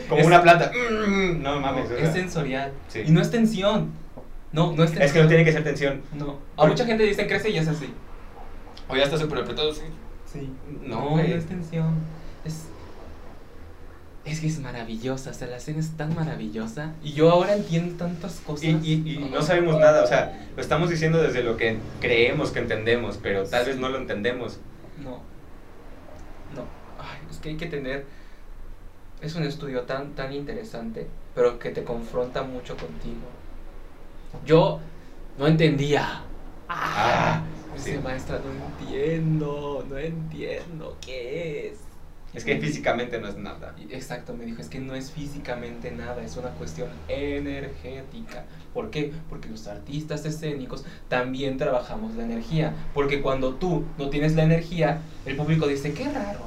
[0.08, 0.72] Como Es- una planta.
[0.72, 1.91] Mm, No mames.
[1.91, 2.72] Es sensorial.
[2.88, 3.04] Sí.
[3.06, 3.91] Y no es tensión.
[4.52, 5.04] No, no es tensión.
[5.04, 6.02] es que no tiene que ser tensión.
[6.14, 6.38] No.
[6.58, 7.93] A mucha gente dicen crece y es así.
[8.88, 9.84] O ya está súper apretado, sí.
[10.26, 10.52] Sí.
[10.82, 11.93] No, No, no es tensión.
[12.45, 12.68] Es.
[14.30, 15.32] Es que es maravillosa.
[15.32, 16.93] O sea, la escena es tan maravillosa.
[17.03, 18.63] Y yo ahora entiendo tantas cosas.
[18.65, 22.51] Y, y, y no sabemos nada, o sea, lo estamos diciendo desde lo que creemos
[22.51, 24.59] que entendemos, pero tal vez no lo entendemos.
[24.97, 25.21] No.
[26.55, 26.63] No.
[26.99, 28.05] Ay, es que hay que tener.
[29.21, 33.27] Es un estudio tan, tan interesante, pero que te confronta mucho contigo.
[34.45, 34.80] Yo
[35.38, 36.21] no entendía.
[36.69, 37.41] Ah,
[37.73, 37.99] Dice, sí.
[38.03, 41.80] maestra, no entiendo, no entiendo qué es.
[42.34, 43.73] Es que físicamente no es nada.
[43.89, 48.45] Exacto, me dijo, es que no es físicamente nada, es una cuestión energética.
[48.73, 49.11] ¿Por qué?
[49.30, 52.73] Porque los artistas escénicos también trabajamos la energía.
[52.93, 56.41] Porque cuando tú no tienes la energía, el público dice, qué raro.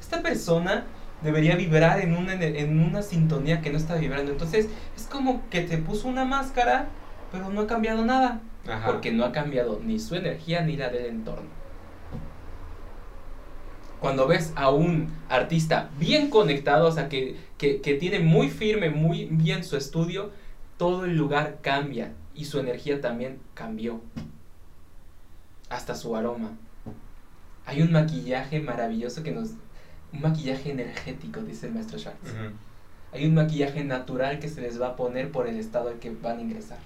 [0.00, 0.84] Esta persona
[1.22, 4.32] debería vibrar en una, en una sintonía que no está vibrando.
[4.32, 6.88] Entonces, es como que te puso una máscara,
[7.30, 8.40] pero no ha cambiado nada.
[8.66, 8.86] Ajá.
[8.86, 11.61] Porque no ha cambiado ni su energía ni la del entorno.
[14.02, 18.90] Cuando ves a un artista bien conectado, o sea, que, que, que tiene muy firme,
[18.90, 20.30] muy bien su estudio,
[20.76, 24.00] todo el lugar cambia y su energía también cambió.
[25.70, 26.50] Hasta su aroma.
[27.64, 29.50] Hay un maquillaje maravilloso que nos...
[30.12, 32.34] Un maquillaje energético, dice el maestro Schwartz.
[33.12, 36.10] Hay un maquillaje natural que se les va a poner por el estado al que
[36.10, 36.80] van a ingresar.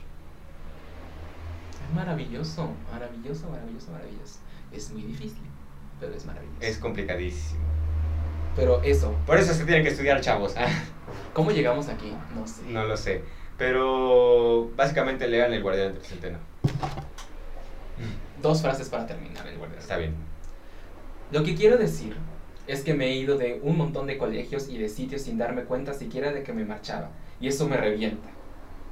[1.73, 4.39] Es maravilloso, maravilloso, maravilloso, maravilloso.
[4.71, 5.41] Es muy difícil,
[6.01, 6.59] pero es maravilloso.
[6.61, 7.61] Es complicadísimo.
[8.55, 10.55] Pero eso, Por eso se tienen que estudiar, chavos.
[11.35, 12.13] ¿cómo llegamos aquí?
[12.35, 12.63] No sé.
[12.69, 13.23] no lo sé.
[13.59, 16.39] Pero básicamente lean El Guardián del Centeno.
[18.43, 19.81] Dos frases para terminar el guardián.
[19.81, 20.15] Está bien.
[21.33, 22.17] Lo que quiero decir
[22.67, 25.65] es que me he ido de un montón de colegios y de sitios sin darme
[25.65, 27.11] cuenta siquiera de que me marchaba.
[27.41, 28.29] Y eso me revienta.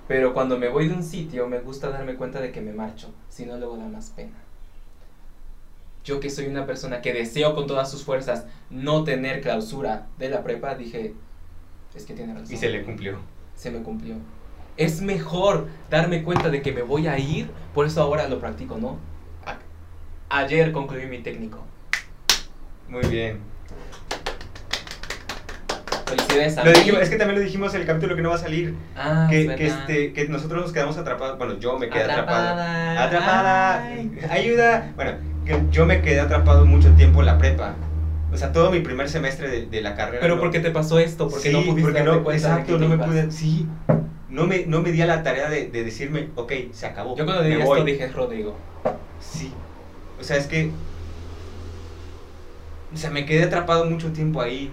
[0.09, 3.13] Pero cuando me voy de un sitio me gusta darme cuenta de que me marcho,
[3.29, 4.44] si no luego da más pena.
[6.05, 10.29] Yo que soy una persona que deseo con todas sus fuerzas no tener clausura de
[10.29, 11.15] la prepa, dije,
[11.95, 12.53] es que tiene razón.
[12.53, 13.19] Y se le cumplió.
[13.57, 14.17] se me cumplió.
[14.77, 18.77] Es mejor darme cuenta de que me voy a ir, por eso ahora lo practico,
[18.77, 18.99] ¿no?
[20.29, 21.63] Ayer concluí mi técnico.
[22.89, 23.39] Muy bien.
[26.07, 26.79] Felicidades a Lo mí.
[26.79, 28.75] dijimos- es que también lo dijimos en el capítulo que no va a salir.
[28.97, 29.57] Ah, es que, verdad.
[29.57, 31.39] que, este, que nosotros nos quedamos atrapados.
[31.39, 32.03] Bueno, yo me quedé.
[32.03, 33.05] Atrapada.
[33.05, 33.85] Atrapada.
[33.87, 34.19] Ay.
[34.29, 34.93] Ayuda.
[34.97, 35.13] Bueno,
[35.45, 37.75] que yo me quedé atrapado mucho tiempo en la prepa.
[38.33, 40.19] O sea, todo mi primer semestre de, de la carrera.
[40.21, 41.29] Pero no- ¿por qué te pasó esto?
[41.29, 43.69] Porque Sí, no pudiste porque no, cuenta exacto, no me pude, sí,
[44.29, 47.25] no me, no me di a la tarea de, de decirme, ok, se acabó, Yo
[47.27, 47.79] cuando dije voy.
[47.79, 48.57] esto dije, Rodrigo.
[49.21, 49.53] Sí,
[50.19, 50.73] o sea, es que,
[52.93, 54.71] o sea, me quedé atrapado mucho tiempo ahí,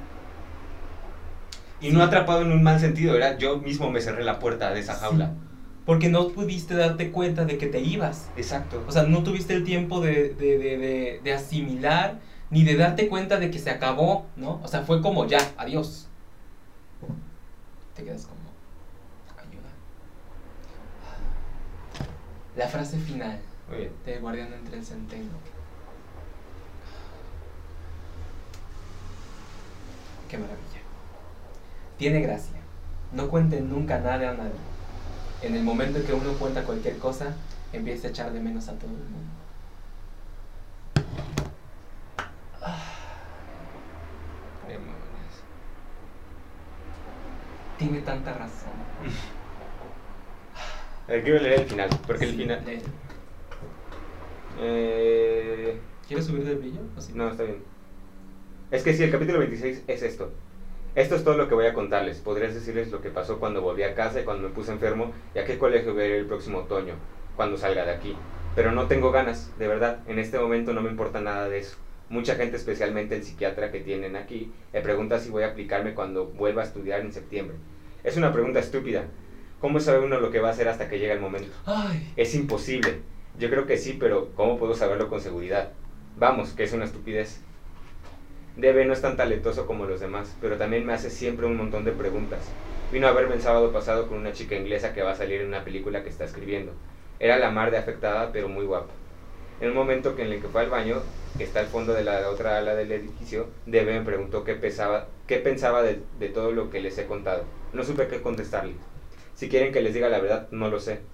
[1.82, 1.92] y Sí.
[1.94, 4.96] no atrapado en un mal sentido, era yo mismo me cerré la puerta de esa
[4.96, 5.02] Sí.
[5.86, 8.30] Porque no pudiste darte cuenta de que te ibas.
[8.38, 12.20] exacto, O sea, no tuviste el tiempo de, de, de, de, de asimilar
[12.52, 14.60] ni de darte cuenta de que se acabó, ¿no?
[14.64, 16.08] O sea, fue como ya, adiós.
[17.96, 18.40] Te quedas como,
[19.42, 19.70] ayuda.
[22.56, 23.40] La frase final
[23.70, 25.32] muy bien, de Guardián entre el Centeno.
[30.30, 30.82] Qué maravilla.
[31.98, 32.58] Tiene gracia.
[33.14, 34.71] No cuenten nunca nada a nadie.
[35.42, 37.34] En el momento en que uno cuenta cualquier cosa,
[37.74, 39.32] empieza a echar de menos a todo el mundo.
[44.68, 44.96] demonios.
[47.78, 48.72] tiene tanta razón.
[51.08, 52.64] Ver, quiero leer el final, porque el final...
[52.66, 52.82] lee.
[54.60, 55.82] Eh...
[56.08, 56.82] ¿Quieres subir del brillo?
[56.96, 57.14] ¿O sí?
[57.16, 57.64] No, está bien.
[58.70, 60.32] Es que sí, el capítulo 26 es esto.
[60.94, 62.20] Esto es todo lo que voy a contarles.
[62.20, 65.40] Podrías decirles lo que pasó cuando volví a casa y cuando me puse enfermo y
[65.40, 66.96] a qué colegio voy a ir el próximo otoño,
[67.38, 68.16] cuando salga de aquí.
[68.56, 70.00] Pero no tengo ganas, de verdad.
[70.08, 71.78] En este momento no me importa nada de eso.
[72.10, 76.26] Mucha gente, especialmente el psiquiatra que tienen aquí, me pregunta si voy a aplicarme cuando
[76.26, 77.56] vuelva a estudiar en septiembre.
[78.04, 79.06] Es una pregunta estúpida.
[79.62, 81.54] ¿Cómo sabe uno lo que va a hacer hasta que llegue el momento?
[81.66, 83.00] Ay, Es imposible.
[83.40, 85.72] Yo creo que sí, pero ¿cómo puedo saberlo con seguridad?
[86.18, 87.42] Vamos, que es una estupidez.
[88.62, 91.84] Debe no es tan talentoso como los demás, pero también me hace siempre un montón
[91.84, 92.58] de preguntas.
[92.90, 95.48] Vino a verme el sábado pasado con una chica inglesa que va a salir en
[95.48, 96.80] una película que está escribiendo.
[97.20, 99.00] Era la mar de afectada, pero muy guapa.
[99.60, 102.04] En un momento que en el que fue al baño, que está al fondo de
[102.04, 106.82] la otra ala del edificio, Debe me preguntó qué pensaba de, de todo lo que
[106.82, 107.54] les he contado.
[107.72, 108.82] No supe qué contestarle.
[109.34, 111.10] Si quieren que les diga la verdad, no lo sé.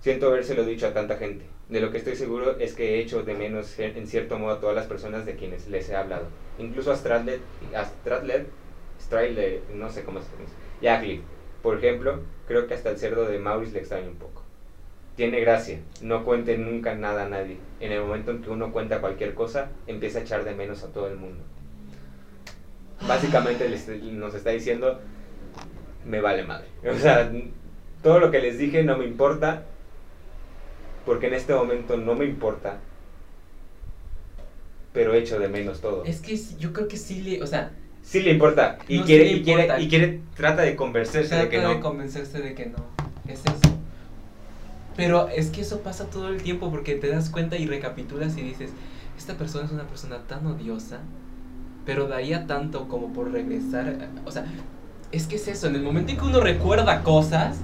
[0.00, 1.57] Siento habérselo dicho a tanta gente.
[1.68, 4.60] De lo que estoy seguro es que he hecho de menos en cierto modo a
[4.60, 6.28] todas las personas de quienes les he hablado.
[6.58, 7.40] Incluso a Stradley,
[7.76, 8.46] a Stradley,
[9.00, 11.20] Stradley, no sé cómo se pronuncia, y a Cliff.
[11.62, 14.42] Por ejemplo, creo que hasta el cerdo de Maurice le extraña un poco.
[15.14, 17.58] Tiene gracia, no cuente nunca nada a nadie.
[17.80, 20.88] En el momento en que uno cuenta cualquier cosa, empieza a echar de menos a
[20.92, 21.42] todo el mundo.
[23.06, 25.00] Básicamente les- nos está diciendo,
[26.04, 26.68] me vale madre.
[26.88, 27.30] O sea,
[28.02, 29.64] todo lo que les dije no me importa,
[31.08, 32.76] porque en este momento no me importa,
[34.92, 36.04] pero echo de menos todo.
[36.04, 37.70] es que yo creo que sí le, o sea,
[38.02, 41.30] Sí le importa, y No, quiere, sí le y quiere, y quiere, trata de convencerse
[41.30, 41.80] trata de que no.
[41.80, 42.76] convencerse de que no.
[43.26, 43.74] Es eso.
[44.96, 48.42] Pero es que eso pasa todo el tiempo porque te das cuenta y recapitulas y
[48.42, 48.70] dices,
[49.16, 50.98] esta persona es una persona tan odiosa,
[51.86, 54.10] pero daría tanto como por regresar.
[54.26, 54.44] O sea,
[55.10, 57.58] es que es eso, en el momento en que uno recuerda cosas,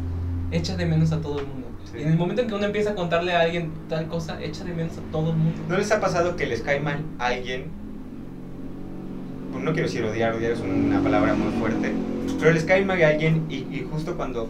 [0.50, 1.63] echa de menos a todo el mundo.
[1.94, 2.00] Sí.
[2.00, 4.64] Y en el momento en que uno empieza a contarle a alguien tal cosa, echa
[4.64, 5.62] de menos a todo el mundo.
[5.68, 7.66] ¿No les ha pasado que les cae mal a alguien?
[9.52, 11.92] Pues no quiero decir odiar, odiar es una palabra muy fuerte,
[12.40, 14.48] pero les cae mal a alguien y, y justo cuando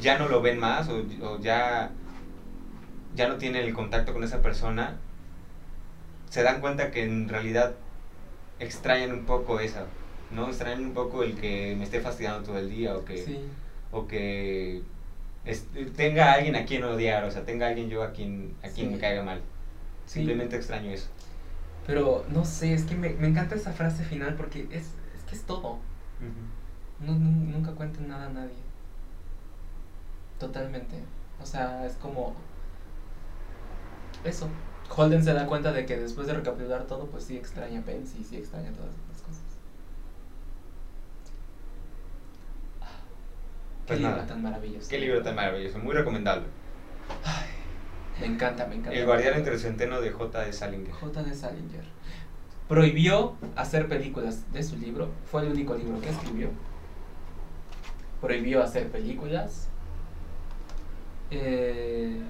[0.00, 1.90] ya no lo ven más o, o ya,
[3.14, 4.96] ya no tienen el contacto con esa persona,
[6.28, 7.74] se dan cuenta que en realidad
[8.58, 9.84] extrañan un poco esa,
[10.34, 10.48] ¿no?
[10.48, 13.38] Extrañan un poco el que me esté fastidiando todo el día o que, Sí.
[13.92, 14.82] o que
[15.44, 15.66] es-
[15.96, 18.68] tenga a alguien a quien odiar, o sea, tenga a alguien yo a quien, a
[18.68, 18.94] quien Sí.
[18.94, 19.40] me caiga mal.
[20.06, 20.14] Sí.
[20.20, 21.08] Simplemente extraño eso.
[21.86, 24.86] Pero no sé, es que me, me encanta esa frase final porque es,
[25.16, 25.78] es que es todo.
[27.00, 28.54] No, nu- nunca cuenten nada a nadie.
[30.38, 30.96] Totalmente.
[31.40, 32.34] O sea, es como.
[34.24, 34.48] Eso.
[34.94, 38.16] Holden se da cuenta de que después de recapitular todo, pues sí extraña a Pence
[38.20, 38.90] y sí extraña todas
[43.86, 43.86] cosas.
[43.86, 44.88] Qué Pues libro tan maravilloso.
[44.88, 46.46] Qué libro tan maravilloso, muy recomendable.
[48.20, 48.96] Me encanta, me encanta.
[48.98, 50.40] El guardián entre el centeno de J.
[50.44, 50.92] de Salinger.
[50.92, 51.22] J.
[51.22, 51.84] de Salinger.
[52.68, 55.10] Prohibió hacer películas de su libro.
[55.30, 56.48] Fue el único libro que escribió.
[58.20, 59.68] Prohibió hacer películas.
[61.30, 62.20] Eh,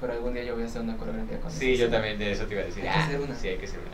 [0.00, 2.44] pero algún día yo voy a hacer una coreografía con Sí, yo también de eso
[2.46, 2.82] te iba a decir.
[2.82, 3.34] Hay que Ah, hacer una.
[3.34, 3.90] Sí, hay que hacer una.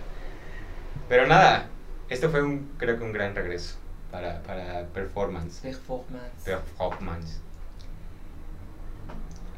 [1.08, 1.68] Pero nada,
[2.08, 3.76] este fue un, creo que un gran regreso
[4.16, 5.60] para, para performance.
[5.60, 6.42] Performance.
[6.44, 7.40] Performance.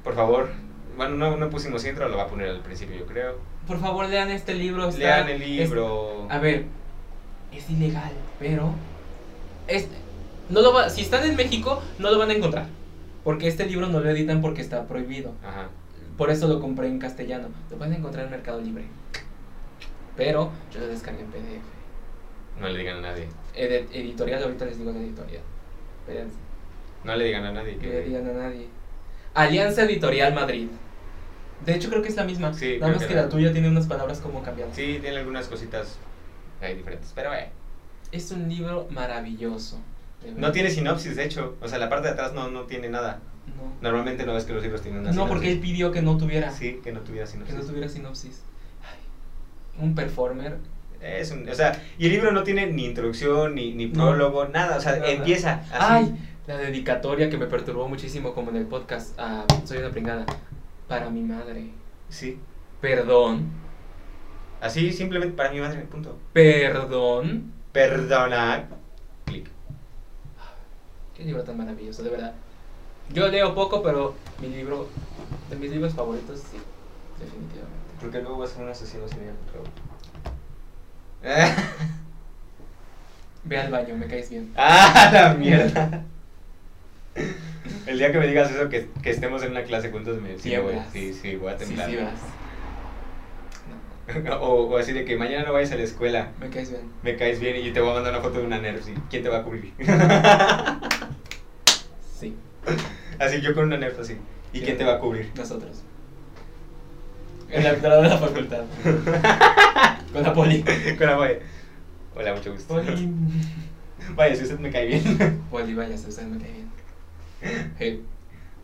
[0.02, 0.48] Por favor,
[0.96, 3.38] bueno, no, no pusimos intro, lo va a poner al principio, yo creo.
[3.68, 4.88] Por favor, lean este libro.
[4.88, 6.26] está- Lean el es- libro.
[6.28, 6.64] a ver,
[7.52, 8.10] es ilegal,
[8.40, 8.72] pero
[9.68, 9.86] es,
[10.48, 12.66] no lo va- si están en México, no lo van a encontrar.
[13.22, 15.34] Porque este libro no lo editan porque está prohibido.
[15.44, 15.68] Ajá.
[16.16, 17.48] Por eso lo compré en castellano.
[17.70, 18.86] Lo pueden encontrar en Mercado Libre.
[20.16, 21.77] Pero yo lo descargué en PDF.
[22.60, 23.28] No le digan a nadie.
[23.54, 25.42] Ed- editorial, ahorita les digo la editorial.
[26.00, 26.36] Espérense.
[27.04, 28.00] No le digan a nadie No le que...
[28.02, 28.66] digan a nadie.
[29.34, 30.68] Alianza Editorial Madrid.
[31.64, 32.52] De hecho, creo que es la misma.
[32.54, 34.74] Sí, Nada más que que la- tuya tiene unas palabras como cambiadas.
[34.74, 35.96] Sí, tiene algunas cositas
[36.60, 37.46] ahí diferentes, pero bueno.
[38.10, 39.78] Es un libro maravilloso.
[40.22, 41.56] de No tiene sinopsis, de hecho.
[41.60, 43.20] O sea, la parte de atrás no, no tiene nada.
[43.56, 43.72] No.
[43.80, 46.50] Normalmente no ves que los libros tienen una No, porque él pidió que no tuviera.
[46.52, 47.54] Sí, que no tuviera Que sinopsis.
[47.56, 48.42] no tuviera sinopsis.
[48.82, 50.56] Ay, un performer.
[51.00, 53.92] Es un, o sea, y el libro no tiene ni introducción, ni, ni No.
[54.04, 54.76] prólogo, nada.
[54.76, 55.10] O sea, Nada.
[55.10, 55.76] empieza así.
[55.78, 59.18] Ay, la dedicatoria que me perturbó muchísimo como en el podcast.
[59.18, 60.26] a Soy una pringada.
[60.88, 61.70] Para mi madre.
[62.08, 62.38] Sí.
[62.80, 63.46] Perdón.
[64.60, 66.18] Así, simplemente para mi madre, punto.
[66.32, 67.52] Perdón.
[67.72, 68.66] Perdona.
[69.24, 69.48] Clic.
[71.14, 72.34] Qué libro tan maravilloso, de verdad.
[73.12, 74.88] Yo leo poco, pero mi libro,
[75.50, 76.56] de mis libros favoritos, sí,
[77.18, 77.78] definitivamente.
[78.00, 79.34] Porque luego vas a ser un asesino serial.
[83.44, 84.52] Ve al baño, me caes bien.
[84.56, 86.04] ¡Ah, la mierda!
[87.86, 90.56] El día que me digas eso, que, que estemos en una clase juntos, me sí,
[90.56, 91.88] voy, sí, sí, voy a temblar.
[91.90, 92.12] sí vas.
[94.24, 96.82] No, o, o así de que mañana no vayas a la escuela, me caes bien.
[97.02, 98.86] me caes bien y te voy a mandar una foto de una Nerf.
[99.10, 99.72] ¿Quién te va a cubrir?
[102.18, 102.34] Sí,
[103.18, 104.16] así yo con una Nerf así.
[104.52, 105.30] ¿Y quién te va a cubrir?
[105.36, 105.82] nosotros.
[107.50, 108.62] La entrada de la facultad.
[110.12, 110.62] Con la poli.
[110.98, 111.38] con la boya.
[112.14, 112.74] Hola, mucho gusto.
[112.82, 113.12] Poli.
[114.14, 115.42] Vaya, si usted me cae bien.
[115.50, 116.70] Poli, vaya, usted me cae bien.
[117.78, 118.04] Hey,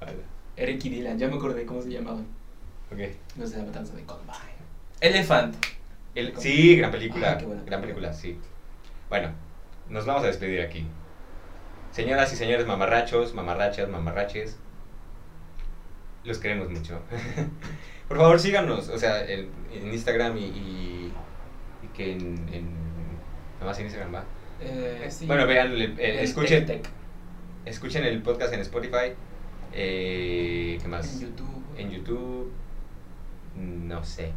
[0.01, 0.13] Hola.
[0.57, 2.27] Eric y Dylan, ya me acordé cómo se llamaban.
[2.93, 2.99] Ok.
[3.37, 4.39] No sé, la matanza de Columbine.
[5.01, 5.55] Elephant.
[6.15, 7.33] El- sí, gran película.
[7.33, 8.11] Ah, qué buena gran película.
[8.11, 8.39] película, sí.
[9.09, 9.31] Bueno,
[9.89, 10.87] nos vamos a despedir aquí.
[11.91, 14.57] Señoras y señores mamarrachos, mamarrachas, mamarraches,
[16.25, 17.01] los queremos mucho.
[18.09, 21.13] Por favor, síganos, o sea, en, en Instagram y
[21.97, 22.21] que en,
[22.53, 22.65] en...
[23.55, 24.25] Nada más en Instagram, ¿va?
[24.61, 25.27] Eh, sí.
[25.27, 26.83] Bueno, vean, El escuchen,
[27.65, 29.13] escuchen el podcast en Spotify.
[29.73, 31.15] Eh, ¿Qué más?
[31.15, 31.63] En YouTube.
[31.77, 32.53] En YouTube.
[33.57, 34.33] No sé.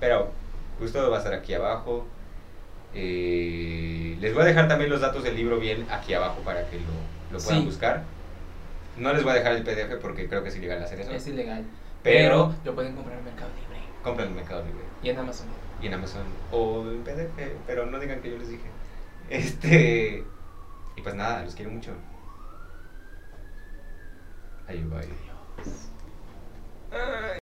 [0.00, 0.30] Pero,
[0.78, 2.06] pues todo va a estar aquí abajo.
[2.94, 6.76] Eh, les voy a dejar también los datos del libro bien aquí abajo para que
[6.76, 7.66] lo, lo puedan Sí.
[7.66, 8.04] buscar.
[8.96, 11.10] No les voy a dejar el PDF porque creo que es ilegal hacer eso.
[11.12, 11.64] Es ilegal.
[12.02, 13.80] Pero- Pero lo pueden comprar en Mercado Libre.
[14.04, 15.48] Compren en Mercado Libre Y en Amazon.
[15.80, 18.70] Y en Amazon o en PDF, pero no digan que yo les dije.
[19.28, 20.24] Este.
[20.96, 21.92] Y pues nada, los quiero mucho.
[24.66, 25.08] Adiós, bye.